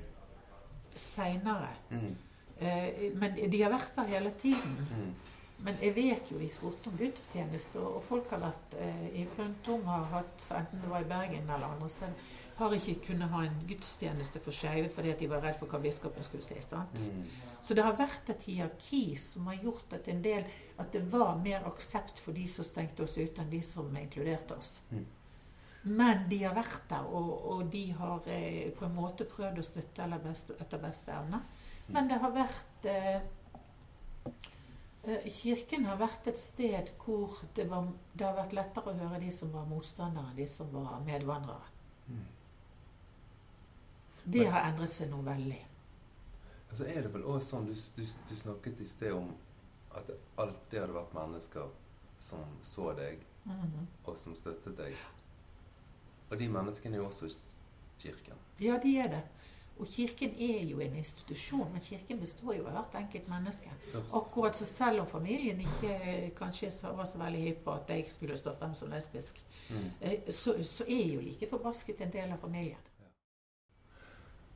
seinere. 0.96 1.74
Mm. 1.92 2.16
Eh, 2.60 3.12
Men 3.16 3.36
de 3.52 3.62
har 3.62 3.72
vært 3.74 3.96
der 3.96 4.08
hele 4.16 4.32
tiden. 4.32 4.78
Mm. 4.92 5.14
Men 5.66 5.80
jeg 5.82 5.96
vet 5.96 6.30
jo 6.30 6.38
vi 6.38 6.48
spurte 6.54 6.92
om 6.92 6.98
gudstjeneste, 7.00 7.82
og 7.82 8.04
folk 8.06 8.30
har 8.34 8.44
vært 8.44 8.76
eh, 8.78 9.08
i 9.22 9.24
rundt 9.40 9.70
om 9.74 9.88
har 9.90 10.06
hatt, 10.12 10.44
enten 10.54 10.84
det 10.84 10.92
var 10.92 11.02
i 11.02 11.10
Bergen 11.10 11.50
eller 11.50 11.72
andre 11.72 11.90
steder, 11.90 12.28
har 12.58 12.74
ikke 12.74 12.96
kunnet 13.10 13.30
ha 13.34 13.44
en 13.46 13.58
gudstjeneste 13.70 14.42
for 14.42 14.56
skeive 14.56 14.90
fordi 14.90 15.12
at 15.14 15.20
de 15.22 15.30
var 15.30 15.44
redd 15.46 15.58
for 15.60 15.70
hva 15.70 15.82
biskopen 15.82 16.26
skulle 16.26 16.46
si. 16.46 16.58
sant? 16.66 17.04
Mm. 17.14 17.26
Så 17.62 17.76
det 17.78 17.86
har 17.86 17.98
vært 17.98 18.30
et 18.34 18.46
hierarki 18.50 19.02
som 19.22 19.50
har 19.50 19.60
gjort 19.62 19.94
at 19.98 20.10
en 20.10 20.24
del 20.26 20.46
at 20.82 20.90
det 20.94 21.04
var 21.12 21.38
mer 21.42 21.66
aksept 21.70 22.22
for 22.22 22.38
de 22.38 22.48
som 22.50 22.66
stengte 22.66 23.06
oss 23.06 23.18
ute, 23.18 23.42
enn 23.42 23.52
de 23.52 23.62
som 23.66 23.90
inkluderte 23.98 24.58
oss. 24.58 24.82
Mm. 24.90 25.06
Men 25.98 26.26
de 26.30 26.42
har 26.44 26.56
vært 26.58 26.86
der, 26.90 27.06
og, 27.06 27.34
og 27.52 27.66
de 27.72 27.84
har 27.98 28.30
eh, 28.34 28.70
på 28.78 28.86
en 28.86 28.96
måte 28.98 29.28
prøvd 29.30 29.62
å 29.62 29.66
støtte 29.66 30.06
eller 30.06 30.22
best, 30.22 30.52
etter 30.58 30.82
beste 30.82 31.14
evne. 31.14 31.42
Men 31.94 32.10
det 32.10 32.18
har 32.22 32.34
vært 32.36 32.88
eh, 32.92 33.22
Kirken 35.32 35.86
har 35.88 35.98
vært 36.02 36.28
et 36.28 36.40
sted 36.40 36.90
hvor 37.04 37.38
det, 37.56 37.64
var, 37.72 37.88
det 38.14 38.26
har 38.28 38.36
vært 38.36 38.54
lettere 38.58 38.92
å 38.92 38.98
høre 39.00 39.20
de 39.24 39.32
som 39.32 39.52
var 39.54 39.66
motstandere, 39.70 40.34
enn 40.34 40.36
de 40.42 40.48
som 40.52 40.68
var 40.74 41.00
medvandrere. 41.06 41.70
Mm. 42.12 42.26
Det 44.28 44.46
har 44.52 44.68
endret 44.72 44.92
seg 44.92 45.10
noe 45.12 45.24
veldig. 45.24 45.60
Altså 46.68 46.84
er 46.92 47.06
det 47.06 47.14
vel 47.14 47.24
også 47.24 47.54
sånn, 47.54 47.70
du, 47.70 47.76
du, 47.96 48.04
du 48.28 48.36
snakket 48.36 48.82
i 48.84 48.88
sted 48.92 49.14
om 49.16 49.30
at 49.96 50.10
det 50.10 50.18
alltid 50.44 50.82
hadde 50.82 50.98
vært 50.98 51.16
mennesker 51.16 51.70
som 52.28 52.44
så 52.66 52.92
deg, 52.98 53.24
Mhm. 53.48 53.86
og 54.04 54.18
som 54.20 54.34
støttet 54.36 54.76
deg. 54.76 54.96
Og 56.28 56.34
de 56.42 56.50
menneskene 56.52 56.98
er 56.98 57.00
jo 57.00 57.06
også 57.08 57.30
kirken. 58.02 58.36
Ja, 58.60 58.76
de 58.84 58.92
er 59.00 59.08
det. 59.14 59.22
Og 59.80 59.88
kirken 59.88 60.34
er 60.42 60.64
jo 60.66 60.80
en 60.82 60.96
institusjon, 60.96 61.68
men 61.72 61.82
kirken 61.82 62.20
består 62.20 62.56
jo 62.58 62.66
av 62.66 62.74
hvert 62.80 62.96
enkelt 63.04 63.28
menneske. 63.30 63.70
Akkurat 64.18 64.56
så 64.58 64.66
selv 64.66 65.04
om 65.04 65.08
familien 65.08 65.60
ikke 65.62 65.92
eh, 66.02 66.30
kanskje 66.38 66.72
var 66.84 67.06
så 67.06 67.20
veldig 67.22 67.44
hypp 67.44 67.64
på 67.66 67.76
at 67.78 67.90
jeg 67.94 68.06
skulle 68.12 68.38
stå 68.38 68.56
frem 68.60 68.74
som 68.74 68.90
lesbisk, 68.94 69.44
Mm. 69.70 69.90
eh, 70.02 70.32
så, 70.32 70.54
så 70.64 70.86
er 70.88 71.14
jo 71.14 71.22
like 71.22 71.50
forbasket 71.50 72.02
en 72.02 72.12
del 72.14 72.32
av 72.32 72.38
familien. 72.40 72.80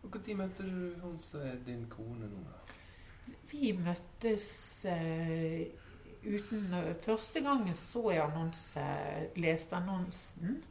Og 0.03 0.15
Når 0.15 0.35
møtte 0.37 0.63
du 0.63 0.93
hun 1.01 1.19
som 1.19 1.41
er 1.45 1.57
din 1.65 1.85
kone 1.89 2.29
nå, 2.31 2.43
da? 2.45 2.75
Vi 3.51 3.71
møttes 3.77 4.85
uh, 4.85 5.61
uten 6.23 6.73
Første 6.99 7.41
gangen 7.43 7.75
så 7.75 8.09
jeg 8.11 8.23
annonse, 8.23 8.85
leste 9.35 9.75
annonsen. 9.75 10.63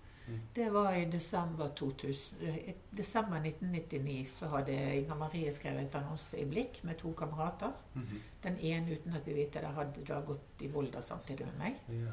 Det 0.57 0.71
var 0.73 0.93
i 0.95 1.05
desember, 1.05 1.69
2000, 1.69 2.39
eh, 2.43 2.57
i 2.57 2.75
desember 2.97 3.41
1999. 3.41 4.27
Så 4.29 4.47
hadde 4.49 4.73
Inger 4.97 5.15
Marie 5.15 5.53
skrevet 5.53 5.95
annonse 5.95 6.39
i 6.39 6.45
Blikk 6.45 6.83
med 6.85 6.99
to 6.99 7.13
kamerater. 7.13 7.73
Mhm. 7.95 8.21
Den 8.43 8.59
ene 8.59 8.93
uten 8.93 9.15
at 9.15 9.27
vi 9.27 9.33
visste 9.33 9.61
det, 9.61 9.69
hadde 9.75 10.05
da 10.09 10.21
gått 10.21 10.61
i 10.63 10.67
Volda 10.69 11.01
samtidig 11.01 11.47
med 11.47 11.59
meg. 11.59 11.75
Ja. 11.89 12.13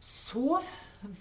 Så 0.00 0.60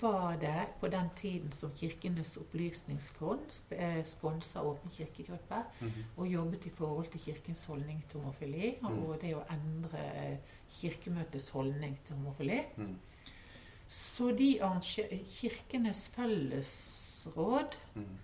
var 0.01 0.35
det 0.37 0.65
på 0.79 0.87
den 0.87 1.09
tiden 1.15 1.51
som 1.51 1.71
Kirkenes 1.75 2.37
opplysningsfond 2.37 3.39
eh, 3.71 4.03
sponsa 4.03 4.61
Åpen 4.61 4.89
kirkegruppe 4.91 5.63
Mhm. 5.81 6.03
og 6.17 6.27
jobbet 6.27 6.65
i 6.65 6.69
forhold 6.69 7.07
til 7.11 7.19
Kirkens 7.21 7.65
holdning 7.65 8.03
til 8.09 8.19
homofili 8.19 8.77
og 8.83 8.91
Mm. 8.91 9.19
det 9.21 9.35
å 9.35 9.43
endre 9.53 9.99
eh, 10.15 10.37
Kirkemøtets 10.69 11.49
holdning 11.49 11.97
til 12.05 12.15
homofili. 12.15 12.61
Mhm. 12.77 12.95
Så 13.87 14.31
de 14.37 14.59
Kirkenes 15.39 16.07
fellesråd 16.15 17.75
Mhm. 17.95 18.17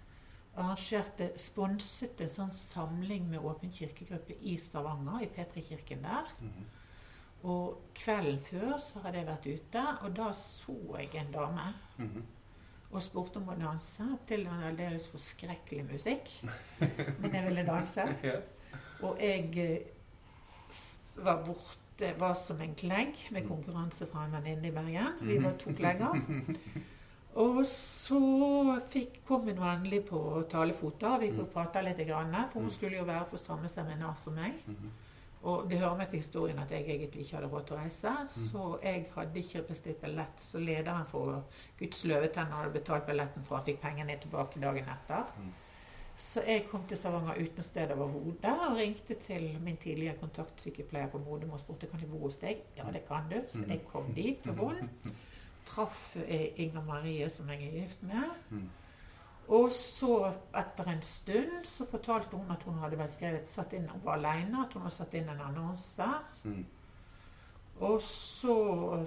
arrangerte, 0.57 1.32
sponset 1.39 2.22
en 2.22 2.28
sånn 2.30 2.51
samling 2.51 3.30
med 3.30 3.39
Åpen 3.39 3.72
kirkegruppe 3.72 4.36
i 4.41 4.57
Stavanger, 4.57 5.22
i 5.24 5.28
P3-kirken 5.28 6.01
der. 6.03 6.28
Mm. 6.41 6.66
Og 7.43 7.78
kvelden 7.95 8.39
før 8.41 8.78
så 8.78 8.99
hadde 9.03 9.18
jeg 9.18 9.28
vært 9.28 9.47
ute, 9.47 9.86
og 10.03 10.16
da 10.16 10.32
så 10.34 10.76
jeg 10.99 11.16
en 11.16 11.32
dame 11.34 11.74
Mm. 11.97 12.24
og 12.91 13.01
spurte 13.01 13.38
om 13.38 13.47
å 13.49 13.55
danse 13.59 14.03
til 14.28 14.45
en 14.47 14.64
aldeles 14.64 15.07
forskrekkelig 15.07 15.86
musikk. 15.91 16.43
Men 17.20 17.32
jeg 17.34 17.45
ville 17.47 17.66
danse. 17.66 18.01
Og 19.03 19.18
jeg 19.20 19.57
eh, 19.57 19.80
var 21.24 21.43
borte, 21.45 21.80
var 22.19 22.33
som 22.39 22.61
en 22.61 22.73
klegg 22.75 23.19
med 23.31 23.47
konkurranse 23.47 24.07
fra 24.09 24.25
en 24.25 24.33
venninne 24.37 24.67
i 24.69 24.73
Bergen. 24.75 25.19
Vi 25.21 25.37
var 25.43 25.53
to 25.61 25.73
klegger. 25.77 26.17
Og 27.41 27.61
så 27.67 28.19
fikk, 28.91 29.21
kom 29.27 29.45
hun 29.47 29.61
endelig 29.63 30.01
på 30.09 30.19
talefot. 30.51 31.03
og 31.07 31.21
Vi 31.21 31.31
fikk 31.31 31.53
prata 31.53 31.83
litt, 31.85 32.01
grann, 32.07 32.35
for 32.51 32.59
hun 32.59 32.73
skulle 32.73 32.99
jo 32.99 33.07
være 33.07 33.29
på 33.31 33.39
samme 33.39 33.71
seminar 33.71 34.17
som 34.19 34.35
meg. 34.35 34.59
Mhm. 34.67 34.91
Og 35.41 35.69
det 35.69 35.79
hører 35.79 35.97
med 35.97 36.07
til 36.11 36.19
historien 36.21 36.59
at 36.59 36.69
jeg 36.69 36.85
egentlig 36.85 37.23
ikke 37.23 37.35
hadde 37.39 37.47
råd 37.49 37.63
til 37.65 37.75
å 37.75 37.79
reise, 37.79 38.11
så 38.29 38.65
jeg 38.83 39.07
hadde 39.15 39.39
ikke 39.39 39.63
bestilt 39.71 40.01
billett. 40.01 40.37
Så 40.37 40.59
lederen 40.61 41.07
for 41.09 41.43
Guds 41.79 42.03
løvetenner 42.05 42.59
hadde 42.59 42.75
betalt 42.75 43.07
billetten 43.07 43.43
for 43.47 43.57
at 43.57 43.63
han 43.63 43.71
fikk 43.71 43.81
pengene 43.81 44.19
tilbake 44.21 44.61
dagen 44.61 44.91
etter. 44.93 45.31
Mm. 46.22 46.28
Så 46.34 46.41
jeg 46.45 46.65
kom 46.69 46.84
til 46.88 46.97
Stavanger 46.97 47.39
uten 47.41 47.65
sted 47.65 47.91
over 47.95 48.07
hodet 48.13 48.51
og 48.51 48.76
ringte 48.78 49.15
til 49.19 49.57
min 49.63 49.78
tidligere 49.78 50.19
kontaktsykepleier 50.22 51.09
på 51.09 51.17
Modum 51.17 51.55
og 51.55 51.59
spurte 51.59 51.88
kan 51.89 51.99
jeg 51.99 52.09
bo 52.11 52.19
hos 52.26 52.38
deg. 52.41 52.61
Ja, 52.78 52.86
det 52.93 53.07
kan 53.07 53.30
du. 53.32 53.39
Så 53.49 53.63
jeg 53.67 53.82
kom 53.89 54.13
dit 54.15 54.43
til 54.43 54.53
hun. 54.53 54.91
Traff 55.65 56.15
eh, 56.28 56.51
Inger 56.61 56.84
Marie, 56.86 57.30
som 57.30 57.49
jeg 57.49 57.65
er 57.67 57.82
gift 57.82 58.03
med. 58.03 58.38
Mm. 58.49 58.69
Og 59.51 59.72
så, 59.72 60.32
etter 60.55 60.91
en 60.93 61.01
stund, 61.01 61.65
så 61.65 61.86
fortalte 61.89 62.38
hun 62.38 62.53
at 62.53 62.63
hun 62.63 62.78
hadde 62.80 62.99
vært 62.99 63.11
skrevet 63.15 63.49
satt 63.49 63.74
inn, 63.74 63.89
Hun 63.89 64.05
var 64.05 64.19
alene, 64.19 64.61
at 64.63 64.74
hun 64.74 64.86
hadde 64.86 64.95
satt 64.95 65.17
inn 65.17 65.30
en 65.30 65.43
annonse. 65.49 66.07
Mhm. 66.43 66.65
Og 67.82 68.01
så 68.05 68.55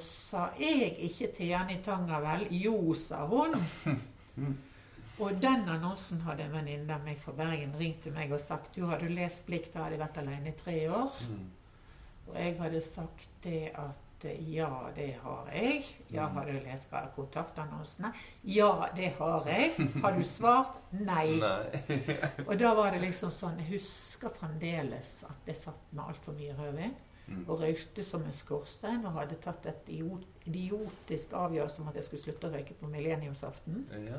sa 0.03 0.49
jeg 0.59 0.97
ikke 1.07 1.29
til 1.37 1.53
Jenny 1.53 1.77
Tanger 1.83 2.21
vel. 2.21 2.49
Jo, 2.51 2.93
sa 2.99 3.23
hun. 3.27 3.55
Og 5.23 5.37
den 5.43 5.69
annonsen 5.71 6.21
hadde 6.27 6.43
en 6.49 6.55
venninne 6.57 6.95
av 6.95 7.05
meg 7.07 7.21
fra 7.23 7.35
Bergen 7.39 7.77
ringt 7.79 8.01
til 8.03 8.15
meg 8.17 8.33
og 8.35 8.41
sagt 8.43 8.79
jo, 8.79 8.89
har 8.91 8.99
du 8.99 9.07
lest 9.12 9.45
Blikk, 9.47 9.69
da 9.73 9.85
hadde 9.85 9.95
jeg 9.95 10.03
vært 10.03 10.23
alene 10.25 10.51
i 10.51 10.57
tre 10.59 10.79
år. 10.91 11.21
Mm. 11.29 11.45
Og 12.31 12.41
jeg 12.41 12.57
hadde 12.59 12.81
sagt 12.83 13.29
det 13.45 13.61
at 13.79 14.25
eh, 14.27 14.41
ja, 14.57 14.71
det 14.97 15.11
har 15.23 15.53
jeg. 15.55 15.85
Ja, 16.11 16.27
har 16.35 16.49
du 16.51 16.59
lest 16.65 16.91
kontaktannonsene? 17.15 18.11
Ja, 18.43 18.89
det 18.97 19.12
har 19.21 19.47
jeg. 19.47 19.89
Har 20.03 20.19
du 20.19 20.25
svart? 20.27 20.81
Nei. 20.99 21.37
Nei. 21.39 22.01
Og 22.49 22.57
da 22.59 22.75
var 22.75 22.97
det 22.97 23.05
liksom 23.05 23.31
sånn 23.35 23.61
Jeg 23.62 23.77
husker 23.77 24.35
fremdeles 24.35 25.21
at 25.29 25.51
jeg 25.53 25.61
satt 25.62 25.93
med 25.93 26.09
altfor 26.09 26.39
mye 26.39 26.57
rødvin 26.59 26.97
Mm. 27.25 27.47
og 27.49 27.62
røykte 27.62 28.03
som 28.05 28.21
en 28.29 28.35
skorstein 28.37 29.07
og 29.09 29.15
hadde 29.17 29.39
tatt 29.41 29.65
et 29.71 29.87
idiotisk 29.89 31.33
avgjørelse 31.33 31.81
om 31.81 31.87
at 31.89 31.97
jeg 31.97 32.05
skulle 32.05 32.21
slutte 32.21 32.51
å 32.51 32.53
røyke 32.53 32.75
på 32.77 32.91
millenniumsaften. 32.93 33.87
Ja. 34.05 34.19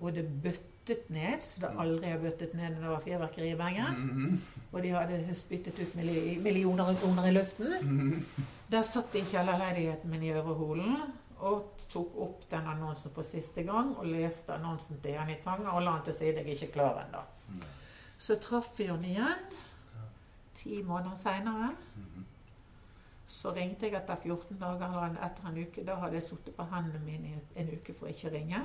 Og 0.00 0.14
det 0.14 0.24
bøttet 0.42 1.10
ned, 1.10 1.40
så 1.42 1.60
det 1.60 1.70
aldri 1.82 2.10
har 2.12 2.18
bøttet 2.22 2.54
ned 2.54 2.74
når 2.74 2.82
det 2.82 2.90
var 2.92 3.04
fyrverkeri 3.04 3.50
i 3.50 3.58
Bergen. 3.58 4.00
Mhm. 4.00 4.40
Og 4.72 4.82
de 4.82 4.90
hadde 4.94 5.34
spyttet 5.34 5.78
ut 5.80 5.94
millioner 5.96 6.84
av 6.84 6.98
kroner 7.00 7.28
i 7.28 7.32
luften. 7.32 7.76
Mhm. 7.82 8.24
Der 8.70 8.82
satt 8.82 9.12
de 9.12 9.18
i 9.18 9.30
kjellerleiligheten 9.30 10.10
min 10.10 10.22
i 10.22 10.32
Øvre 10.32 10.54
Holen 10.54 10.96
og 11.38 11.76
tok 11.88 12.14
opp 12.16 12.50
den 12.50 12.66
annonsen 12.66 13.12
for 13.12 13.22
siste 13.22 13.62
gang 13.62 13.96
og 13.96 14.06
leste 14.06 14.52
annonsen 14.54 15.00
til 15.02 15.12
Jenny 15.12 15.36
Tanger 15.44 15.70
og 15.70 15.82
la 15.82 15.96
den 15.96 16.04
til 16.04 16.14
side. 16.14 16.34
Jeg 16.34 16.46
er 16.46 16.52
ikke 16.60 16.72
klar 16.72 17.04
ennå. 17.04 17.20
Mm. 17.48 17.62
Så 18.18 18.38
traff 18.40 18.78
vi 18.78 18.86
henne 18.88 19.08
igjen 19.08 19.44
ti 20.54 20.82
måneder 20.82 21.14
seinere. 21.14 21.74
-hmm. 21.96 22.22
Så 23.26 23.52
ringte 23.54 23.86
jeg 23.86 23.94
etter 23.94 24.16
14 24.22 24.58
dager 24.60 24.86
eller 24.86 25.24
etter 25.26 25.48
en 25.48 25.58
uke. 25.62 25.84
Da 25.86 25.94
hadde 25.94 26.14
jeg 26.14 26.22
sittet 26.22 26.54
på 26.54 26.62
hendene 26.62 27.00
mine 27.04 27.28
i 27.28 27.60
en 27.60 27.68
uke 27.68 27.94
for 27.94 28.06
ikke 28.06 28.28
å 28.28 28.32
ringe. 28.32 28.60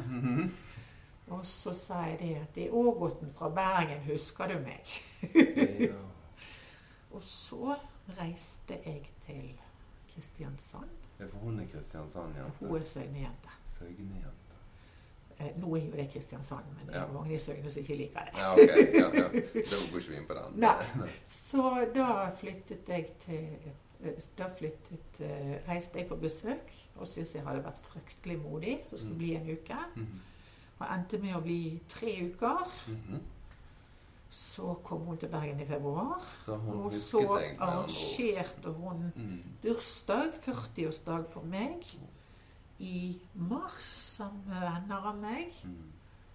Og 1.32 1.46
så 1.48 1.72
sa 1.74 1.94
jeg 2.10 2.18
det 2.20 2.32
at 2.42 2.58
'I 2.58 2.70
Ågoten 2.70 3.32
fra 3.34 3.50
Bergen, 3.50 4.02
husker 4.04 4.48
du 4.52 4.58
meg? 4.60 4.84
Ja. 5.80 5.94
Og 7.16 7.24
så 7.24 7.76
reiste 8.20 8.78
jeg 8.86 9.10
til 9.26 9.60
Kristiansand. 10.14 10.90
Ja, 11.20 11.26
for 11.26 11.38
hun 11.38 11.60
er 11.60 11.66
Kristiansand-jente. 11.68 12.66
Hun 12.68 12.82
er 12.82 12.86
Søgne-jente. 12.86 13.50
Søgne-jente. 13.66 14.56
Eh, 15.40 15.52
Nå 15.62 15.76
er 15.76 15.82
jo 15.86 15.92
det 15.92 16.10
Kristiansand, 16.14 16.66
men 16.78 16.88
det 16.88 16.96
er 16.96 17.00
Ja. 17.02 17.12
mange 17.12 17.36
i 17.36 17.40
Søgne 17.40 17.70
som 17.70 17.80
ikke 17.80 17.96
liker 17.96 18.20
det. 18.20 18.38
Ja, 18.38 18.54
ok. 18.54 18.60
Ja, 18.94 19.22
ja. 19.22 19.28
Da 19.30 19.76
går 19.92 19.98
ikke 20.00 20.10
vi 20.10 20.16
inn 20.18 20.28
på 20.28 20.34
den. 20.34 20.60
Nei. 20.60 21.08
Så 21.28 21.88
da 21.96 22.30
flyttet 22.38 22.90
jeg 22.90 23.06
til 23.20 23.48
eh, 24.04 24.12
Da 24.38 24.48
flyttet, 24.58 25.20
eh, 25.20 25.70
reiste 25.70 26.00
jeg 26.00 26.08
på 26.08 26.16
besøk 26.16 26.72
og 26.96 27.08
syntes 27.08 27.36
jeg 27.36 27.44
hadde 27.44 27.64
vært 27.64 27.78
fryktelig 27.84 28.40
modig. 28.42 28.80
Det 28.92 29.00
skulle 29.00 29.14
Mm. 29.14 29.18
bli 29.18 29.36
en 29.36 29.50
uke. 29.52 29.78
Mhm. 29.96 30.22
Og 30.82 30.88
endte 30.90 31.20
med 31.22 31.36
å 31.38 31.44
bli 31.46 31.62
tre 31.90 32.16
uker. 32.32 32.66
Mhm. 32.88 33.22
Så 34.32 34.78
kom 34.84 35.02
hun 35.06 35.18
til 35.20 35.28
Bergen 35.30 35.60
i 35.60 35.66
februar. 35.68 36.24
Så 36.40 36.56
Og 36.56 36.94
så 36.96 37.20
arrangerte 37.60 38.72
hun 38.72 39.12
mm. 39.16 39.42
bursdag, 39.62 40.32
40-årsdag 40.46 41.26
for 41.28 41.44
meg, 41.44 41.84
i 42.80 43.20
mars 43.36 43.84
sammen 43.84 44.46
med 44.48 44.62
venner 44.62 45.10
av 45.12 45.18
meg. 45.20 45.52
Mm. 45.64 45.92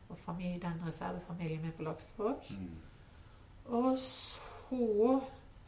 Og 0.09 0.19
familie, 0.19 0.61
den 0.61 0.85
reservefamilien 0.85 1.63
min 1.63 1.73
på 1.73 1.83
Laksevåg. 1.89 2.45
Mm. 2.51 2.77
Og 3.65 3.99
så 3.99 5.21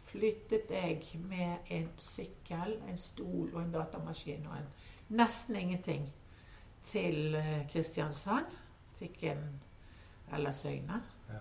flyttet 0.04 0.70
jeg 0.70 1.20
med 1.28 1.56
en 1.70 1.88
sykkel, 1.96 2.76
en 2.88 2.98
stol 2.98 3.50
og 3.54 3.62
en 3.62 3.72
datamaskin 3.72 4.46
og 4.46 4.56
en 4.60 4.70
nesten 5.08 5.56
ingenting 5.56 6.08
til 6.84 7.34
eh, 7.34 7.68
Kristiansand. 7.72 8.46
Fikk 8.98 9.22
en 9.30 9.46
eller 10.32 10.50
Søgne. 10.50 11.02
Ja. 11.28 11.40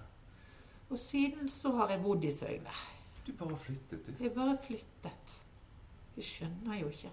Og 0.89 0.99
siden 0.99 1.49
så 1.49 1.73
har 1.75 1.91
jeg 1.91 2.03
bodd 2.03 2.23
i 2.23 2.31
Søgne. 2.31 2.75
Du 3.27 3.33
bare 3.39 3.57
flyttet, 3.57 4.07
du. 4.07 4.13
Jeg 4.23 4.31
bare 4.35 4.57
flyttet. 4.63 5.33
Jeg 6.15 6.23
skjønner 6.23 6.79
jo 6.79 6.87
ikke. 6.87 7.11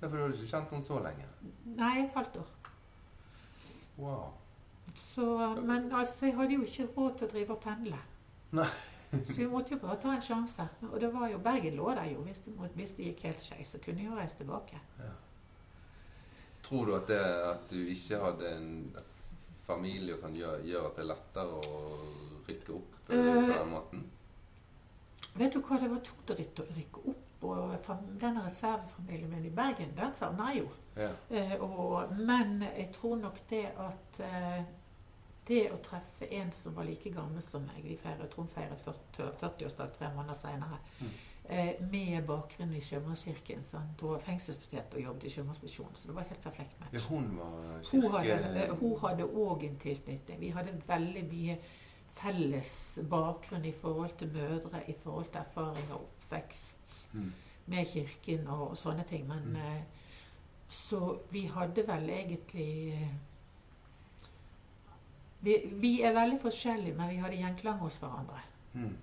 Ja, 0.00 0.06
for 0.06 0.16
du 0.16 0.22
har 0.22 0.32
ikke 0.32 0.46
kjent 0.46 0.72
henne 0.72 0.84
så 0.84 1.00
lenge. 1.04 1.26
Nei, 1.64 1.92
et 2.04 2.16
halvt 2.16 2.40
år. 2.40 2.48
Wow. 3.98 4.32
Så, 4.94 5.26
men 5.66 5.92
altså, 5.92 6.26
jeg 6.26 6.36
hadde 6.36 6.54
jo 6.54 6.62
ikke 6.62 6.88
råd 6.96 7.18
til 7.18 7.26
å 7.28 7.32
drive 7.34 7.56
og 7.56 7.62
pendle. 7.62 8.00
Nei. 8.54 8.68
så 9.26 9.36
vi 9.38 9.46
måtte 9.50 9.74
jo 9.74 9.80
bare 9.82 9.98
ta 10.02 10.14
en 10.14 10.24
sjanse. 10.24 10.66
Og 10.90 10.96
det 11.00 11.10
var 11.14 11.28
jo, 11.30 11.38
Bergen 11.44 11.76
lå 11.78 11.90
der 11.94 12.10
jo. 12.10 12.24
Hvis 12.26 12.44
det, 12.46 12.54
hvis 12.74 12.96
det 12.98 13.10
gikk 13.10 13.24
helt 13.28 13.44
skeis, 13.44 13.74
så 13.74 13.80
kunne 13.84 14.02
jeg 14.02 14.10
jo 14.10 14.18
reise 14.18 14.40
tilbake. 14.40 14.80
Ja. 14.98 15.12
Tror 16.64 16.88
du 16.88 16.94
at 16.96 17.08
det 17.08 17.20
at 17.20 17.70
du 17.70 17.80
ikke 17.92 18.20
hadde 18.22 18.54
en 18.56 18.70
familie 19.66 20.14
og 20.14 20.20
sånn, 20.20 20.36
gjør, 20.38 20.62
gjør 20.68 20.88
at 20.88 20.98
det 20.98 21.04
er 21.04 21.10
lettere 21.10 21.58
å 21.60 21.80
rykke 22.48 22.76
opp 22.76 22.96
eh, 22.98 23.08
på 23.08 23.20
Eh, 23.20 23.50
den 23.54 23.72
måten? 23.72 24.06
Vet 25.34 25.52
du 25.52 25.60
hva, 25.60 25.80
det 25.82 25.90
var 25.90 26.02
tungt 26.06 26.30
å 26.30 26.38
rykke, 26.38 27.04
opp. 27.10 27.20
Og 27.44 27.90
denne 28.20 28.40
reservefamilien 28.46 29.28
min 29.28 29.44
i 29.44 29.52
Bergen, 29.52 29.90
den 29.96 30.14
sa 30.16 30.30
jeg 30.32 30.62
jo. 30.62 30.70
Ja. 30.96 31.10
Eh, 31.28 31.54
og, 31.60 32.14
men 32.16 32.62
jeg 32.70 32.88
tror 32.94 33.18
nok 33.20 33.42
det 33.50 33.66
at 33.82 34.20
eh, 34.24 34.62
det 35.48 35.64
å 35.74 35.80
treffe 35.84 36.28
en 36.38 36.52
som 36.54 36.76
var 36.76 36.86
like 36.88 37.10
gammel 37.12 37.42
som 37.44 37.66
meg 37.66 37.84
Vi 37.84 37.98
feiret, 38.00 38.32
hun 38.38 38.48
feiret 38.48 38.80
40 38.80 39.34
40-årsdag 39.42 39.92
tre 39.98 40.08
måneder 40.14 40.38
senere. 40.38 40.78
Mm. 41.00 41.10
Eh, 41.48 41.74
med 41.90 42.22
bakgrunn 42.26 42.72
i 42.72 42.80
Sjømannskirken. 42.80 43.62
Så 43.62 43.76
han 43.78 43.88
var 44.00 44.18
fengselsbetjent 44.18 44.94
og 44.94 45.02
jobbet 45.02 45.24
i 45.24 45.32
Sjømannsmisjonen, 45.34 45.94
så 45.94 46.08
det 46.08 46.14
var 46.16 46.22
helt 46.30 46.40
perfekt 46.42 46.76
ja, 46.80 46.84
match. 46.86 47.04
hun 47.92 48.06
var 48.12 48.22
kirke... 48.24 48.62
eh, 48.62 48.70
hun 48.80 48.94
hadde 49.02 49.24
òg 49.28 49.64
en 49.66 49.76
tilknytning. 49.82 50.40
Vi 50.40 50.48
hadde 50.56 50.72
veldig 50.88 51.24
mye 51.32 51.58
felles 52.14 52.98
bakgrunn 53.10 53.64
i 53.64 53.72
forhold 53.72 54.16
til 54.18 54.32
mødre, 54.32 54.80
i 54.88 54.94
forhold 55.02 55.24
til 55.34 55.40
erfaring 55.42 55.92
og 55.92 56.00
oppvekst 56.06 57.10
Mm. 57.12 57.32
med 57.66 57.86
kirken 57.92 58.46
og, 58.48 58.70
og 58.70 58.76
sånne 58.76 59.04
ting. 59.04 59.26
Men 59.28 59.42
Mm. 59.44 59.56
eh, 59.56 59.82
Så 60.68 61.18
vi 61.30 61.44
hadde 61.46 61.84
vel 61.86 62.08
egentlig 62.10 62.92
eh, 62.94 63.08
Vi, 65.44 65.56
vi 65.80 66.00
er 66.02 66.12
veldig 66.16 66.40
forskjellige, 66.40 66.94
men 66.96 67.08
vi 67.10 67.16
hadde 67.20 67.36
gjenklang 67.36 67.78
hos 67.78 67.98
hverandre. 68.00 68.40
Mm. 68.72 68.94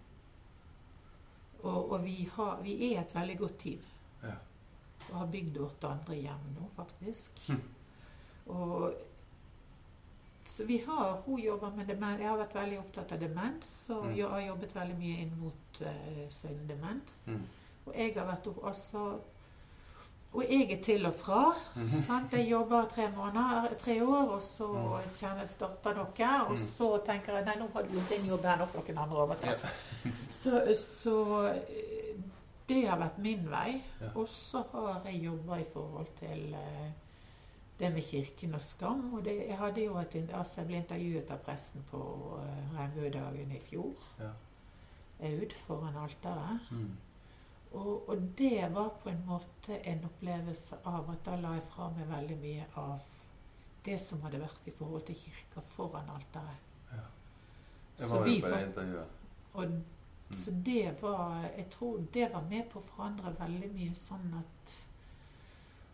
Og, 1.63 1.91
og 1.91 2.03
vi, 2.05 2.29
har, 2.33 2.61
vi 2.65 2.75
er 2.93 3.01
et 3.01 3.15
veldig 3.15 3.37
godt 3.37 3.57
team. 3.59 3.79
Ja. 4.23 4.35
Og 5.11 5.15
har 5.19 5.31
bygd 5.33 5.57
åtte 5.61 5.87
andre 5.87 6.15
hjem 6.15 6.51
nå, 6.55 6.67
faktisk. 6.75 7.41
Hm. 7.47 7.61
Og 8.51 8.93
så 10.45 10.65
vi 10.65 10.77
har, 10.87 11.21
Hun 11.25 11.39
jobber 11.39 11.71
med 11.75 11.85
demens. 11.87 12.19
Jeg 12.19 12.29
har 12.29 12.37
vært 12.37 12.55
veldig 12.55 12.79
opptatt 12.79 13.11
av 13.11 13.19
demens 13.21 13.89
og 13.93 14.05
Mm. 14.05 14.15
jeg 14.17 14.27
har 14.29 14.41
jobbet 14.41 14.75
veldig 14.75 14.97
mye 14.97 15.17
inn 15.21 15.35
mot 15.39 15.81
uh, 15.81 16.29
sin 16.29 16.67
demens. 16.67 17.27
Mm. 17.27 17.43
Og 17.85 17.93
jeg 17.95 18.13
har 18.15 18.25
vært 18.25 18.47
også 18.47 18.67
altså, 18.67 19.19
Og 20.33 20.45
jeg 20.47 20.71
er 20.71 20.81
til 20.83 21.05
og 21.05 21.13
fra. 21.19 21.55
Mhm. 21.75 21.89
Sant? 21.89 22.33
Jeg 22.33 22.49
jobber 22.51 22.85
tre 22.87 23.09
måneder, 23.11 23.73
tre 23.79 23.97
år, 24.05 24.29
og 24.37 24.41
så 24.41 24.67
Mm. 24.67 25.09
kjenner 25.17 25.45
starter 25.47 25.93
noe. 25.95 26.29
Og 26.47 26.51
Mm. 26.51 26.57
så 26.57 27.01
tenker 27.05 27.33
jeg 27.35 27.45
nei, 27.45 27.55
nå 27.59 27.67
har 27.73 27.81
du 27.83 27.89
gjort 27.89 28.09
din 28.09 28.25
jobb 28.29 28.41
her, 28.45 28.57
nå 28.57 28.65
får 28.65 28.83
noen 28.87 28.97
andre 28.97 29.17
overta. 29.17 29.47
Ja. 29.47 29.55
Så, 30.29 30.63
så 30.75 31.47
eh, 31.53 32.15
det 32.69 32.87
har 32.87 32.97
vært 32.97 33.17
min 33.19 33.49
vei. 33.51 33.81
Ja. 34.01 34.07
Og 34.15 34.27
så 34.27 34.63
har 34.71 35.01
jeg 35.05 35.21
jobba 35.23 35.55
i 35.59 35.65
forhold 35.73 36.07
til 36.19 36.53
eh, 36.55 36.91
det 37.79 37.91
med 37.93 38.01
kirken 38.03 38.53
og 38.55 38.61
skam. 38.61 39.13
Og 39.13 39.23
det, 39.25 39.35
jeg, 39.47 39.57
hadde 39.57 39.83
jo 39.85 39.97
et, 39.97 40.15
altså 40.33 40.61
jeg 40.61 40.67
ble 40.67 40.75
intervjuet 40.77 41.31
av 41.31 41.37
presten 41.37 41.83
på 41.91 41.97
uh, 42.37 42.77
Regnbuedagen 42.77 43.51
i 43.51 43.59
fjor. 43.59 43.93
Ja. 44.19 44.31
Aud 45.27 45.53
foran 45.67 45.95
alteret. 45.97 46.59
Mm. 46.71 46.97
Og, 47.71 48.09
og 48.09 48.21
det 48.37 48.67
var 48.73 48.89
på 49.03 49.09
en 49.09 49.21
måte 49.25 49.77
en 49.87 50.03
opplevelse 50.05 50.81
av 50.83 51.09
at 51.13 51.23
da 51.25 51.37
la 51.39 51.53
jeg 51.55 51.63
fra 51.69 51.87
meg 51.95 52.09
veldig 52.09 52.37
mye 52.41 52.65
av 52.81 53.07
det 53.85 53.95
som 54.01 54.21
hadde 54.25 54.41
vært 54.41 54.67
i 54.67 54.73
forhold 54.75 55.05
til 55.07 55.15
kirka 55.15 55.63
foran 55.65 56.11
alteret. 56.11 56.67
Ja. 56.91 57.05
Så 57.95 58.11
var 58.11 58.27
vi 58.27 58.35
jo 58.35 58.43
på 58.43 58.51
det 58.51 58.61
intervjuet. 58.67 59.17
Og 59.53 59.81
så 60.31 60.51
det 60.51 61.01
var 61.01 61.41
Jeg 61.57 61.65
tror 61.69 62.03
det 62.13 62.29
var 62.33 62.43
med 62.47 62.69
på 62.71 62.79
å 62.79 62.85
forandre 62.85 63.33
veldig 63.39 63.71
mye 63.73 63.95
sånn 63.95 64.29
at 64.39 64.75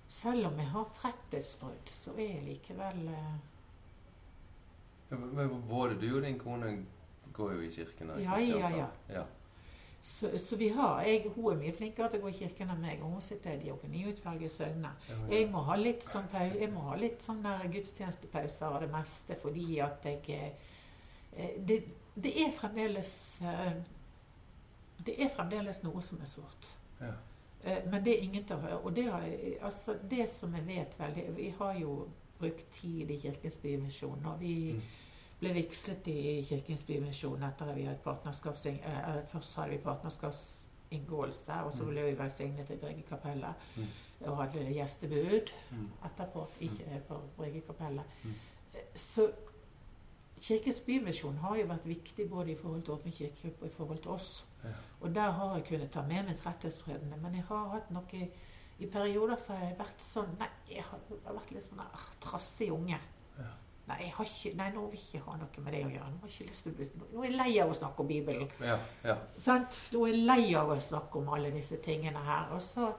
selv 0.08 0.48
om 0.48 0.60
jeg 0.62 0.70
har 0.72 0.92
tretthetsbrudd, 0.96 1.90
så 1.90 2.14
er 2.16 2.30
jeg 2.36 2.44
likevel 2.46 3.08
eh, 3.12 3.34
Ja, 5.10 5.18
men 5.18 5.64
Både 5.68 5.98
du 6.00 6.08
og 6.16 6.22
din 6.24 6.38
kone 6.40 6.86
går 7.34 7.54
jo 7.54 7.66
i 7.66 7.72
kirken. 7.72 8.12
i 8.18 8.24
Ja, 8.24 8.38
ja, 8.40 8.88
ja. 9.10 9.26
Så, 10.02 10.30
så 10.38 10.56
vi 10.56 10.68
har 10.70 11.02
jeg, 11.04 11.30
Hun 11.36 11.52
er 11.52 11.58
mye 11.60 11.74
flinkere 11.76 12.10
til 12.10 12.20
å 12.20 12.24
gå 12.24 12.30
i 12.30 12.38
kirken 12.38 12.70
enn 12.70 12.82
meg, 12.82 13.02
og 13.04 13.18
hun 13.18 13.22
sitter 13.22 13.56
i 13.58 13.62
diakoniutvalget 13.66 14.46
i 14.52 14.56
Søgne. 14.56 14.92
Ja, 15.10 15.16
ja. 15.18 15.28
Jeg 15.36 15.50
må 15.52 15.64
ha 15.68 15.76
litt 15.76 16.04
sånn, 16.06 16.28
jeg 16.34 16.70
må 16.72 16.86
ha 16.90 16.96
litt 16.96 17.22
sånn 17.26 17.42
gudstjenestepauser 17.74 18.68
av 18.68 18.82
det 18.86 18.92
meste, 18.94 19.36
fordi 19.42 19.80
at 19.84 20.06
jeg 20.06 20.22
eh, 21.34 21.58
det, 21.60 21.82
det 22.16 22.34
er 22.46 22.54
fremdeles 22.56 23.12
eh, 23.42 23.74
Det 25.08 25.18
er 25.22 25.30
fremdeles 25.30 25.84
noe 25.84 26.02
som 26.02 26.22
er 26.22 26.30
sårt. 26.30 26.70
Ja. 27.02 27.12
Eh, 27.64 27.84
Men 27.92 28.04
det 28.06 28.16
er 28.16 28.24
ingen 28.24 28.46
til 28.46 28.56
å 28.58 28.62
høre. 28.64 28.80
Og 28.84 28.96
det, 28.96 29.06
har, 29.12 29.28
altså, 29.62 29.98
det 30.10 30.30
som 30.30 30.56
jeg 30.56 30.66
vet 30.68 31.00
veldig 31.00 31.28
Vi 31.38 31.50
har 31.60 31.76
jo 31.82 32.08
brukt 32.40 32.66
tid 32.72 33.12
i 33.12 33.20
Kirkens 33.22 33.58
Bymisjon. 33.58 34.26
Og 34.26 34.40
vi 34.40 34.56
Mm. 34.78 34.82
Ble 35.40 35.54
vigslet 35.54 36.08
i 36.08 36.42
Kirkens 36.44 36.84
Bymisjon 36.84 37.44
etter 37.44 37.70
at 37.70 37.76
vi 37.78 37.84
hadde 37.86 38.00
partnerskaps... 38.04 38.66
eh, 38.66 39.24
Først 39.28 39.56
hadde 39.56 39.70
vi 39.72 39.78
partnerskapsinngåelse, 39.78 41.54
og 41.64 41.74
så 41.74 41.84
Mm. 41.84 41.90
ble 41.90 42.04
vi 42.06 42.18
velsignet 42.18 42.70
i 42.70 42.76
Bryggekapellet. 42.78 43.54
Mm. 43.78 43.86
Og 44.26 44.38
hadde 44.38 44.74
gjestebud 44.74 45.52
Mm. 45.72 45.90
etterpå, 46.06 46.48
ikke 46.62 47.02
på 47.08 47.20
Bryggekapellet. 47.38 48.04
Mm. 48.24 48.34
Eh, 48.74 48.80
Så 48.96 49.32
Kirkens 50.42 50.82
Bymisjon 50.82 51.38
har 51.38 51.56
jo 51.58 51.66
vært 51.66 51.86
viktig 51.86 52.30
både 52.30 52.52
i 52.52 52.56
forhold 52.56 52.84
til 52.84 52.94
Åpen 52.94 53.12
kirke 53.12 53.52
og 53.62 53.68
i 53.68 53.70
forhold 53.70 54.02
til 54.02 54.12
oss. 54.12 54.46
Ja. 54.64 54.70
Og 55.02 55.16
der 55.16 55.32
har 55.32 55.56
jeg 55.56 55.66
kunnet 55.66 55.92
ta 55.92 56.02
med 56.02 56.26
meg 56.26 56.38
tretthetsbrødrene. 56.38 57.18
Men 57.22 57.34
jeg 57.36 57.44
har 57.44 57.70
hatt 57.70 57.92
noe 57.92 58.30
I 58.80 58.86
perioder 58.86 59.36
så 59.38 59.54
har 59.54 59.66
jeg 59.66 59.78
vært 59.80 60.00
sånn 60.00 60.38
Nei, 60.40 60.48
jeg 60.70 60.84
har 60.84 61.00
vært 61.34 61.52
litt 61.52 61.64
sånn 61.64 61.80
ah, 61.80 62.06
trassig 62.22 62.72
unge. 62.72 63.00
Ja. 63.40 63.44
Nei, 63.88 63.98
jeg 64.04 64.12
har 64.18 64.28
ikke, 64.28 64.50
nei, 64.60 64.68
nå 64.76 64.82
vil 64.92 65.00
jeg 65.00 65.06
ikke 65.08 65.30
ha 65.30 65.38
noe 65.40 65.62
med 65.64 65.74
det 65.74 65.82
å 65.86 65.92
gjøre. 65.94 66.08
Nå, 66.12 66.18
har 66.22 66.32
jeg 66.32 66.48
ikke 66.50 66.52
lyst 66.52 66.66
til 66.66 67.06
nå 67.14 67.22
er 67.22 67.30
jeg 67.30 67.38
lei 67.40 67.52
av 67.64 67.70
å 67.72 67.78
snakke 67.78 68.04
om 68.04 68.10
Bibelen. 68.10 68.50
Ja, 68.60 68.76
ja. 69.08 69.16
Nå 69.96 70.02
er 70.04 70.12
jeg 70.12 70.26
lei 70.28 70.44
av 70.60 70.74
å 70.74 70.78
snakke 70.84 71.22
om 71.22 71.30
alle 71.38 71.54
disse 71.56 71.80
tingene 71.86 72.24
her. 72.28 72.52
Og 72.58 72.62
så 72.66 72.90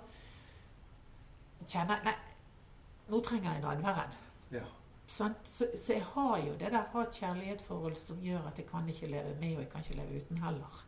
kjenner 1.69 1.99
jeg 2.01 2.09
Nei, 2.09 2.17
nå 3.13 3.21
trenger 3.25 3.53
jeg 3.53 3.65
nadværen. 3.67 4.17
ja. 4.57 4.65
Så, 5.09 5.31
så 5.43 5.95
jeg 5.95 6.03
har 6.05 6.35
jo 6.45 6.53
det 6.61 6.69
der 6.75 6.91
hat-kjærlighetsforhold 6.93 7.95
som 7.97 8.19
gjør 8.21 8.43
at 8.51 8.59
jeg 8.61 8.67
kan 8.69 8.89
ikke 8.93 9.09
leve 9.09 9.31
med, 9.41 9.55
og 9.57 9.63
jeg 9.63 9.69
kan 9.73 9.81
ikke 9.81 9.97
leve 9.97 10.19
uten 10.21 10.43
heller. 10.45 10.83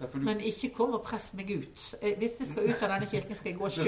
Du, 0.00 0.18
Men 0.24 0.40
ikke 0.40 0.70
kom 0.74 0.94
og 0.96 1.02
press 1.04 1.30
meg 1.36 1.50
ut. 1.52 1.82
Eh, 2.00 2.14
Hvis 2.18 2.38
jeg 2.40 2.48
skal 2.52 2.68
ut 2.70 2.82
av 2.86 2.94
denne 2.94 3.08
kirken, 3.10 3.36
skal 3.36 3.50
jeg 3.52 3.58
gå 3.60 3.68
sjøl. 3.74 3.86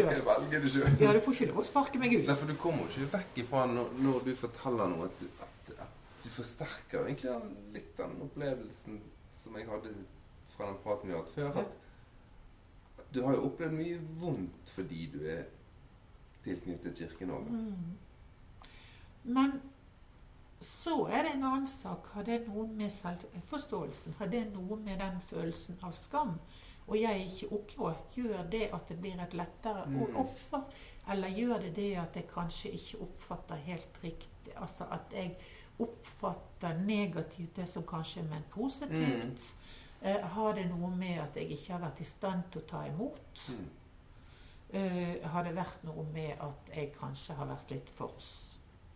Ja, 1.01 1.13
du 1.17 1.21
får 1.25 1.33
ikke 1.39 1.49
lov 1.53 1.63
å 1.63 1.65
sparke 1.65 1.99
meg 2.03 2.13
ut. 2.19 2.27
Nei, 2.29 2.37
for 2.37 2.51
du 2.51 2.57
kommer 2.61 2.85
jo 2.85 2.93
ikke 2.93 3.13
vekk 3.17 3.41
ifra 3.45 3.63
når, 3.71 3.95
når 4.05 4.27
du 4.27 4.33
forteller 4.37 4.93
noe, 4.93 5.09
at 5.09 5.23
du, 5.23 5.27
at, 5.47 5.73
at 5.87 6.21
du 6.25 6.29
forsterker 6.35 7.07
egentlig 7.07 7.33
litt 7.79 7.97
den 7.97 8.19
opplevelsen 8.27 9.01
som 9.43 9.57
jeg 9.57 9.69
hadde 9.71 9.95
fra 10.53 10.69
den 10.69 10.79
praten 10.85 11.09
vi 11.09 11.17
har 11.17 11.25
hatt 11.25 11.35
før. 11.35 11.59
At, 11.65 11.77
at 13.01 13.09
du 13.17 13.23
har 13.25 13.39
jo 13.39 13.47
opplevd 13.49 13.79
mye 13.81 13.99
vondt 14.21 14.73
fordi 14.77 15.07
du 15.15 15.21
er 15.33 15.47
tilknyttet 16.45 16.99
kirken 16.99 17.33
òg. 17.39 17.49
Mm. 17.49 17.93
Men 19.33 19.57
så 20.63 21.07
er 21.09 21.23
det 21.27 21.33
en 21.35 21.45
annen 21.45 21.67
sak. 21.67 22.07
Har 22.15 22.23
det 22.25 22.47
noe 22.49 22.67
med 22.67 22.91
selvforståelsen? 22.93 24.15
Har 24.19 24.27
det 24.33 24.45
noe 24.55 24.77
med 24.79 24.99
den 25.03 25.21
følelsen 25.29 25.79
av 25.83 25.93
skam? 25.93 26.37
Og 26.89 26.97
jeg 26.99 27.11
er 27.15 27.29
ikke 27.29 27.53
OK, 27.55 27.75
gjør 28.17 28.49
det 28.51 28.65
at 28.75 28.89
det 28.89 28.97
blir 29.01 29.21
et 29.23 29.35
lettere 29.39 29.85
Mm. 29.87 30.17
offer? 30.17 30.63
Eller 31.09 31.29
gjør 31.29 31.59
det 31.63 31.75
det 31.77 31.97
at 31.97 32.15
jeg 32.17 32.27
kanskje 32.29 32.73
ikke 32.75 33.01
oppfatter 33.03 33.57
helt 33.57 34.03
riktig 34.05 34.29
Altså 34.57 34.85
at 34.91 35.13
jeg 35.13 35.37
oppfatter 35.81 36.75
negativt 36.83 37.55
det 37.57 37.69
som 37.69 37.83
kanskje 37.87 38.21
er 38.21 38.29
ment 38.29 38.51
positivt? 38.51 39.55
Eh, 40.03 40.21
har 40.35 40.55
det 40.55 40.67
noe 40.69 40.91
med 40.91 41.21
at 41.23 41.37
jeg 41.37 41.51
ikke 41.55 41.73
har 41.73 41.81
vært 41.85 42.01
i 42.01 42.05
stand 42.05 42.43
til 42.51 42.61
å 42.63 42.67
ta 42.67 42.83
imot? 42.87 43.45
Mm. 43.49 43.69
Eh, 44.73 45.29
har 45.31 45.45
det 45.45 45.55
vært 45.57 45.83
noe 45.85 46.03
med 46.13 46.33
at 46.41 46.71
jeg 46.75 46.93
kanskje 46.97 47.35
har 47.37 47.47
vært 47.47 47.71
litt 47.71 47.91
for 47.91 48.13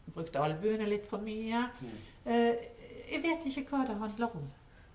s- 0.06 0.12
Brukt 0.14 0.36
albuene 0.36 0.86
litt 0.88 1.06
for 1.06 1.18
mye? 1.18 1.70
Mm. 1.80 1.88
Eh, 2.24 2.54
jeg 3.12 3.22
vet 3.22 3.46
ikke 3.46 3.70
hva 3.70 3.86
det 3.86 3.96
handler 3.98 4.36
om. 4.36 4.50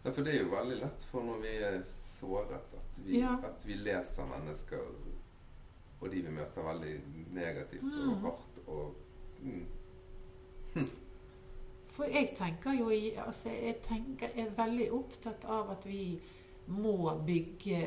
Ja, 0.06 0.12
for 0.12 0.22
det 0.24 0.36
er 0.36 0.44
jo 0.44 0.50
veldig 0.56 0.80
lett 0.82 1.04
for 1.12 1.22
når 1.24 1.42
vi 1.42 1.48
er 1.64 1.82
såret, 1.84 2.52
at 2.74 2.98
vi, 3.06 3.20
Ja. 3.20 3.36
at 3.44 3.64
vi 3.68 3.74
leser 3.74 4.26
mennesker 4.26 4.80
og 6.02 6.10
de 6.12 6.22
vi 6.22 6.32
møter, 6.32 6.62
veldig 6.64 7.02
negativt 7.34 7.84
og 7.84 8.08
Mm. 8.18 8.22
hardt. 8.24 8.60
Og, 8.68 8.96
mm. 9.42 9.66
For 11.92 12.04
jeg 12.06 12.34
tenker 12.38 12.74
jo 12.80 12.90
i 12.90 13.12
altså 13.20 13.50
Jeg 13.50 13.82
tenker, 13.84 14.30
jeg 14.36 14.48
er 14.48 14.56
veldig 14.56 14.92
opptatt 14.96 15.44
av 15.46 15.70
at 15.72 15.86
vi 15.86 16.22
må 16.68 17.12
bygge 17.28 17.82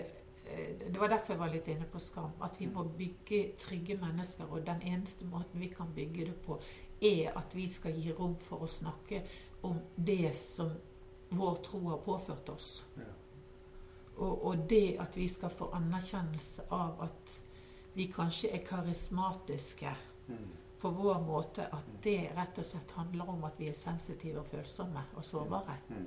eh, 0.47 0.75
Det 0.91 1.01
var 1.01 1.09
derfor 1.09 1.33
jeg 1.33 1.41
var 1.41 1.49
litt 1.55 1.69
inne 1.69 1.87
på 1.91 1.99
skam. 1.99 2.33
At 2.43 2.59
vi 2.61 2.67
må 2.67 2.83
bygge 2.85 3.55
trygge 3.59 3.97
mennesker. 3.97 4.45
Og 4.51 4.67
den 4.67 4.83
eneste 4.83 5.25
måten 5.25 5.61
vi 5.61 5.69
kan 5.69 5.89
bygge 5.97 6.27
det 6.27 6.35
på, 6.47 6.61
er 7.05 7.37
at 7.39 7.55
vi 7.55 7.69
skal 7.71 7.93
gi 7.93 8.13
rom 8.13 8.37
for 8.41 8.65
å 8.65 8.69
snakke 8.71 9.23
om 9.63 9.79
det 9.97 10.35
som 10.37 10.71
vår 11.35 11.57
tro 11.65 11.81
har 11.91 11.99
påført 12.05 12.49
oss. 12.49 12.85
Ja. 12.97 13.11
Og, 14.17 14.45
og 14.47 14.67
det 14.71 14.97
at 15.03 15.17
vi 15.19 15.29
skal 15.29 15.51
få 15.51 15.71
anerkjennelse 15.75 16.69
av 16.71 17.01
at 17.09 17.39
vi 17.95 18.07
kanskje 18.13 18.53
er 18.55 18.65
karismatiske 18.67 19.95
Mm. 20.29 20.49
på 20.81 20.89
vår 20.91 21.19
måte, 21.21 21.67
at 21.73 21.85
det 22.03 22.31
rett 22.37 22.59
og 22.59 22.65
slett 22.65 22.91
handler 22.97 23.29
om 23.29 23.43
at 23.45 23.59
vi 23.61 23.67
er 23.69 23.75
sensitive 23.77 24.39
og 24.41 24.47
følsomme 24.47 25.03
og 25.17 25.25
sårbare. 25.25 25.75
Mm. 25.91 26.07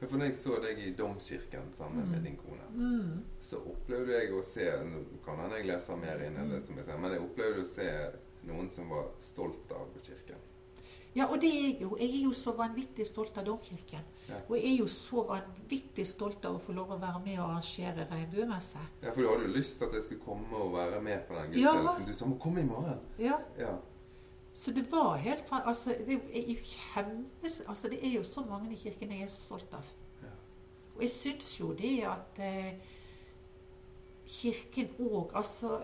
Ja, 0.00 0.06
for 0.06 0.16
når 0.16 0.24
jeg 0.30 0.36
så 0.36 0.56
deg 0.62 0.78
i 0.80 0.92
Domkirken 0.96 1.68
sammen 1.76 2.08
med 2.10 2.18
Mm. 2.18 2.24
din 2.24 2.36
kone, 2.36 2.68
Mm. 2.72 3.24
så 3.40 3.56
opplevde 3.60 4.12
jeg 4.12 4.32
å 4.32 4.42
se 4.44 4.70
Nå 4.84 5.04
kan 5.24 5.36
hende 5.38 5.56
jeg 5.56 5.66
leser 5.66 5.96
mer 5.96 6.18
inn 6.26 6.36
enn 6.36 6.50
det 6.50 6.66
som 6.66 6.76
jeg 6.76 6.84
ser, 6.86 6.98
men 6.98 7.12
jeg 7.12 7.20
opplevde 7.20 7.60
å 7.62 7.66
se 7.74 8.12
noen 8.48 8.70
som 8.70 8.88
var 8.90 9.12
stolt 9.20 9.72
av 9.72 9.92
kirken. 10.02 10.40
Ja, 11.14 11.26
og 11.28 11.40
det 11.42 11.48
er 11.52 11.64
jeg 11.66 11.82
jo. 11.82 11.90
Jeg 12.00 12.08
er 12.08 12.22
jo 12.24 12.32
så 12.32 12.54
vanvittig 12.56 13.04
stolt 13.06 13.36
av 13.36 13.44
Domkirken. 13.44 14.04
Ja. 14.28 14.38
Og 14.48 14.54
jeg 14.56 14.70
er 14.70 14.78
jo 14.78 14.86
så 14.88 15.24
vanvittig 15.28 16.06
stolt 16.08 16.44
av 16.48 16.56
å 16.56 16.62
få 16.62 16.72
lov 16.72 16.94
å 16.94 16.98
være 17.02 17.20
med 17.20 17.36
og 17.36 17.50
arrangere 17.50 18.06
regnbuemesse. 18.08 18.80
Ja, 19.02 19.12
For 19.12 19.20
du 19.20 19.28
hadde 19.28 19.48
jo 19.50 19.52
lyst 19.58 19.76
til 19.78 19.90
at 19.90 19.96
jeg 19.98 20.06
skulle 20.06 20.24
komme 20.24 20.56
og 20.56 20.72
være 20.72 21.02
med 21.04 21.26
på 21.28 21.36
den 21.36 21.58
Ja. 21.60 21.74
Du 22.06 22.14
sa 22.14 22.24
'må 22.24 22.38
komme 22.38 22.60
i 22.60 22.64
morgen'. 22.64 23.00
Ja, 23.18 23.38
Ja. 23.58 23.76
Så 24.54 24.70
det 24.70 24.92
var 24.92 25.16
helt 25.16 25.44
Altså, 25.50 25.94
det 26.06 26.20
er 26.32 26.52
jo 26.52 26.56
kjempes... 26.64 27.62
Altså, 27.68 27.88
det 27.88 27.98
er 28.06 28.16
jo 28.18 28.24
så 28.24 28.40
mange 28.48 28.72
i 28.72 28.76
kirken 28.76 29.10
jeg 29.10 29.22
er 29.22 29.28
så 29.28 29.40
stolt 29.40 29.72
av. 29.72 29.84
Ja. 30.22 30.28
Og 30.96 31.02
jeg 31.02 31.10
syns 31.10 31.60
jo 31.60 31.72
det 31.72 32.04
at 32.04 32.38
eh, 32.38 32.74
Kirken 34.26 34.92
òg 35.02 35.32
Altså 35.34 35.80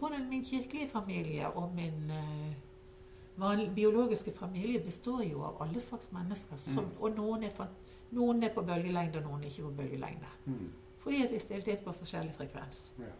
både 0.00 0.18
min 0.30 0.44
kirkelige 0.44 0.88
familie 0.88 1.48
og 1.48 1.74
min 1.74 2.10
uh, 2.10 3.74
biologiske 3.74 4.32
familie 4.32 4.80
består 4.80 5.22
jo 5.22 5.42
av 5.42 5.62
alle 5.62 5.80
slags 5.80 6.12
mennesker. 6.12 6.56
Som, 6.56 6.84
Mm. 6.84 7.00
Og 7.00 7.16
noen 7.16 7.42
er, 7.42 7.50
for, 7.50 7.68
noen 8.10 8.42
er 8.42 8.54
på 8.54 8.62
bølgelengde, 8.62 9.18
og 9.18 9.24
noen 9.24 9.42
er 9.42 9.46
ikke 9.46 9.62
på 9.62 9.70
bølgelengde. 9.70 10.30
Mm. 10.46 10.70
Fordi 10.96 11.22
at 11.24 11.32
vi 11.32 11.38
stilte 11.38 11.70
inn 11.70 11.84
på 11.84 11.92
forskjellig 11.92 12.34
frekvens. 12.34 12.92
Ja. 12.98 13.12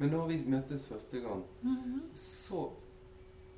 Men 0.00 0.10
når 0.10 0.26
vi 0.26 0.38
møttes 0.48 0.86
første 0.88 1.20
gang, 1.20 1.42
så 2.16 2.70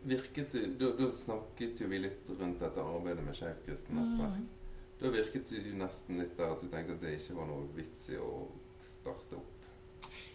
virket 0.03 0.53
det 0.53 0.63
da, 0.81 0.89
da 0.99 1.11
snakket 1.15 1.81
jo 1.81 1.87
vi 1.93 2.01
litt 2.03 2.31
rundt 2.41 2.59
dette 2.59 2.83
arbeidet 2.83 3.23
med 3.23 3.37
Skeivt 3.39 3.63
kristent 3.67 3.95
nettverk. 3.95 4.62
Da 5.03 5.11
virket 5.11 5.51
du 5.51 5.73
nesten 5.75 6.21
litt 6.23 6.37
der 6.39 6.53
at 6.55 6.61
du 6.63 6.69
tenkte 6.71 6.95
at 6.95 7.03
det 7.03 7.17
ikke 7.19 7.35
var 7.35 7.49
noe 7.51 7.67
vits 7.75 8.07
i 8.13 8.19
å 8.23 8.47
starte 8.87 9.39
opp. 9.41 9.49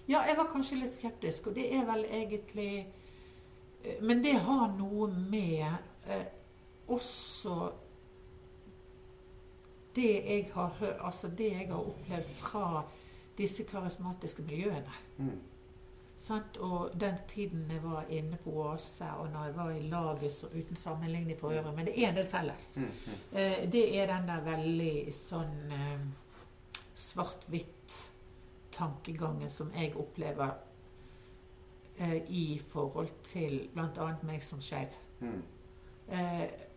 Ja, 0.08 0.24
jeg 0.28 0.38
var 0.40 0.50
kanskje 0.52 0.80
litt 0.82 0.96
skeptisk, 0.96 1.50
og 1.50 1.56
det 1.56 1.68
er 1.76 1.84
vel 1.88 2.06
egentlig 2.06 2.72
eh, 3.84 4.00
Men 4.04 4.24
det 4.24 4.38
har 4.44 4.72
noe 4.76 5.08
med 5.12 5.68
eh, 6.08 6.28
også 6.88 7.58
det 9.98 10.14
jeg 10.14 10.46
har 10.54 10.76
hørt 10.80 11.04
Altså 11.04 11.28
det 11.28 11.50
jeg 11.52 11.68
har 11.72 11.92
opplevd 11.92 12.34
fra 12.40 12.68
disse 13.38 13.64
karismatiske 13.70 14.42
miljøene. 14.42 14.94
Mm. 15.18 15.40
Sant? 16.18 16.58
Og 16.58 16.92
den 17.00 17.18
tiden 17.28 17.72
jeg 17.72 17.84
var 17.84 18.06
inne 18.10 18.38
på 18.42 18.52
Åse, 18.64 19.06
og 19.20 19.30
når 19.30 19.44
jeg 19.46 19.56
var 19.56 19.72
i 19.72 19.82
laget 19.90 20.46
uten 20.54 20.76
sammenligning 20.76 21.40
for 21.40 21.54
øvrig, 21.54 21.76
men 21.76 21.86
det 21.86 21.94
er 22.04 22.10
en 22.10 22.16
del 22.16 22.28
felles. 22.28 22.78
Mm. 22.78 22.84
Mm. 22.84 23.38
Eh, 23.38 23.72
det 23.72 23.84
er 24.00 24.08
den 24.10 24.26
der 24.28 24.42
veldig 24.48 24.94
sånn 25.14 25.76
eh, 25.78 26.08
svart-hvitt 26.98 27.98
tankegangen 28.74 29.50
som 29.50 29.70
jeg 29.78 29.94
opplever 29.98 30.56
eh, 32.00 32.18
i 32.30 32.48
forhold 32.68 33.14
til 33.24 33.70
bl.a. 33.74 34.10
meg 34.26 34.44
som 34.44 34.62
skeiv. 34.62 34.98
Mm. 35.20 35.44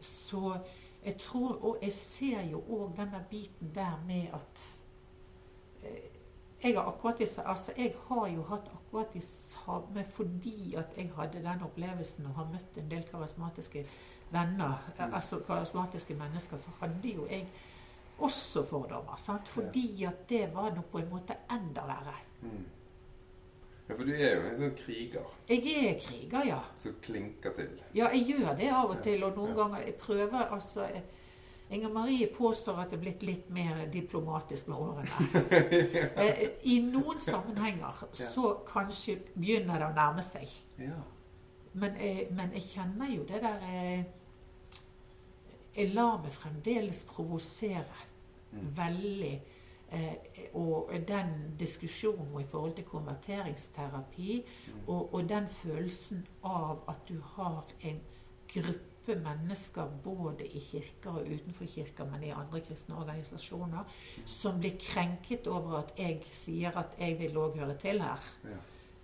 Så 0.01 0.57
jeg 1.05 1.15
tror 1.23 1.65
Og 1.65 1.77
jeg 1.83 1.93
ser 1.93 2.41
jo 2.51 2.59
òg 2.67 2.97
denne 2.97 3.21
biten 3.31 3.71
der 3.75 4.01
med 4.07 4.33
at 4.35 4.63
jeg 6.63 6.75
har 6.75 6.89
akkurat 6.89 7.19
disse, 7.19 7.43
altså 7.47 7.73
jeg 7.77 7.95
har 8.09 8.27
jo 8.29 8.43
hatt 8.43 8.71
akkurat 8.91 9.13
de 9.15 9.21
samme 9.23 10.05
fordi 10.11 10.75
at 10.79 10.95
jeg 10.97 11.11
hadde 11.17 11.43
den 11.45 11.63
opplevelsen 11.63 12.27
og 12.27 12.35
har 12.35 12.49
møtt 12.53 12.79
en 12.81 12.89
del 12.91 13.05
karismatiske 13.07 13.85
venner, 14.33 14.79
Mm. 14.99 15.15
altså 15.15 15.39
karismatiske 15.47 16.15
mennesker, 16.15 16.57
så 16.57 16.71
hadde 16.81 17.09
jo 17.15 17.27
jeg 17.31 17.47
også 18.19 18.65
fordommer. 18.67 19.17
Sant? 19.17 19.49
Fordi 19.49 20.05
at 20.05 20.29
det 20.29 20.51
var 20.55 20.71
noe 20.75 20.83
på 20.93 20.99
en 20.99 21.09
måte 21.11 21.37
enda 21.51 21.81
verre. 21.87 22.15
Mm. 22.43 22.65
Ja, 23.89 23.95
for 23.97 24.05
du 24.05 24.13
er 24.13 24.37
jo 24.37 24.43
en 24.49 24.57
sånn 24.57 24.75
kriger 24.77 25.25
Jeg 25.49 25.63
er 25.89 26.01
kriger, 26.01 26.45
ja. 26.47 26.59
som 26.77 26.95
klinker 27.03 27.53
til. 27.57 27.81
Ja, 27.95 28.09
jeg 28.09 28.27
gjør 28.27 28.57
det 28.57 28.71
av 28.73 28.91
og 28.91 29.03
til, 29.03 29.25
og 29.25 29.37
noen 29.37 29.49
ja. 29.49 29.55
ganger 29.63 29.79
jeg 29.87 29.95
prøver 29.95 30.51
altså 30.53 30.81
jeg- 30.83 31.03
Inger 31.71 31.89
Marie 31.95 32.27
påstår 32.35 32.79
at 32.83 32.91
det 32.91 32.97
er 32.99 33.03
blitt 33.05 33.23
litt 33.23 33.51
mer 33.55 33.85
diplomatisk 33.93 34.69
med 34.69 34.77
årene. 34.77 35.11
Eh, 36.21 36.41
I 36.67 36.81
noen 36.83 37.21
sammenhenger 37.23 38.01
så 38.13 38.57
kanskje 38.67 39.19
begynner 39.37 39.79
det 39.79 39.87
å 39.87 39.95
nærme 39.95 40.25
seg. 40.27 40.51
Men 41.73 41.95
jeg, 42.03 42.27
men 42.35 42.51
jeg 42.59 42.63
kjenner 42.73 43.13
jo 43.15 43.23
det 43.29 43.43
der 43.45 43.63
jeg, 43.71 44.05
Jeg 45.77 45.93
lar 45.95 46.17
meg 46.23 46.33
fremdeles 46.35 47.05
provosere 47.05 48.07
Mm. 48.53 48.71
veldig. 48.77 49.41
Eh, 49.93 50.15
og 50.59 50.91
den 51.07 51.29
diskusjonen 51.59 52.41
i 52.41 52.45
forhold 52.51 52.75
til 52.75 52.85
konverteringsterapi, 52.85 54.45
Mm. 54.67 54.81
og, 54.89 55.15
og 55.15 55.29
den 55.29 55.47
følelsen 55.49 56.27
av 56.43 56.83
at 56.89 56.97
du 57.09 57.21
har 57.37 57.65
en 57.83 58.01
gruppe 58.49 58.90
mennesker 59.19 59.89
både 60.05 60.47
i 60.47 60.61
kirker 60.63 61.21
og 61.21 61.29
utenfor 61.29 61.69
kirker, 61.71 62.09
men 62.11 62.25
i 62.29 62.35
andre 62.35 62.61
kristne 62.65 62.99
organisasjoner, 63.01 63.97
som 64.27 64.61
blir 64.61 64.77
krenket 64.81 65.49
over 65.51 65.81
at 65.83 65.95
jeg 65.99 66.21
sier 66.35 66.77
at 66.79 66.95
jeg 67.01 67.19
vil 67.21 67.41
òg 67.41 67.59
høre 67.61 67.77
til 67.81 68.03
her. 68.05 68.29
Ja. 68.45 68.61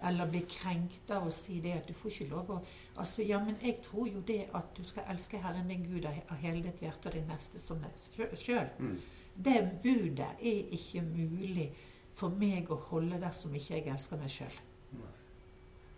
Eller 0.08 0.28
blir 0.28 0.44
krenket 0.44 1.10
av 1.16 1.24
å 1.24 1.32
si 1.32 1.56
det 1.64 1.72
at 1.78 1.88
du 1.88 1.94
får 1.96 2.10
ikke 2.12 2.28
lov 2.34 2.50
å 2.52 2.58
Altså, 3.00 3.24
ja, 3.24 3.38
men 3.40 3.56
jeg 3.62 3.78
tror 3.84 4.08
jo 4.10 4.20
det 4.28 4.42
at 4.54 4.76
du 4.76 4.84
skal 4.84 5.08
elske 5.12 5.40
Herren 5.40 5.68
din 5.72 5.86
Gud 5.88 6.04
av 6.04 6.36
hele 6.42 6.62
ditt 6.64 6.82
hjerte 6.84 7.08
og 7.08 7.16
din 7.16 7.28
neste 7.30 7.60
som 7.60 7.80
deg 7.80 8.36
sjøl. 8.40 8.68
Mm. 8.78 8.96
Det 9.36 9.58
budet 9.82 10.28
er 10.40 10.72
ikke 10.76 11.02
mulig 11.04 11.70
for 12.16 12.32
meg 12.32 12.70
å 12.72 12.78
holde 12.90 13.20
dersom 13.20 13.56
ikke 13.56 13.78
jeg 13.78 13.92
elsker 13.92 14.20
meg 14.20 14.32
sjøl. 14.32 14.62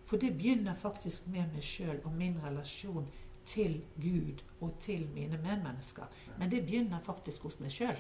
For 0.09 0.16
det 0.16 0.32
begynner 0.38 0.74
faktisk 0.74 1.26
med 1.28 1.50
meg 1.52 1.64
sjøl 1.64 1.98
og 2.00 2.14
min 2.16 2.38
relasjon 2.40 3.06
til 3.49 3.78
Gud 4.03 4.42
og 4.61 4.74
til 4.82 5.07
mine 5.14 5.38
medmennesker. 5.42 6.07
Men 6.38 6.51
det 6.53 6.62
begynner 6.66 7.01
faktisk 7.05 7.42
hos 7.49 7.59
meg 7.62 7.72
sjøl. 7.72 7.99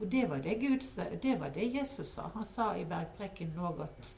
Og 0.00 0.06
det 0.12 0.24
var 0.30 0.40
det, 0.44 0.56
Gud, 0.62 0.84
det 1.22 1.34
var 1.40 1.50
det 1.54 1.66
Jesus 1.74 2.06
sa. 2.16 2.28
Han 2.34 2.44
sa 2.48 2.70
i 2.80 2.84
bergpreken 2.88 3.52
òg 3.60 3.82
at 3.84 4.14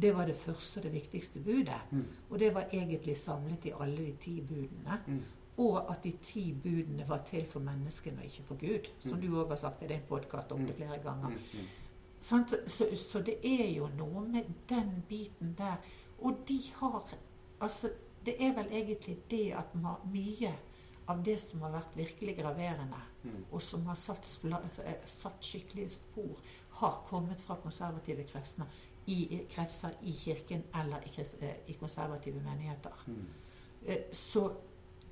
det 0.00 0.10
var 0.16 0.26
det 0.26 0.36
første 0.38 0.78
og 0.80 0.82
det 0.86 0.92
viktigste 0.94 1.40
budet. 1.44 1.80
Mm. 1.90 2.04
Og 2.30 2.38
det 2.38 2.52
var 2.54 2.68
egentlig 2.72 3.16
samlet 3.18 3.64
i 3.70 3.72
alle 3.80 3.96
de 4.06 4.16
ti 4.22 4.40
budene. 4.40 4.98
Mm. 5.06 5.20
Og 5.60 5.90
at 5.92 6.02
de 6.04 6.12
ti 6.22 6.44
budene 6.62 7.04
var 7.08 7.22
til 7.28 7.46
for 7.46 7.60
menneskene 7.60 8.18
og 8.22 8.24
ikke 8.24 8.42
for 8.48 8.58
Gud. 8.60 8.90
Som 8.98 9.18
Mm. 9.18 9.26
du 9.26 9.36
òg 9.44 9.48
har 9.48 9.56
sagt 9.56 9.82
i 9.82 9.86
din 9.86 10.00
podkast 10.08 10.52
opptil 10.52 10.74
flere 10.74 10.98
ganger. 11.02 11.28
Mm. 11.28 11.66
Så, 12.20 12.44
så 12.96 13.22
det 13.22 13.36
er 13.44 13.68
jo 13.76 13.88
noe 13.98 14.20
med 14.28 14.42
den 14.68 15.02
biten 15.08 15.54
der. 15.58 15.76
Og 16.18 16.38
de 16.48 16.60
har 16.74 17.04
Altså, 17.60 17.90
det 18.24 18.36
er 18.40 18.52
vel 18.54 18.66
egentlig 18.72 19.18
det 19.30 19.52
at 19.56 19.74
mye 19.74 20.52
av 21.08 21.22
det 21.24 21.38
som 21.40 21.60
har 21.64 21.72
vært 21.72 21.96
virkelig 21.96 22.36
graverende, 22.38 23.00
Mm. 23.22 23.44
og 23.52 23.60
som 23.62 23.84
har 23.86 23.94
satt, 23.94 24.24
eh, 24.84 24.94
satt 25.04 25.40
skikkelige 25.42 25.90
spor, 25.90 26.36
har 26.70 27.02
kommet 27.06 27.40
fra 27.40 27.54
konservative 27.56 28.24
kristne 28.24 28.66
i 29.06 29.46
kretser 29.50 29.90
i 30.02 30.12
kirken 30.12 30.62
eller 30.74 31.00
i, 31.04 31.10
eh, 31.42 31.56
i 31.68 31.72
konservative 31.72 32.40
menigheter. 32.40 32.92
Mm. 33.06 33.26
Eh, 33.86 33.96
Så 34.12 34.52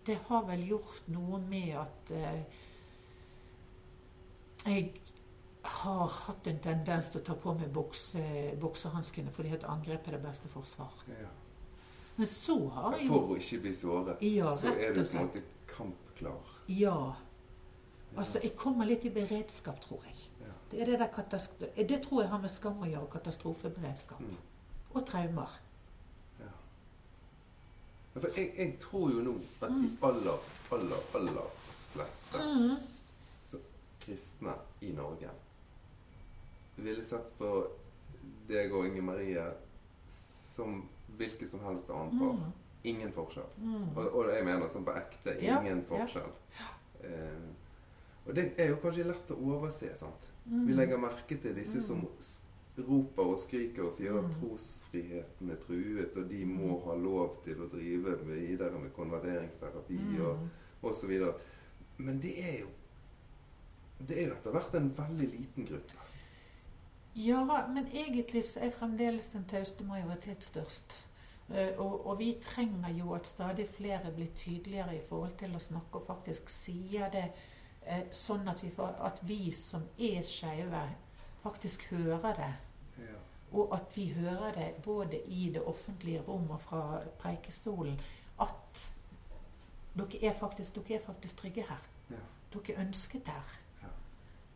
det 0.07 0.17
har 0.29 0.43
vel 0.45 0.67
gjort 0.69 1.09
noe 1.09 1.39
med 1.39 1.77
at 1.77 2.11
eh, 2.11 2.43
jeg 4.67 4.93
har 5.63 6.07
hatt 6.09 6.47
en 6.47 6.59
tendens 6.59 7.09
til 7.09 7.21
å 7.21 7.25
ta 7.25 7.35
på 7.35 7.55
meg 7.59 7.73
bukse, 7.75 8.23
buksehanskene 8.61 9.31
fordi 9.35 9.53
et 9.53 9.65
angrep 9.65 10.09
er 10.09 10.17
det 10.17 10.23
beste 10.23 10.49
forsvar. 10.49 10.93
Ja. 11.09 11.29
Men 12.19 12.27
så 12.27 12.57
har 12.75 12.97
jeg 12.99 13.07
jo 13.07 13.13
For 13.15 13.33
å 13.33 13.37
ikke 13.39 13.61
bli 13.63 13.73
såret, 13.79 14.23
Ja, 14.27 14.51
så 14.59 14.73
er 14.75 14.95
du 14.95 15.01
på 15.05 15.19
en 15.19 15.27
måte 15.29 15.43
kampklar. 15.71 16.55
Ja. 16.69 16.97
Altså, 18.17 18.41
jeg 18.43 18.57
kommer 18.59 18.89
litt 18.89 19.05
i 19.07 19.13
beredskap, 19.15 19.79
tror 19.85 20.03
jeg. 20.09 20.17
Ja. 20.43 20.53
Det, 20.73 20.87
det, 20.89 21.89
det 21.89 22.01
tror 22.03 22.23
jeg 22.25 22.31
har 22.33 22.43
med 22.43 22.51
skam 22.51 22.83
å 22.83 22.89
gjøre, 22.91 23.07
katastrofeberedskap. 23.13 24.21
Mm. 24.21 24.37
Og 24.97 25.07
traumer. 25.07 25.55
Ja. 26.41 26.51
For 28.17 28.27
jeg, 28.35 28.51
jeg 28.59 28.75
tror 28.83 29.13
jo 29.15 29.23
nå 29.23 29.37
at 29.63 29.71
Mm. 29.71 29.83
de 29.83 30.07
aller, 30.07 30.39
aller, 30.73 31.03
aller 31.15 31.51
fleste 31.93 32.43
så, 33.51 33.59
kristne 34.01 34.55
i 34.81 34.91
Norge 34.93 35.31
ville 36.77 37.03
sett 37.05 37.31
på 37.39 37.49
deg 38.49 38.73
og 38.73 38.87
Inge 38.87 39.03
Marie 39.03 39.45
som 40.09 40.89
hvilket 41.17 41.49
som 41.51 41.61
helst 41.61 41.91
annet 41.91 42.19
par. 42.21 42.33
Mm. 42.35 42.53
Ingen 42.85 43.13
forskjell. 43.13 43.49
Mm. 43.59 43.89
Og, 43.97 44.05
og 44.15 44.29
jeg 44.33 44.45
mener 44.45 44.69
sånn 44.69 44.85
på 44.87 44.95
ekte 44.97 45.35
ingen 45.43 45.81
ja. 45.83 45.87
forskjell. 45.89 46.33
Eh, 47.05 47.49
og 48.27 48.35
det 48.35 48.53
er 48.61 48.69
jo 48.69 48.77
kanskje 48.83 49.05
lett 49.09 49.31
å 49.35 49.39
overse, 49.55 49.89
sant. 49.97 50.29
Mm. 50.45 50.67
Vi 50.67 50.73
legger 50.77 50.99
merke 51.01 51.37
til 51.43 51.55
disse 51.57 51.79
Mm. 51.79 51.83
som 51.83 52.05
roper 52.79 53.23
og 53.33 53.39
skriker 53.43 53.83
og 53.89 53.93
sier 53.97 54.15
at 54.19 54.25
Mm. 54.29 54.35
trosfriheten 54.41 55.51
er 55.51 55.57
truet, 55.57 56.17
og 56.17 56.29
de 56.29 56.45
må 56.47 56.79
ha 56.85 56.95
lov 56.95 57.43
til 57.45 57.57
å 57.57 57.69
drive 57.73 58.17
videre 58.27 58.79
med 58.79 58.93
konverteringsterapi 58.95 60.21
og 60.21 60.39
Mm. 60.39 60.51
osv. 60.83 61.35
Men 61.99 62.21
det 62.21 62.35
er 62.39 62.61
jo 62.61 62.67
Det 64.07 64.17
er 64.23 64.29
jo 64.29 64.35
etter 64.35 64.53
hvert 64.53 64.75
en 64.75 64.91
veldig 64.95 65.27
liten 65.33 65.65
gruppe. 65.67 65.95
Ja, 67.19 67.43
men 67.75 67.89
egentlig 67.91 68.45
så 68.47 68.61
er 68.63 68.71
fremdeles 68.71 69.29
den 69.33 69.45
tauste 69.51 69.85
majoritet 69.85 70.45
størst. 70.45 70.95
Eh, 71.51 71.79
Og, 71.79 72.07
og 72.07 72.19
vi 72.19 72.37
trenger 72.43 72.93
jo 72.95 73.13
at 73.17 73.27
stadig 73.27 73.69
flere 73.69 74.13
blir 74.15 74.29
tydeligere 74.37 74.97
i 74.97 75.01
forhold 75.09 75.35
til 75.41 75.57
å 75.57 75.63
snakke 75.63 75.99
og 75.99 76.07
faktisk 76.07 76.51
sier 76.53 77.11
det 77.11 77.25
eh, 77.87 78.05
sånn 78.15 78.49
at 78.49 78.63
vi, 78.63 78.71
får, 78.71 78.95
at 79.01 79.23
vi 79.27 79.51
som 79.53 79.83
er 79.99 80.23
skeive, 80.23 80.83
faktisk 81.43 81.89
hører 81.91 82.37
det. 82.37 82.53
Ja. 82.99 83.17
Og 83.53 83.75
at 83.75 83.97
vi 83.97 84.11
hører 84.13 84.53
det 84.55 84.69
både 84.85 85.23
i 85.33 85.49
det 85.55 85.63
offentlige 85.65 86.21
rom 86.29 86.51
og 86.51 86.61
fra 86.61 87.01
preikestolen. 87.19 87.99
At 88.39 88.85
dere 89.97 90.21
er 90.23 90.37
faktisk, 90.39 90.77
dere 90.77 91.01
er 91.01 91.07
faktisk 91.07 91.43
trygge 91.43 91.65
her. 91.69 91.91
Ja. 92.11 92.23
Dere 92.53 92.77
er 92.77 92.87
ønsket 92.87 93.27
her. 93.33 93.59
Ja. 93.83 93.93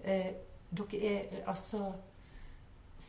Eh, 0.04 0.32
dere 0.76 1.00
er 1.16 1.48
altså 1.48 1.92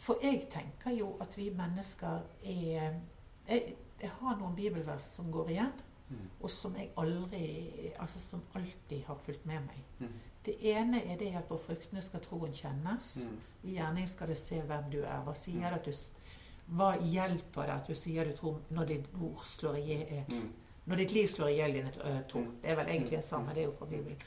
For 0.04 0.20
jeg 0.24 0.48
tenker 0.52 0.92
jo 0.98 1.14
at 1.24 1.38
vi 1.38 1.50
mennesker 1.56 2.22
er 2.44 3.00
jeg, 3.48 3.76
jeg 4.02 4.10
har 4.20 4.36
noen 4.40 4.56
bibelvers 4.56 5.04
som 5.16 5.32
går 5.32 5.50
igjen, 5.56 5.74
Mm. 6.14 6.30
og 6.42 6.50
som 6.52 6.76
jeg 6.76 6.90
aldri 6.98 7.92
Altså 8.00 8.20
som 8.20 8.42
alltid 8.56 9.04
har 9.08 9.16
fulgt 9.16 9.46
med 9.46 9.62
meg. 9.62 9.80
Mm. 10.00 10.10
Det 10.46 10.56
ene 10.62 11.00
er 11.08 11.18
det 11.18 11.30
at 11.36 11.48
på 11.48 11.58
fruktene 11.58 12.02
skal 12.02 12.20
troen 12.22 12.54
kjennes. 12.54 13.28
Mm. 13.32 13.38
I 13.64 13.76
gjerning 13.78 14.08
skal 14.08 14.28
det 14.28 14.38
se 14.38 14.60
hvem 14.62 14.90
du 14.92 15.00
er. 15.02 15.24
Hva 15.24 15.34
sier 15.34 15.70
det 15.70 15.80
at 15.80 15.86
du 15.86 16.74
Hva 16.76 16.90
hjelper 17.00 17.66
det 17.66 17.74
at 17.74 17.88
du 17.88 17.96
sier 17.96 18.26
du 18.26 18.36
tror 18.38 18.60
når 18.70 18.86
ditt 18.86 19.08
ord 19.22 19.46
slår 19.46 19.76
i 19.78 20.24
Mm. 20.28 20.52
Når 20.86 20.96
ditt 20.96 21.12
liv 21.14 21.28
slår 21.28 21.48
i 21.50 21.56
hjel 21.56 21.74
din 21.74 21.88
eh, 21.88 22.22
tro. 22.28 22.40
Mm. 22.40 22.58
Det 22.62 22.70
er 22.72 22.76
vel 22.76 22.88
egentlig 22.88 23.18
det 23.18 23.24
samme, 23.24 23.54
det 23.54 23.58
er 23.64 23.66
jo 23.66 23.72
fra 23.72 23.86
Bibelen. 23.86 24.18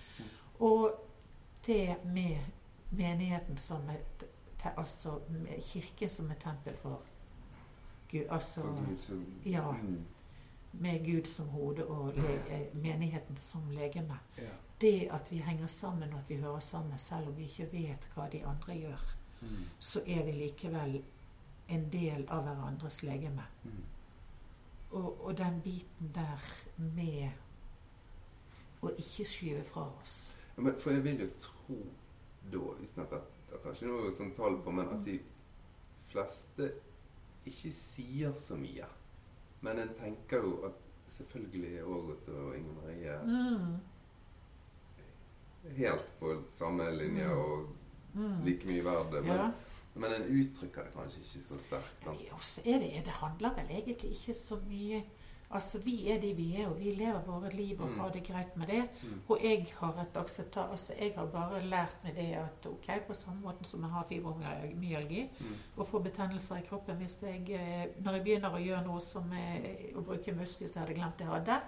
Og 0.61 0.91
det 1.67 1.97
med 2.05 2.39
menigheten 2.91 3.57
som 3.57 3.89
et 3.91 4.25
Altså 4.77 5.19
med 5.29 5.63
kirken 5.63 6.09
som 6.09 6.31
et 6.31 6.39
tempel 6.39 6.77
for 6.77 7.03
Gud. 8.11 8.27
Altså 8.31 8.61
For 8.61 8.87
Gud, 8.91 8.99
som, 8.99 9.27
Ja. 9.45 9.73
Mm. 9.73 10.05
med 10.73 11.05
Gud 11.07 11.25
som 11.27 11.49
hode 11.49 11.87
og 11.87 12.13
le, 12.17 12.35
eh, 12.49 12.75
menigheten 12.77 13.37
som 13.37 13.71
legeme. 13.71 14.19
Ja. 14.39 14.51
Det 14.81 15.09
at 15.11 15.33
vi 15.33 15.37
henger 15.37 15.67
sammen 15.67 16.13
og 16.13 16.19
at 16.19 16.29
vi 16.29 16.37
hører 16.37 16.59
sammen, 16.61 16.99
selv 16.99 17.29
om 17.29 17.37
vi 17.37 17.43
ikke 17.43 17.69
vet 17.73 18.09
hva 18.15 18.29
de 18.33 18.45
andre 18.47 18.73
gjør, 18.75 19.17
Mm. 19.43 19.49
så 19.79 20.01
er 20.07 20.25
vi 20.25 20.33
likevel 20.33 21.03
en 21.69 21.89
del 21.93 22.25
av 22.29 22.43
hverandres 22.43 23.03
legeme. 23.03 23.43
Mm. 23.65 23.71
Og, 24.91 25.25
og 25.27 25.39
den 25.39 25.61
biten 25.65 26.11
der 26.15 26.39
med 26.77 27.31
å 28.83 28.89
ikke 28.99 29.25
skyve 29.27 29.65
fra 29.65 29.89
oss. 30.03 30.37
Ja, 30.57 30.63
men 30.63 30.75
for 30.81 30.91
jeg 30.91 31.05
vil 31.05 31.21
jo 31.21 31.27
tro 31.41 31.77
da, 32.53 32.59
uten 32.59 33.03
at 33.03 33.13
jeg, 33.57 33.63
tar 33.63 33.73
ikke 33.77 33.91
noe 33.91 34.13
sånn 34.17 34.35
tall 34.37 34.59
på, 34.65 34.73
men 34.75 34.89
at 34.93 35.05
de 35.07 35.19
fleste 36.13 36.71
ikke 37.47 37.71
sier 37.73 38.33
så 38.39 38.57
mye. 38.59 38.87
Men 39.67 39.79
en 39.83 39.93
tenker 39.99 40.43
jo 40.45 40.57
at 40.69 40.83
selvfølgelig 41.17 41.77
er 41.81 41.85
Ågot 41.97 42.29
og 42.29 42.57
Inger 42.57 42.73
Marie 42.81 43.19
Mm. 43.27 43.77
helt 45.77 46.13
på 46.21 46.33
samme 46.51 46.91
linje 46.97 47.27
Mm. 47.27 47.39
og 47.39 47.69
Mm. 48.15 48.45
like 48.45 48.67
mye 48.67 48.83
verd. 48.85 49.13
Men, 49.13 49.25
Ja. 49.25 49.51
men 49.95 50.13
en 50.13 50.23
uttrykker 50.23 50.85
det 50.85 50.93
kanskje 50.95 51.21
ikke 51.21 51.43
så 51.49 51.59
sterkt. 51.59 52.05
sant? 52.05 52.21
Er 52.21 52.37
så 52.41 52.61
er 52.65 52.79
det, 52.79 53.05
det 53.05 53.13
handler 53.13 53.55
vel 53.55 53.67
egentlig 53.71 54.11
ikke 54.11 54.35
så 54.35 54.57
mye 54.69 55.03
Altså, 55.51 55.79
vi 55.79 56.09
er 56.11 56.19
de 56.21 56.33
vi 56.35 56.57
er, 56.61 56.67
og 56.69 56.79
vi 56.79 56.91
lever 56.99 57.21
våre 57.27 57.51
liv 57.55 57.81
og 57.81 57.89
Mm. 57.89 57.99
har 58.01 58.11
det 58.11 58.23
greit 58.27 58.57
med 58.57 58.67
det. 58.67 58.89
Mm. 59.03 59.21
Og 59.29 59.39
jeg 59.43 59.67
har 59.79 60.01
et 60.03 60.17
akseptar... 60.17 60.71
Altså, 60.71 60.93
jeg 61.01 61.13
har 61.17 61.27
bare 61.27 61.61
lært 61.63 61.97
med 62.05 62.15
det 62.17 62.33
at 62.35 62.67
ok, 62.67 62.89
på 63.07 63.15
samme 63.15 63.41
måte 63.43 63.65
som 63.65 63.81
jeg 63.83 63.91
har 63.91 64.07
fibromyalgi 64.09 65.31
Mm. 65.41 65.55
og 65.77 65.87
får 65.87 66.03
betennelser 66.03 66.57
i 66.57 66.67
kroppen 66.67 66.97
hvis 66.97 67.19
jeg 67.23 67.51
eh, 67.51 67.87
Når 68.03 68.13
jeg 68.13 68.23
begynner 68.25 68.51
å 68.55 68.65
gjøre 68.65 68.85
noe 68.87 69.01
som 69.01 69.31
å 69.97 70.01
bruke 70.03 70.33
muskler 70.35 70.69
som 70.69 70.81
jeg 70.83 70.87
hadde 70.89 70.99
glemt 71.01 71.21
jeg 71.21 71.29
hadde, 71.29 71.61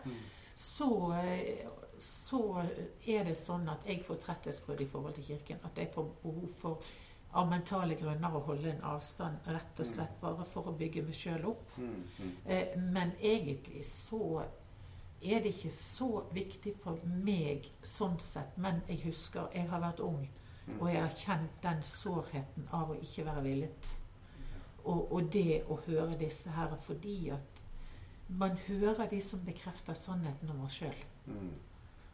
så, 0.55 1.13
eh, 1.15 1.67
så 1.99 2.41
er 3.07 3.25
det 3.25 3.37
sånn 3.37 3.69
at 3.71 3.87
jeg 3.87 4.03
får 4.05 4.17
tretthetsbrudd 4.17 4.81
i 4.81 4.87
forhold 4.87 5.15
til 5.15 5.25
kirken. 5.25 5.59
At 5.65 5.77
jeg 5.79 5.91
får 5.95 6.05
behov 6.23 6.49
for 6.59 6.83
av 7.33 7.49
mentale 7.51 7.95
grunner 7.95 8.35
å 8.35 8.41
holde 8.47 8.71
en 8.73 8.83
avstand, 8.89 9.37
rett 9.47 9.81
og 9.81 9.87
slett 9.87 10.21
bare 10.21 10.45
for 10.49 10.69
å 10.71 10.77
bygge 10.79 11.03
meg 11.05 11.15
sjøl 11.15 11.45
opp. 11.51 11.71
Mm. 11.79 12.05
Mm. 12.19 12.33
Eh, 12.47 12.79
Men 12.79 13.13
egentlig 13.21 13.85
så 13.85 14.45
er 15.23 15.41
det 15.43 15.53
ikke 15.53 15.71
så 15.75 16.23
viktig 16.33 16.75
for 16.83 16.99
meg 17.05 17.69
sånn 17.83 18.19
sett. 18.19 18.57
Men 18.57 18.83
jeg 18.89 19.01
husker 19.05 19.49
jeg 19.55 19.69
har 19.69 19.81
vært 19.81 20.01
ung, 20.01 20.29
Mm. 20.69 20.81
og 20.83 20.89
jeg 20.93 21.01
har 21.01 21.09
kjent 21.17 21.63
den 21.63 21.79
sårheten 21.83 22.69
av 22.73 22.91
å 22.91 22.95
ikke 23.01 23.25
være 23.25 23.43
villet. 23.43 23.93
Og, 24.85 25.13
og 25.13 25.31
det 25.33 25.63
å 25.69 25.79
høre 25.87 26.15
disse 26.21 26.51
her 26.51 26.77
fordi 26.77 27.31
at 27.31 27.63
man 28.29 28.57
hører 28.67 29.09
de 29.09 29.21
som 29.21 29.41
bekrefter 29.41 29.95
sannheten 29.95 30.51
om 30.51 30.61
oss 30.67 30.73
sjøl. 30.83 30.95
Mm. 31.27 31.51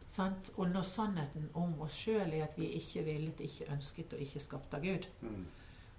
Sant? 0.07 0.51
Og 0.57 0.69
når 0.69 0.81
sannheten 0.85 1.49
om 1.53 1.81
oss 1.81 1.93
sjøl 2.05 2.33
er 2.33 2.43
at 2.45 2.57
vi 2.59 2.67
ikke 2.77 3.03
villet, 3.07 3.39
ikke 3.39 3.71
ønsket 3.73 4.13
og 4.13 4.19
ikke 4.19 4.39
skapt 4.39 4.73
av 4.73 4.81
Gud, 4.85 5.07
Mm. 5.21 5.45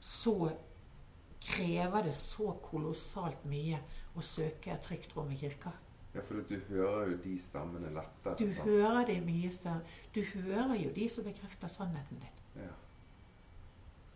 så 0.00 0.52
krever 1.40 2.02
det 2.02 2.14
så 2.14 2.52
kolossalt 2.62 3.44
mye 3.44 3.78
å 4.16 4.20
søke 4.22 4.72
et 4.72 4.80
trygt 4.80 5.16
rom 5.16 5.30
i 5.30 5.36
kirka. 5.36 5.72
Ja, 6.14 6.22
for 6.22 6.34
du 6.48 6.54
hører 6.68 7.11
jo 7.11 7.16
de 7.24 7.38
stemmene 7.38 7.90
lettere. 7.92 8.36
Du 8.38 8.46
sant? 8.54 8.64
hører 8.64 9.04
det 9.07 9.18
mye 9.26 9.50
større. 9.52 9.82
Du 10.14 10.22
hører 10.22 10.74
jo 10.80 10.90
de 10.94 11.09
som 11.09 11.24
bekrefter 11.24 11.68
sannheten 11.68 12.18
din. 12.22 12.62
Ja. 12.62 12.70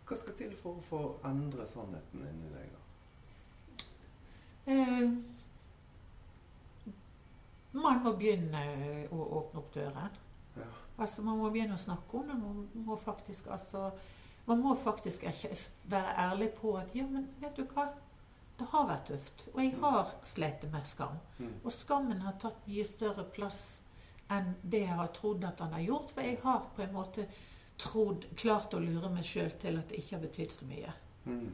Hva 0.07 0.17
skal 0.17 0.33
til 0.33 0.55
for 0.57 0.79
å 0.79 0.81
få 0.89 1.01
endre 1.29 1.67
sannheten 1.67 2.25
inni 2.25 2.49
deg, 2.55 2.71
da? 2.73 2.79
Eh, 4.67 5.09
man 7.71 8.01
må 8.03 8.13
begynne 8.19 8.61
å 9.11 9.19
åpne 9.39 9.61
opp 9.61 9.73
døren. 9.73 10.17
Ja. 10.57 10.69
Altså 11.01 11.23
Man 11.25 11.39
må 11.39 11.49
begynne 11.49 11.77
å 11.77 11.81
snakke 11.81 12.19
om 12.19 12.27
det. 12.27 12.37
Man 12.37 12.85
må 12.85 12.97
faktisk, 12.99 13.47
altså, 13.47 13.89
man 14.45 14.61
må 14.61 14.75
faktisk 14.75 15.23
ikke 15.29 15.53
være 15.91 16.15
ærlig 16.27 16.51
på 16.57 16.75
at 16.77 16.95
ja, 16.95 17.07
men 17.07 17.29
vet 17.41 17.55
du 17.57 17.63
hva? 17.71 17.87
Det 18.59 18.67
har 18.69 18.89
vært 18.89 19.07
tøft. 19.09 19.47
Og 19.53 19.63
jeg 19.63 19.71
har 19.81 20.11
slitt 20.27 20.67
med 20.73 20.85
skam. 20.85 21.15
Mm. 21.39 21.55
Og 21.63 21.71
skammen 21.73 22.21
har 22.21 22.35
tatt 22.41 22.67
mye 22.67 22.85
større 22.85 23.25
plass 23.33 23.63
enn 24.31 24.53
det 24.61 24.83
jeg 24.83 24.99
har 24.99 25.09
trodd 25.15 25.47
at 25.47 25.63
han 25.63 25.73
har 25.75 25.87
gjort. 25.87 26.11
For 26.13 26.27
jeg 26.27 26.37
har 26.43 26.67
på 26.75 26.83
en 26.85 26.93
måte 26.93 27.25
trodd, 27.81 28.27
klart 28.37 28.75
å 28.77 28.83
lure 28.83 29.09
meg 29.09 29.25
sjøl 29.25 29.55
til 29.59 29.79
at 29.79 29.89
det 29.89 30.01
ikke 30.01 30.17
har 30.17 30.25
betydd 30.27 30.53
så 30.53 30.67
mye. 30.69 30.93
Mm. 31.25 31.47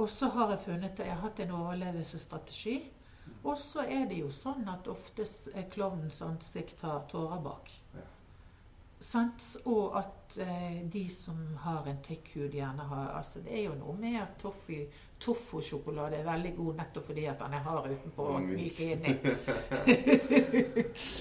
Og 0.00 0.10
så 0.10 0.30
har 0.34 0.54
jeg 0.54 0.64
funnet 0.64 1.02
jeg 1.02 1.12
har 1.12 1.22
hatt 1.22 1.42
en 1.44 1.54
overlevelsesstrategi. 1.60 2.80
Og 3.42 3.58
så 3.58 3.80
er 3.88 4.06
det 4.10 4.18
jo 4.20 4.30
sånn 4.32 4.68
at 4.68 4.88
oftest 4.92 5.48
er 5.54 5.68
klovnens 5.72 6.20
ansikt 6.22 6.80
har 6.84 7.06
tårer 7.08 7.40
bak. 7.44 7.70
Ja. 7.94 8.04
Sant? 9.00 9.56
Og 9.64 9.96
at 9.96 10.36
eh, 10.44 10.82
de 10.92 11.06
som 11.08 11.38
har 11.64 11.86
en 11.88 12.02
tykk 12.04 12.34
hud, 12.34 12.52
gjerne 12.54 12.84
har 12.90 13.14
altså 13.16 13.40
Det 13.40 13.54
er 13.56 13.62
jo 13.70 13.78
noe 13.80 13.94
med 13.96 14.18
at 14.20 14.44
toffusjokolade 15.24 16.18
er 16.20 16.26
veldig 16.28 16.52
god 16.58 16.82
nettopp 16.82 17.06
fordi 17.08 17.24
at 17.32 17.40
den 17.40 17.56
er 17.56 17.64
hard 17.64 17.88
utenpå 17.94 18.26
Og 18.34 18.42
myk. 18.44 18.58
myk 18.60 18.80
inni. 18.90 19.12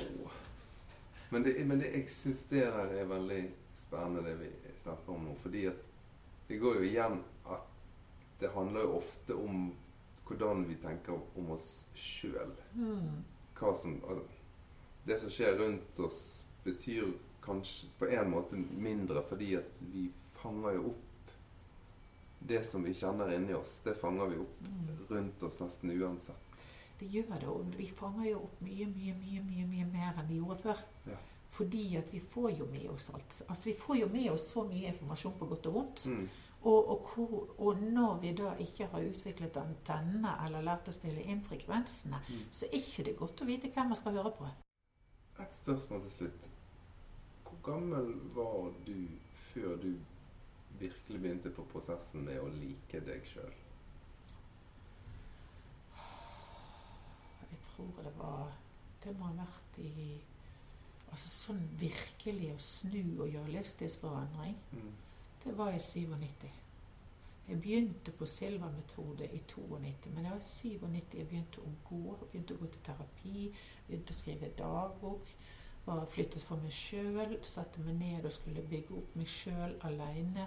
Men, 1.29 1.43
det, 1.43 1.51
men 1.65 1.77
det, 1.79 1.91
jeg 1.93 2.07
syns 2.09 2.39
det 2.49 2.63
der 2.65 2.93
er 3.03 3.05
veldig 3.05 3.43
spennende, 3.77 4.23
det 4.25 4.31
vi 4.39 4.47
snakker 4.81 5.13
om 5.13 5.27
nå. 5.27 5.35
Fordi 5.43 5.65
at 5.69 5.83
det 6.47 6.57
går 6.57 6.79
jo 6.79 6.87
igjen 6.87 7.19
at 7.45 7.67
det 8.41 8.49
handler 8.55 8.87
jo 8.87 8.95
ofte 8.97 9.35
om 9.37 9.67
hvordan 10.29 10.63
vi 10.69 10.75
tenker 10.81 11.17
om 11.37 11.51
oss 11.55 11.85
sjøl. 11.97 12.53
Mm. 12.75 13.23
Altså, 13.61 14.21
Det 15.05 15.17
som 15.19 15.29
skjer 15.33 15.57
rundt 15.59 15.99
oss, 15.99 16.43
betyr 16.63 17.09
kanskje 17.43 17.87
på 17.99 18.07
en 18.13 18.29
måte 18.31 18.55
mindre 18.55 19.23
fordi 19.27 19.55
at 19.57 19.79
vi 19.81 20.09
fanger 20.39 20.75
jo 20.77 20.91
opp 20.93 21.31
det 22.39 22.61
som 22.67 22.83
vi 22.83 22.93
kjenner 22.95 23.33
inni 23.35 23.53
oss. 23.53 23.79
Det 23.83 23.97
fanger 23.99 24.27
vi 24.31 24.37
opp 24.39 24.61
Mm. 24.61 24.97
rundt 25.09 25.43
oss 25.43 25.59
nesten 25.59 25.91
uansett. 25.91 26.35
Det 26.99 27.07
gjør 27.11 27.39
det, 27.39 27.47
og 27.47 27.65
vi 27.77 27.85
fanger 27.87 28.29
jo 28.31 28.37
opp 28.43 28.61
mye, 28.61 28.85
mye, 28.85 29.13
mye, 29.15 29.41
mye, 29.43 29.65
mye 29.67 29.85
mer 29.91 30.13
enn 30.19 30.27
vi 30.27 30.37
gjorde 30.39 30.57
før. 30.61 30.77
Ja. 31.07 31.17
Fordi 31.49 31.95
at 31.97 32.11
vi 32.13 32.19
får 32.19 32.51
jo 32.59 32.65
med 32.65 32.89
oss 32.89 33.09
alt. 33.13 33.41
Altså 33.49 33.65
Vi 33.65 33.73
får 33.73 33.97
jo 33.99 34.07
med 34.07 34.29
oss 34.31 34.51
så 34.51 34.63
mye 34.67 34.87
informasjon 34.87 35.33
på 35.39 35.47
godt 35.49 35.65
og 35.67 35.73
vondt. 35.73 36.05
Mm. 36.07 36.27
Og, 36.63 36.89
og, 36.89 37.05
hvor, 37.15 37.49
og 37.57 37.77
når 37.81 38.17
vi 38.19 38.33
da 38.35 38.49
ikke 38.59 38.85
har 38.91 38.99
utviklet 39.07 39.57
antenner 39.57 40.41
eller 40.45 40.61
lært 40.61 40.89
å 40.91 40.91
stille 40.91 41.21
inn 41.23 41.39
frekvensene, 41.45 42.19
Mm. 42.29 42.41
så 42.51 42.65
er 42.65 42.75
ikke 42.81 43.03
det 43.07 43.17
godt 43.17 43.41
å 43.41 43.45
vite 43.47 43.69
hvem 43.71 43.87
man 43.87 43.95
skal 43.95 44.11
høre 44.17 44.31
på. 44.37 44.47
Et 45.39 45.55
spørsmål 45.55 46.01
til 46.01 46.11
slutt. 46.11 46.49
Hvor 47.43 47.61
gammel 47.63 48.11
var 48.35 48.73
du 48.85 49.07
før 49.33 49.77
du 49.81 49.93
virkelig 50.79 51.21
begynte 51.21 51.49
på 51.49 51.63
prosessen 51.71 52.25
med 52.25 52.39
å 52.43 52.47
like 52.51 52.99
deg 53.07 53.23
sjøl? 53.25 53.53
Jeg 57.51 57.59
tror 57.63 57.87
det 58.03 58.11
var 58.17 58.51
Det 59.03 59.15
må 59.17 59.25
ha 59.25 59.33
vært 59.45 59.77
i 59.79 60.19
Altså 61.09 61.29
sånn 61.31 61.61
virkelig 61.79 62.51
å 62.53 62.59
snu 62.61 62.99
og 63.23 63.29
gjøre 63.33 63.49
livsstilsforandring. 63.55 64.57
Mm. 64.71 64.91
Det 65.43 65.57
var 65.57 65.71
i 65.71 65.79
97. 65.79 66.49
Jeg 67.49 67.61
begynte 67.61 68.11
på 68.11 68.25
Silva-metode 68.25 69.25
i 69.25 69.39
92, 69.47 70.09
men 70.13 70.23
det 70.23 70.31
var 70.31 70.37
i 70.37 70.41
97 70.41 71.15
jeg 71.17 71.27
begynte 71.27 71.61
å 71.63 71.71
gå. 71.89 72.17
Begynte 72.31 72.53
å 72.53 72.61
gå 72.61 72.67
til 72.73 72.83
terapi, 72.85 73.45
begynte 73.87 74.13
å 74.13 74.17
skrive 74.17 74.51
dagbok. 74.57 75.31
Var 75.85 76.03
flyttet 76.11 76.43
for 76.45 76.61
meg 76.61 76.75
sjøl, 76.75 77.37
satte 77.47 77.81
meg 77.81 77.97
ned 77.97 78.27
og 78.27 78.35
skulle 78.35 78.65
bygge 78.69 78.99
opp 78.99 79.15
meg 79.17 79.31
sjøl 79.31 79.77
aleine. 79.87 80.45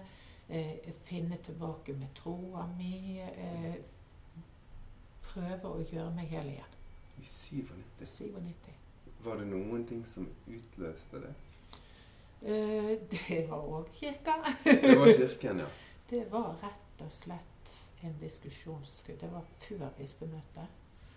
Eh, 0.49 0.93
finne 1.03 1.41
tilbake 1.43 1.97
med 1.99 2.15
troa 2.15 2.67
mi. 2.77 3.19
Eh, 3.19 3.81
prøve 5.23 5.73
å 5.73 5.83
gjøre 5.83 6.13
meg 6.15 6.29
hel 6.37 6.53
igjen. 6.53 6.77
I 7.19 7.25
97. 7.25 7.73
97. 8.05 8.79
Var 9.25 9.41
det 9.41 9.49
noen 9.49 9.87
ting 9.89 10.07
som 10.07 10.29
utløste 10.47 11.25
det? 11.25 11.35
Eh, 12.45 12.99
det 13.11 13.47
var 13.51 13.63
òg 13.63 13.89
kirka. 13.95 14.35
Det 14.65 14.99
var 14.99 15.13
kirken, 15.19 15.59
ja. 15.59 15.67
Det 16.11 16.25
var 16.33 16.57
rett 16.63 17.01
og 17.05 17.13
slett 17.13 17.89
en 18.03 18.17
diskusjonsskudd. 18.21 19.21
Det 19.21 19.31
var 19.33 19.45
før 19.59 19.91
bispemøtet. 19.99 20.67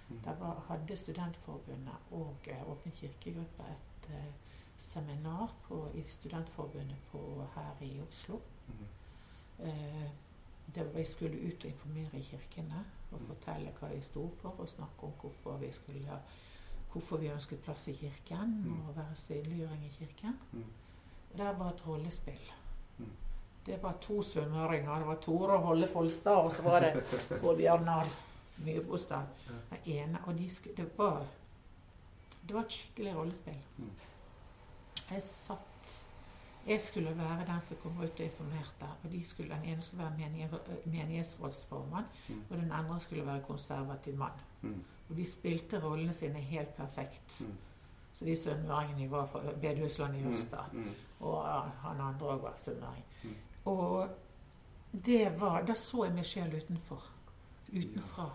Da 0.09 0.15
Der 0.31 0.35
var, 0.39 0.59
hadde 0.67 0.95
Studentforbundet 0.95 1.95
og 2.11 2.35
eh, 2.47 2.69
Åpen 2.69 2.91
kirkegruppe 2.91 3.63
et 3.63 4.09
eh, 4.13 4.33
seminar 4.77 5.55
på, 5.67 5.87
i 5.95 6.03
Studentforbundet 6.03 6.97
på, 7.11 7.47
her 7.55 7.81
i 7.81 8.01
Oslo. 8.07 8.39
Mm. 8.67 8.85
Eh, 9.65 10.09
det 10.75 10.85
var, 10.85 10.91
vi 10.99 11.05
skulle 11.05 11.37
ut 11.47 11.65
og 11.65 11.71
informere 11.71 12.21
kirkene 12.21 12.85
og 13.11 13.19
Mm. 13.21 13.27
fortelle 13.27 13.71
hva 13.79 13.87
vi 13.95 14.01
sto 14.01 14.29
for, 14.29 14.49
og 14.59 14.69
snakke 14.69 15.03
om 15.03 15.11
hvorfor 15.21 15.57
vi, 15.57 15.71
skulle, 15.71 16.19
hvorfor 16.91 17.17
vi 17.17 17.27
ønsket 17.31 17.59
plass 17.63 17.87
i 17.87 17.93
kirken, 17.93 18.61
Mm. 18.65 18.87
og 18.89 18.95
være 18.95 19.15
synliggjøring 19.15 19.85
i 19.85 19.89
kirken. 19.89 20.33
Mm. 20.51 20.63
Der 21.37 21.53
var 21.57 21.69
et 21.73 21.87
rollespill. 21.87 22.51
Mm. 22.97 23.09
Det 23.65 23.79
var 23.83 23.93
to 24.01 24.21
sunnmøringer. 24.21 24.97
Det 24.99 25.07
var 25.07 25.15
Tore 25.15 25.57
Holle 25.57 25.87
Folstad, 25.87 26.35
og 26.35 26.51
så 26.51 26.61
var 26.63 26.79
det 26.79 27.03
Bård 27.41 27.57
Bjarnar 27.57 28.07
Myrbostad. 28.65 29.23
Den 29.69 29.77
ene. 29.95 30.19
Og 30.25 30.37
de 30.37 30.49
skulle, 30.49 30.75
det, 30.77 30.89
var, 30.97 31.25
det 32.47 32.53
var 32.55 32.61
et 32.61 32.71
skikkelig 32.73 33.15
rollespill. 33.15 33.57
Mm. 33.77 33.89
Jeg 35.11 35.21
satt 35.23 35.61
Jeg 36.67 36.81
skulle 36.81 37.11
være 37.17 37.43
den 37.45 37.61
som 37.61 37.77
kom 37.77 37.97
ut 38.01 38.19
og 38.19 38.25
informerte. 38.25 38.87
Og 39.03 39.11
de 39.11 39.19
skulle, 39.25 39.53
den 39.55 39.65
ene 39.69 39.81
skulle 39.85 40.03
være 40.03 40.79
menighetsrådsformann, 40.85 42.05
Mm. 42.29 42.39
og 42.49 42.57
den 42.57 42.71
andre 42.71 42.99
skulle 42.99 43.25
være 43.25 43.41
konservativ 43.47 44.15
mann. 44.17 44.39
Og 45.09 45.15
de 45.17 45.25
spilte 45.25 45.79
rollene 45.83 46.13
sine 46.13 46.39
helt 46.41 46.75
perfekt. 46.75 47.41
Så 48.15 48.25
de 48.25 48.35
sunnmøringene 48.39 49.09
var 49.11 49.25
fra 49.27 49.41
bedehuslandet 49.61 50.21
i 50.21 50.23
Mm. 50.23 50.37
Mm. 50.73 50.93
Og 51.19 51.47
han 51.83 52.01
andre 52.01 52.27
òg 52.27 52.41
var 52.41 52.53
sunnmøring. 52.57 53.03
Mm. 53.23 53.35
Og 53.65 54.09
det 55.05 55.39
var 55.39 55.65
Da 55.67 55.73
så 55.73 56.05
jeg 56.05 56.13
meg 56.15 56.25
sjøl 56.25 56.55
utenfor. 56.55 57.11
Utenfra. 57.73 58.29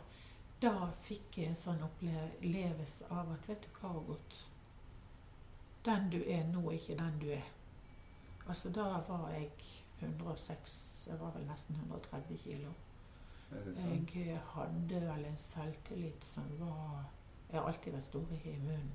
Da 0.63 0.91
fikk 1.01 1.39
jeg 1.39 1.49
en 1.49 1.57
sånn 1.57 1.81
opplevelse 1.83 3.09
av 3.11 3.31
at 3.33 3.49
vet 3.49 3.63
du 3.65 3.69
hva, 3.81 3.95
Ågot 3.97 4.47
Den 5.85 6.11
du 6.13 6.19
er 6.27 6.45
nå, 6.45 6.67
er 6.69 6.77
ikke 6.77 6.99
den 6.99 7.19
du 7.23 7.31
er. 7.33 7.47
Altså, 8.47 8.69
da 8.71 9.01
var 9.09 9.31
jeg 9.31 9.51
106 10.01 11.07
Jeg 11.09 11.21
var 11.21 11.31
vel 11.31 11.47
nesten 11.47 11.75
130 11.77 12.37
kilo. 12.45 12.75
Jeg 13.51 14.41
hadde 14.53 15.01
vel 15.01 15.25
en 15.25 15.37
selvtillit 15.37 16.25
som 16.25 16.45
var 16.59 17.09
Jeg 17.51 17.61
har 17.61 17.67
alltid 17.67 17.93
vært 17.93 18.05
stor 18.05 18.27
i 18.45 18.59
munnen. 18.59 18.93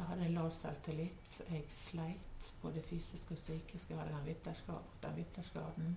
Jeg 0.00 0.08
hadde 0.08 0.28
lav 0.32 0.50
selvtillit. 0.50 1.42
Jeg 1.50 1.64
sleit 1.68 2.46
både 2.62 2.82
fysisk 2.82 3.30
og 3.30 3.36
psykisk. 3.36 3.90
Jeg 3.90 3.98
hadde 3.98 4.14
den 4.14 4.22
whiplash-skaden. 4.24 4.86
Den 5.02 5.96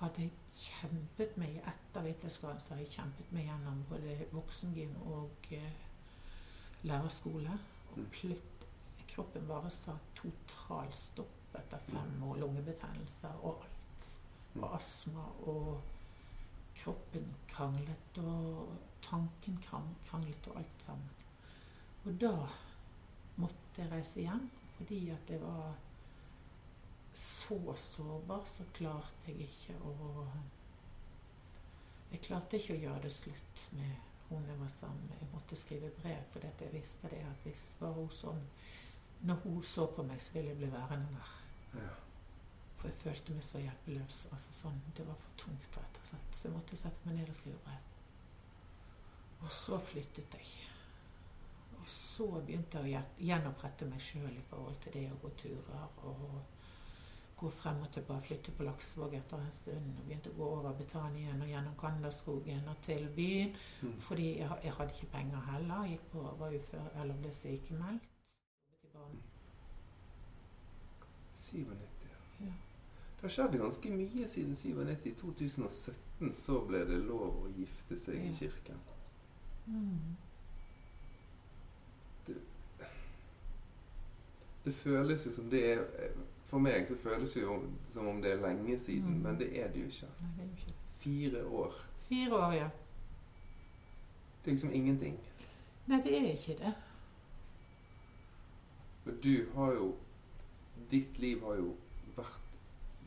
hadde 0.00 0.22
jeg 0.22 0.30
kjempet 0.56 1.36
meg 1.36 1.58
etter 1.60 2.06
whiplash-skaden, 2.06 2.60
så 2.60 2.74
har 2.74 2.80
jeg 2.80 2.94
kjempet 2.94 3.32
meg 3.36 3.44
gjennom 3.50 3.82
både 3.90 4.16
voksengym 4.32 4.96
og 5.12 5.50
uh, 5.52 5.68
lærerskole. 6.88 7.58
Og 7.90 7.98
Mm. 7.98 8.08
plutt, 8.12 8.66
kroppen 9.08 9.46
bare 9.48 9.70
sa 9.70 9.92
total 10.14 10.92
stopp 10.92 11.54
etter 11.54 11.78
fem 11.78 12.22
år. 12.22 12.36
Lungebetennelser 12.36 13.36
og 13.42 13.62
alt. 13.62 14.18
Mm. 14.54 14.62
Og 14.62 14.76
astma 14.76 15.28
og 15.46 15.82
kroppen 16.76 17.34
kranglet, 17.48 18.18
og 18.18 18.76
tanken 19.02 19.58
kranglet, 19.62 20.46
og 20.48 20.56
alt 20.56 20.82
sammen. 20.82 21.10
Og 22.04 22.20
da 22.20 22.48
måtte 23.40 23.88
reise 23.90 24.24
hjem, 24.24 24.48
fordi 24.76 25.00
at 25.14 25.30
jeg 25.30 25.40
var 25.42 25.74
så 27.16 27.76
sårbar, 27.76 28.44
så 28.44 28.64
klarte 28.76 29.32
jeg 29.32 29.48
ikke 29.48 29.78
å 29.88 30.26
Jeg 32.10 32.20
klarte 32.22 32.58
ikke 32.58 32.74
å 32.74 32.82
gjøre 32.82 33.02
det 33.02 33.12
slutt 33.12 33.62
med 33.74 33.94
hun 34.28 34.44
jeg 34.46 34.58
var 34.60 34.68
sammen 34.70 35.08
med. 35.08 35.18
Jeg 35.20 35.30
måtte 35.32 35.56
skrive 35.58 35.90
brev, 36.00 36.22
for 36.30 36.44
jeg 36.44 36.72
visste 36.72 37.10
det 37.10 37.22
at 37.26 37.46
hvis 37.46 37.68
bare 37.80 37.94
hun 37.94 38.10
sånn 38.10 38.42
Når 39.26 39.40
hun 39.44 39.62
så 39.64 39.86
på 39.96 40.04
meg, 40.04 40.20
så 40.22 40.34
ville 40.34 40.52
jeg 40.52 40.60
bli 40.60 40.68
værende 40.70 41.08
der. 41.16 41.30
Ja. 41.80 41.92
For 42.76 42.90
jeg 42.90 42.98
følte 43.00 43.32
meg 43.34 43.44
så 43.46 43.62
hjelpeløs. 43.62 44.18
Altså 44.36 44.52
sånn, 44.52 44.80
det 44.96 45.06
var 45.08 45.16
for 45.22 45.38
tungt, 45.40 45.78
rett 45.80 46.00
og 46.02 46.10
slett. 46.10 46.34
Så 46.36 46.48
jeg 46.48 46.54
måtte 46.54 46.76
sette 46.76 47.08
meg 47.08 47.16
ned 47.16 47.32
og 47.32 47.38
skrive 47.38 47.62
brev. 47.64 47.92
Og 49.40 49.52
så 49.56 49.78
flyttet 49.88 50.36
jeg. 50.36 50.75
Og 51.76 51.88
så 51.90 52.26
begynte 52.40 52.82
jeg 52.86 53.00
å 53.00 53.26
gjenopprette 53.28 53.88
meg 53.88 54.02
sjøl 54.02 54.32
i 54.32 54.44
forhold 54.50 54.78
til 54.82 54.96
det 54.96 55.08
å 55.12 55.18
gå 55.22 55.32
turer 55.38 56.04
og 56.08 56.38
gå 57.36 57.50
frem 57.52 57.82
og 57.84 57.90
tilbake, 57.92 58.24
flytte 58.26 58.52
på 58.56 58.64
Laksevåg 58.64 59.14
etter 59.18 59.40
en 59.44 59.52
stund. 59.52 59.98
Og 60.00 60.08
begynte 60.08 60.32
å 60.32 60.38
gå 60.38 60.50
over 60.58 60.76
Betanien 60.78 61.42
og 61.42 61.50
gjennom 61.50 61.76
Kandaskogen 61.80 62.68
og 62.72 62.80
til 62.82 63.08
byen. 63.16 63.52
Mm. 63.82 63.96
Fordi 64.08 64.28
jeg, 64.38 64.60
jeg 64.64 64.76
hadde 64.78 64.96
ikke 64.96 65.12
penger 65.12 65.48
heller. 65.50 65.84
Jeg 65.84 65.98
gikk 65.98 66.06
på, 66.14 66.26
var 66.40 66.60
ufør 66.60 67.00
eller 67.02 67.20
ble 67.20 67.32
sykemeldt. 67.36 68.12
Mm. 68.96 69.18
97. 71.36 71.76
Ja. 72.40 72.54
Det 73.16 73.24
har 73.24 73.32
skjedd 73.32 73.58
ganske 73.60 73.90
mye 73.92 74.28
siden 74.28 74.56
97. 74.56 75.08
I 75.10 75.14
2017 75.20 76.32
så 76.36 76.60
ble 76.68 76.84
det 76.88 77.02
lov 77.04 77.42
å 77.44 77.50
gifte 77.56 77.98
seg 78.00 78.24
i 78.24 78.32
kirken. 78.38 78.80
Mm. 79.66 80.16
Det 84.64 84.74
føles 84.74 85.26
jo 85.26 85.32
som 85.32 85.50
det 85.50 85.60
er 85.72 85.84
For 86.46 86.58
meg 86.62 86.86
så 86.88 86.94
føles 86.96 87.32
det 87.34 87.42
jo 87.42 87.56
som 87.90 88.06
om 88.08 88.20
det 88.22 88.32
er 88.32 88.40
lenge 88.48 88.78
siden, 88.78 89.14
Mm. 89.16 89.20
men 89.22 89.38
det 89.38 89.48
er 89.62 89.68
det 89.72 89.80
jo 89.80 89.86
ikke. 89.86 90.06
Nei, 90.20 90.30
det 90.36 90.42
er 90.44 90.46
jo 90.46 90.56
ikke. 90.56 90.74
Fire 90.98 91.44
år. 91.46 91.72
Fire 92.08 92.34
år, 92.34 92.52
ja. 92.52 92.68
Det 94.44 94.50
er 94.50 94.54
liksom 94.54 94.72
ingenting. 94.72 95.18
Nei, 95.86 96.00
det 96.04 96.14
er 96.18 96.30
ikke 96.32 96.58
det. 96.64 96.74
Men 99.04 99.20
du 99.22 99.46
har 99.54 99.72
jo 99.72 99.94
Ditt 100.90 101.18
liv 101.18 101.40
har 101.44 101.54
jo 101.56 101.74
vært 102.16 102.40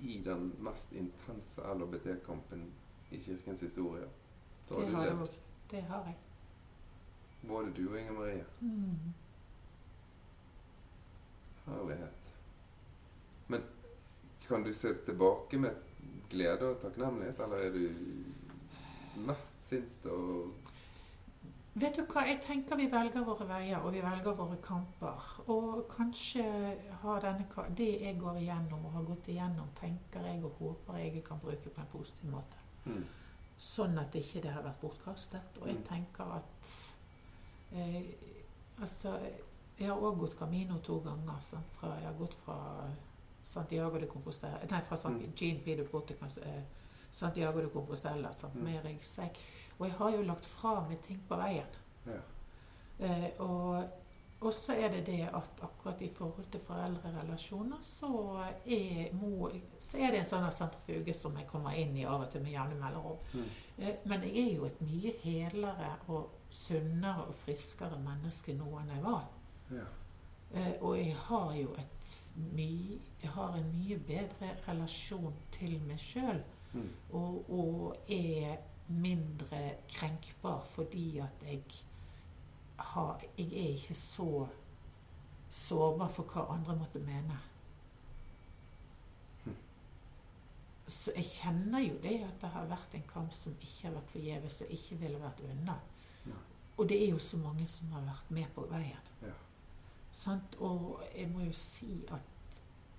i 0.02 0.22
den 0.26 0.54
mest 0.60 0.92
intense 0.92 1.62
LHBT-kampen 1.62 2.64
i 3.12 3.18
kirkens 3.18 3.62
historie. 3.62 4.08
Da 4.70 4.76
Det 4.76 4.86
har 4.86 4.92
har 5.04 5.10
du 5.10 5.16
levd. 5.20 5.38
Det 5.72 5.82
har 5.84 6.04
jeg. 6.06 6.16
Både 7.48 7.72
du 7.74 7.86
og 7.92 8.00
Inger 8.00 8.14
Marie. 8.14 8.46
Mm. 8.62 9.14
Herlighet. 11.66 12.32
Men 13.48 13.62
kan 14.48 14.64
du 14.64 14.74
se 14.74 14.94
tilbake 15.06 15.58
med 15.58 15.76
glede 16.30 16.70
og 16.74 16.82
takknemlighet, 16.82 17.40
eller 17.40 17.58
er 17.58 17.72
du 17.72 19.24
mest 19.28 19.56
sint 19.70 20.06
og 20.06 20.52
Vet 21.80 21.96
du 21.96 22.02
hva, 22.10 22.26
jeg 22.28 22.40
tenker 22.44 22.76
vi 22.76 22.88
velger 22.92 23.24
våre 23.24 23.46
veier, 23.48 23.78
og 23.86 23.94
vi 23.94 24.02
velger 24.04 24.34
våre 24.36 24.58
kamper. 24.66 25.28
Og 25.54 25.86
kanskje 25.94 26.44
har 27.04 27.22
denne, 27.24 27.46
det 27.78 27.88
jeg 28.02 28.18
går 28.20 28.40
igjennom 28.42 28.88
og 28.90 28.96
har 28.98 29.06
gått 29.08 29.30
igjennom, 29.32 29.70
tenker 29.78 30.26
jeg 30.28 30.42
og 30.44 30.58
håper 30.60 30.98
jeg 31.00 31.22
kan 31.24 31.40
bruke 31.40 31.70
på 31.70 31.82
en 31.86 31.92
positiv 31.94 32.32
måte. 32.34 32.58
mm. 32.86 33.06
Sånn 33.60 33.98
at 34.02 34.16
ikke 34.16 34.42
det 34.42 34.52
har 34.56 34.64
vært 34.66 34.82
bortkastet. 34.82 35.58
Og 35.62 35.68
jeg 35.68 35.78
Mm. 35.78 35.84
tenker 35.84 36.24
at 36.36 36.74
eh, 37.72 38.02
Altså, 38.82 39.20
jeg 39.80 39.88
har 39.90 40.00
òg 40.00 40.20
gått 40.20 40.38
Camino 40.40 40.78
to 40.80 41.00
ganger. 41.04 41.40
Sant? 41.44 41.66
Fra, 41.76 41.88
jeg 42.00 42.08
har 42.08 42.14
gått 42.20 42.34
fra 42.34 42.56
Santiago 43.44 44.00
de 44.00 44.08
Compostela 44.08 44.60
Nei, 44.72 44.82
fra 44.82 44.96
San, 44.98 45.14
Mm. 45.20 45.34
Jean 45.36 45.60
Pido 45.66 45.84
eh, 45.84 46.64
Santiago 47.12 47.60
de 47.62 47.70
Compostela 47.70 48.32
sant? 48.32 48.56
Mm. 48.56 48.64
med 48.64 48.84
ryggsekk. 48.86 49.38
Og 49.80 49.88
jeg 49.88 49.96
har 49.98 50.12
jo 50.12 50.22
lagt 50.24 50.46
fra 50.46 50.88
meg 50.88 51.02
ting 51.02 51.20
på 51.28 51.36
veien. 51.36 51.66
Ja. 52.06 52.22
Eh, 53.00 53.32
og 53.40 53.84
og 54.42 54.54
så 54.54 54.72
er 54.72 54.88
det 54.90 55.06
det 55.06 55.26
at 55.36 55.50
akkurat 55.62 56.02
i 56.02 56.08
forhold 56.16 56.46
til 56.52 56.62
foreldrerelasjoner, 56.64 57.78
så 57.82 58.08
er, 58.66 59.10
må, 59.14 59.50
så 59.80 59.98
er 60.00 60.14
det 60.14 60.22
en 60.22 60.30
sånn 60.30 60.46
sentrifuge 60.56 61.14
som 61.14 61.36
jeg 61.36 61.48
kommer 61.50 61.76
inn 61.76 61.98
i 61.98 62.06
av 62.08 62.22
og 62.24 62.30
til 62.32 62.42
med 62.46 62.54
jevne 62.54 62.78
mellomrom. 62.80 63.18
Mm. 63.34 63.50
Eh, 63.80 63.96
Men 64.06 64.22
jeg 64.24 64.38
er 64.46 64.56
jo 64.56 64.66
et 64.70 64.80
mye 64.82 65.12
helere 65.26 65.90
og 66.08 66.30
sunnere 66.50 67.26
og 67.28 67.36
friskere 67.36 68.00
menneske 68.00 68.54
nå 68.58 68.70
enn 68.80 68.90
jeg 68.96 69.04
var. 69.04 69.26
ja. 69.72 69.86
Eh, 70.52 70.74
Og 70.82 70.98
jeg 70.98 71.16
har 71.16 71.54
jo 71.54 71.74
et 71.78 72.32
mye 72.36 73.00
Jeg 73.22 73.30
har 73.30 73.54
en 73.56 73.68
mye 73.72 73.98
bedre 74.00 74.48
relasjon 74.68 75.36
til 75.52 75.76
meg 75.86 76.00
sjøl. 76.00 76.42
Mm. 76.74 76.90
Og, 77.12 77.52
og 77.52 77.96
er 78.10 78.58
mindre 78.88 79.76
krenkbar 79.90 80.64
fordi 80.66 81.20
at 81.20 81.44
jeg 81.46 81.64
har 82.78 83.22
Jeg 83.38 83.46
er 83.54 83.76
ikke 83.76 83.96
så 83.96 84.48
sårbar 85.50 86.10
for 86.10 86.24
hva 86.24 86.48
andre 86.54 86.76
måtte 86.78 87.00
mene. 87.00 87.38
Hm. 89.46 89.56
Så 90.88 91.12
jeg 91.16 91.26
kjenner 91.26 91.80
jo 91.80 91.96
det 92.04 92.20
at 92.26 92.42
det 92.42 92.50
har 92.54 92.66
vært 92.70 92.94
en 92.96 93.08
kamp 93.14 93.34
som 93.34 93.56
ikke 93.62 93.88
har 93.88 93.96
vært 93.96 94.12
forgjeves, 94.14 94.62
og 94.62 94.74
ikke 94.76 94.96
ville 95.02 95.22
vært 95.22 95.42
unna. 95.46 95.78
Og 96.78 96.90
det 96.90 97.04
er 97.04 97.10
jo 97.10 97.20
så 97.20 97.38
mange 97.38 97.68
som 97.68 97.92
har 97.92 98.02
vært 98.02 98.32
med 98.32 98.46
på 98.56 98.62
veien. 98.72 99.08
Ja. 99.22 99.34
Sant? 100.12 100.56
Og 100.60 101.02
jeg 101.16 101.28
må 101.32 101.40
jo 101.40 101.52
si 101.54 102.06
at 102.12 102.22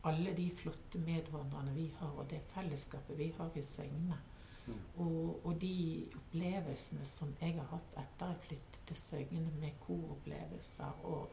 alle 0.04 0.34
de 0.36 0.50
flotte 0.56 0.98
medvandrerne 0.98 1.72
vi 1.74 1.86
har, 1.98 2.08
og 2.08 2.30
det 2.30 2.40
fellesskapet 2.54 3.18
vi 3.18 3.32
har 3.38 3.50
i 3.56 3.62
Søgne, 3.62 4.18
Og, 4.96 5.40
og 5.46 5.60
de 5.60 6.06
opplevelsene 6.14 7.04
som 7.04 7.32
jeg 7.40 7.54
har 7.54 7.64
hatt 7.72 7.96
etter 7.98 8.26
jeg 8.26 8.36
flyttet 8.44 8.80
til 8.86 8.96
Søgne, 8.96 9.50
med 9.60 9.70
koropplevelser 9.86 11.00
og 11.04 11.30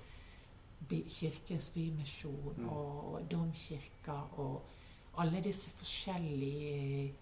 Kirkens 1.09 1.69
Bymisjon 1.69 2.53
Mm. 2.57 2.69
og 2.69 3.21
domkirka 3.31 4.11
og 4.37 4.65
alle 5.17 5.41
disse 5.43 5.69
forskjellige 5.69 7.13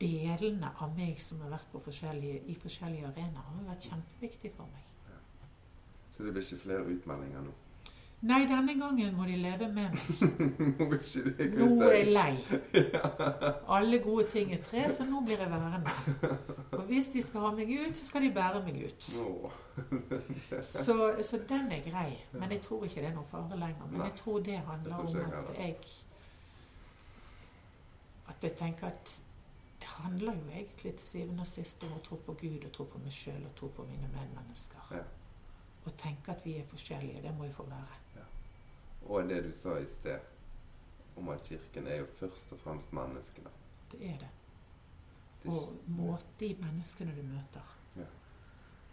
delene 0.00 0.70
av 0.80 0.94
meg 0.96 1.20
som 1.22 1.40
har 1.44 1.54
vært 1.56 1.72
på 1.72 1.82
forskjellige, 1.86 2.44
i 2.48 2.54
forskjellige 2.58 3.08
arenaer, 3.10 3.48
har 3.48 3.66
vært 3.72 3.88
kjempeviktig 3.90 4.52
for 4.56 4.70
meg. 4.72 4.86
Så 6.10 6.24
det 6.24 6.32
blir 6.34 6.44
ikke 6.44 6.62
flere 6.64 6.86
utmeldinger 6.94 7.44
nå? 7.44 7.52
Nei, 8.20 8.42
denne 8.44 8.74
gangen 8.76 9.14
må 9.16 9.24
de 9.24 9.36
leve 9.40 9.68
med 9.72 9.94
meg. 9.94 10.00
Nå 10.76 10.86
blir 10.90 10.98
ikke 11.00 11.30
det 11.38 11.46
Nå 11.56 11.68
er 11.86 11.94
jeg 11.94 12.10
lei. 12.12 12.34
Alle 13.76 14.00
gode 14.04 14.26
ting 14.28 14.52
er 14.52 14.60
tre, 14.60 14.82
så 14.92 15.06
nå 15.08 15.22
blir 15.24 15.40
jeg 15.40 15.48
værende. 15.48 15.94
Og 16.76 16.82
hvis 16.90 17.08
de 17.14 17.22
skal 17.24 17.46
ha 17.46 17.52
meg 17.56 17.72
ut, 17.72 17.96
så 17.96 18.10
skal 18.10 18.26
de 18.26 18.30
bære 18.36 18.60
meg 18.66 18.82
ut. 18.84 19.08
Så, 20.60 20.94
så 21.24 21.38
den 21.48 21.70
er 21.72 21.80
grei. 21.86 22.10
Men 22.34 22.50
jeg 22.52 22.60
tror 22.66 22.84
ikke 22.84 23.00
det 23.00 23.08
er 23.08 23.14
noen 23.16 23.28
fare 23.30 23.56
lenger. 23.56 23.86
Men 23.88 24.02
jeg 24.04 24.12
tror 24.18 24.42
det 24.44 24.58
handler 24.66 24.98
om 24.98 25.16
at 25.16 25.54
jeg 25.56 25.76
At 28.28 28.44
jeg 28.44 28.52
tenker 28.58 28.86
at 28.90 29.14
handler 29.96 30.36
jo 30.36 30.50
egentlig 30.50 30.94
til 30.98 31.08
syvende 31.08 31.46
og 31.46 31.50
sist 31.50 31.84
om 31.86 31.96
å 31.96 32.02
tro 32.04 32.18
på 32.26 32.34
Gud 32.40 32.66
og 32.66 32.72
tro 32.76 32.86
på 32.90 33.00
meg 33.02 33.14
sjøl 33.14 33.42
og 33.44 33.54
tro 33.58 33.70
på 33.76 33.86
mine 33.88 34.10
medmennesker. 34.12 34.94
Ja. 34.98 35.02
Og 35.84 35.96
tenke 35.98 36.34
at 36.34 36.44
vi 36.44 36.58
er 36.60 36.68
forskjellige. 36.68 37.22
Det 37.24 37.34
må 37.36 37.46
vi 37.48 37.52
få 37.56 37.66
være. 37.70 38.00
Og 39.08 39.28
det 39.28 39.44
du 39.44 39.50
sa 39.56 39.78
i 39.80 39.86
sted, 39.88 40.20
om 41.16 41.28
at 41.28 41.42
kirken 41.44 41.86
er 41.86 42.02
jo 42.02 42.06
først 42.18 42.52
og 42.52 42.60
fremst 42.60 42.92
menneskene. 42.92 43.50
Det 43.92 44.00
er 44.06 44.18
det. 44.18 44.28
Og 45.50 45.72
måte 45.86 46.26
de 46.40 46.50
menneskene 46.60 47.14
du 47.16 47.22
møter. 47.22 47.76
Ja. 47.96 48.06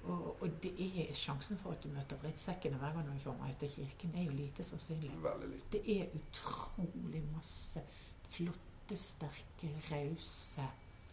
Og, 0.04 0.42
og 0.42 0.64
det 0.64 0.72
er 0.80 1.14
sjansen 1.14 1.60
for 1.60 1.76
at 1.76 1.84
du 1.84 1.90
møter 1.92 2.20
drittsekkene 2.22 2.80
hver 2.80 2.96
gang 2.96 3.10
du 3.12 3.24
kommer 3.24 3.52
til 3.60 3.70
kirken, 3.70 4.16
er 4.16 4.24
jo 4.24 4.32
lite 4.32 4.64
sannsynlig. 4.64 5.12
veldig 5.24 5.50
lite 5.50 5.72
Det 5.72 6.00
er 6.00 6.16
utrolig 6.16 7.24
masse 7.36 7.84
flotte, 8.30 8.98
sterke, 8.98 9.74
rause 9.92 10.68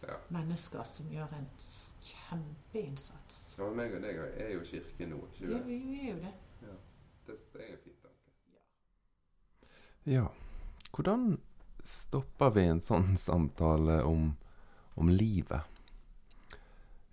Ja. 0.05 0.17
mennesker 0.29 0.83
som 0.85 1.07
gjør 1.09 1.31
en 1.33 1.47
kjempeinnsats. 1.57 3.55
Ja, 3.57 3.67
men 3.69 3.79
meg 3.79 3.95
og 3.97 4.03
deg 4.03 4.19
er 4.21 4.51
jo 4.53 4.63
kirke 4.67 5.07
nå, 5.09 5.21
ikke 5.31 5.49
Ja, 5.49 5.61
vi 5.65 5.77
er 5.99 6.09
jo 6.11 6.17
det. 6.23 6.33
Det 7.25 7.37
det 7.53 7.61
er 7.63 7.71
en 7.73 7.79
fin 7.81 7.95
tanke. 8.03 8.33
Ja, 10.05 10.25
hvordan 10.93 11.23
stopper 11.85 12.51
vi 12.53 12.67
en 12.69 12.81
sånn 12.85 13.15
samtale 13.29 14.03
om, 14.05 14.35
om 14.95 15.09
livet? 15.09 15.65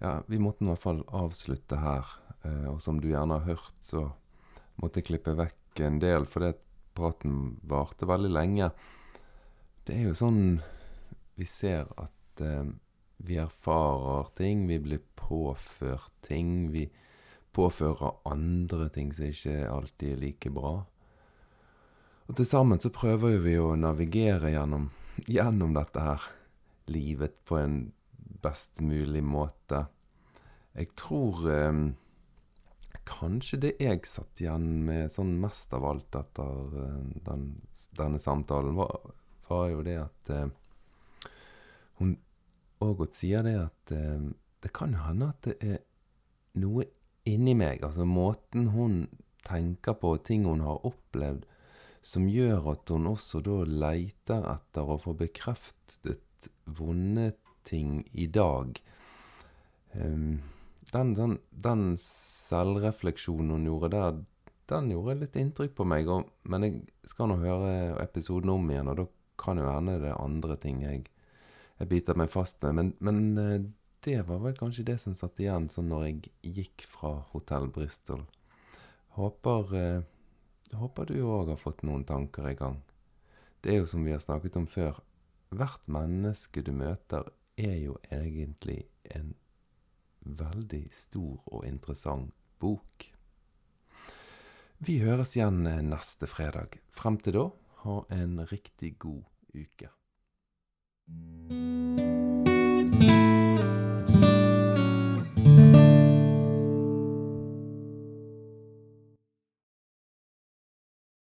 Ja, 0.03 0.18
vi 0.26 0.41
måtte 0.43 0.66
i 0.66 0.68
hvert 0.68 0.83
fall 0.83 1.05
avslutte 1.14 1.78
her. 1.78 2.09
Eh, 2.43 2.66
og 2.72 2.83
som 2.83 2.99
du 3.01 3.09
gjerne 3.09 3.39
har 3.39 3.55
hørt, 3.55 3.78
så 3.80 4.11
måtte 4.83 5.01
jeg 5.01 5.12
klippe 5.12 5.37
vekk 5.39 5.80
en 5.87 6.01
del, 6.03 6.26
fordi 6.26 6.51
det 6.51 6.61
praten 6.93 7.37
varte 7.70 8.09
veldig 8.11 8.33
lenge. 8.33 8.68
Det 9.87 9.97
er 9.97 10.11
jo 10.11 10.16
sånn 10.18 10.43
vi 11.39 11.47
ser 11.49 11.89
at 11.97 12.12
eh, 12.43 12.64
vi 13.22 13.38
erfarer 13.38 14.30
ting, 14.38 14.66
vi 14.66 14.78
blir 14.82 15.03
påført 15.14 16.12
ting. 16.26 16.72
Vi 16.72 16.88
påfører 17.53 18.18
andre 18.28 18.88
ting 18.88 19.12
som 19.14 19.28
ikke 19.28 19.68
alltid 19.70 20.16
er 20.16 20.22
like 20.22 20.51
bra. 20.51 20.74
Og 22.26 22.36
til 22.38 22.49
sammen 22.49 22.80
så 22.80 22.90
prøver 22.95 23.40
vi 23.45 23.57
å 23.61 23.74
navigere 23.76 24.53
gjennom, 24.55 24.90
gjennom 25.28 25.74
dette 25.76 26.03
her 26.03 26.28
livet 26.90 27.36
på 27.47 27.59
en 27.61 27.76
best 28.43 28.80
mulig 28.82 29.22
måte. 29.22 29.84
Jeg 30.72 30.95
tror 30.99 31.45
eh, 31.53 31.82
kanskje 33.09 33.61
det 33.66 33.72
jeg 33.82 34.07
satt 34.09 34.40
igjen 34.40 34.82
med 34.86 35.12
sånn 35.12 35.34
mest 35.43 35.74
av 35.76 35.86
alt 35.86 36.18
etter 36.18 36.76
eh, 36.82 36.99
den, 37.26 37.47
denne 37.99 38.20
samtalen, 38.22 38.74
var, 38.78 39.14
var 39.51 39.68
jo 39.70 39.86
det 39.86 39.99
at 40.01 40.32
eh, 40.32 40.49
hun 42.01 42.16
Ågot 42.83 43.14
sier 43.16 43.45
det 43.47 43.57
at 43.61 43.95
eh, 43.95 44.28
det 44.62 44.72
kan 44.74 44.95
hende 45.05 45.30
at 45.33 45.47
det 45.47 45.57
er 45.62 45.80
noe 46.62 46.87
inni 47.28 47.55
meg, 47.57 47.85
altså 47.87 48.07
måten 48.09 48.72
hun 48.74 49.05
tenker 49.47 49.97
på, 49.99 50.16
ting 50.26 50.47
hun 50.47 50.62
har 50.66 50.83
opplevd, 50.87 51.47
som 52.03 52.26
gjør 52.30 52.72
at 52.74 52.91
hun 52.91 53.07
også 53.12 53.43
da 53.47 53.61
leiter 53.66 54.47
etter 54.51 54.91
å 54.91 54.99
få 55.03 55.14
bekreftet 55.18 56.49
vonde 56.66 57.30
ting 57.66 58.03
i 58.12 58.26
dag. 58.26 58.78
Um, 59.95 60.43
den, 60.93 61.14
den, 61.14 61.39
den 61.51 61.85
selvrefleksjonen 62.03 63.55
hun 63.55 63.68
gjorde 63.70 63.93
der, 63.95 64.20
den 64.72 64.91
gjorde 64.93 65.18
litt 65.20 65.39
inntrykk 65.39 65.76
på 65.78 65.87
meg. 65.89 66.11
Og, 66.11 66.30
men 66.49 66.66
jeg 66.66 66.83
skal 67.09 67.30
nå 67.30 67.39
høre 67.43 67.72
episoden 68.03 68.53
om 68.55 68.70
igjen, 68.70 68.91
og 68.91 68.99
da 69.03 69.07
kan 69.43 69.61
jo 69.61 69.70
hende 69.70 69.99
det 70.03 70.11
er 70.12 70.22
andre 70.22 70.59
ting 70.61 70.83
jeg, 70.85 71.07
jeg 71.83 71.91
biter 71.91 72.18
meg 72.18 72.30
fast 72.30 72.61
med. 72.62 72.78
Men, 72.78 72.93
men 73.03 73.39
eh, 73.43 73.66
det 74.07 74.20
var 74.28 74.43
vel 74.45 74.57
kanskje 74.59 74.87
det 74.87 74.99
som 75.03 75.14
satt 75.18 75.41
igjen 75.43 75.68
sånn 75.70 75.91
når 75.91 76.07
jeg 76.07 76.55
gikk 76.61 76.87
fra 76.91 77.16
Hotell 77.33 77.68
Bristol. 77.74 78.24
Håper 79.18 79.76
eh, 79.78 80.03
Håper 80.72 81.11
du 81.11 81.18
òg 81.20 81.51
har 81.53 81.59
fått 81.61 81.83
noen 81.85 82.07
tanker 82.09 82.47
i 82.49 82.55
gang. 82.57 82.78
Det 83.61 83.74
er 83.74 83.83
jo 83.83 83.89
som 83.91 84.07
vi 84.07 84.14
har 84.14 84.22
snakket 84.24 84.55
om 84.57 84.64
før, 84.64 85.03
hvert 85.53 85.85
menneske 85.85 86.62
du 86.64 86.70
møter 86.72 87.28
er 87.61 87.76
jo 87.76 87.99
egentlig 88.09 88.78
en 89.12 89.35
veldig 90.24 90.87
stor 90.97 91.43
og 91.45 91.66
interessant 91.68 92.33
bok. 92.62 93.11
Vi 94.80 94.97
høres 95.05 95.37
igjen 95.37 95.66
eh, 95.68 95.83
neste 95.85 96.30
fredag. 96.30 96.80
Frem 96.91 97.20
til 97.20 97.37
da, 97.37 97.49
ha 97.85 97.99
en 98.16 98.41
riktig 98.49 98.97
god 99.03 99.26
uke. 99.53 99.93
Música 101.49 101.82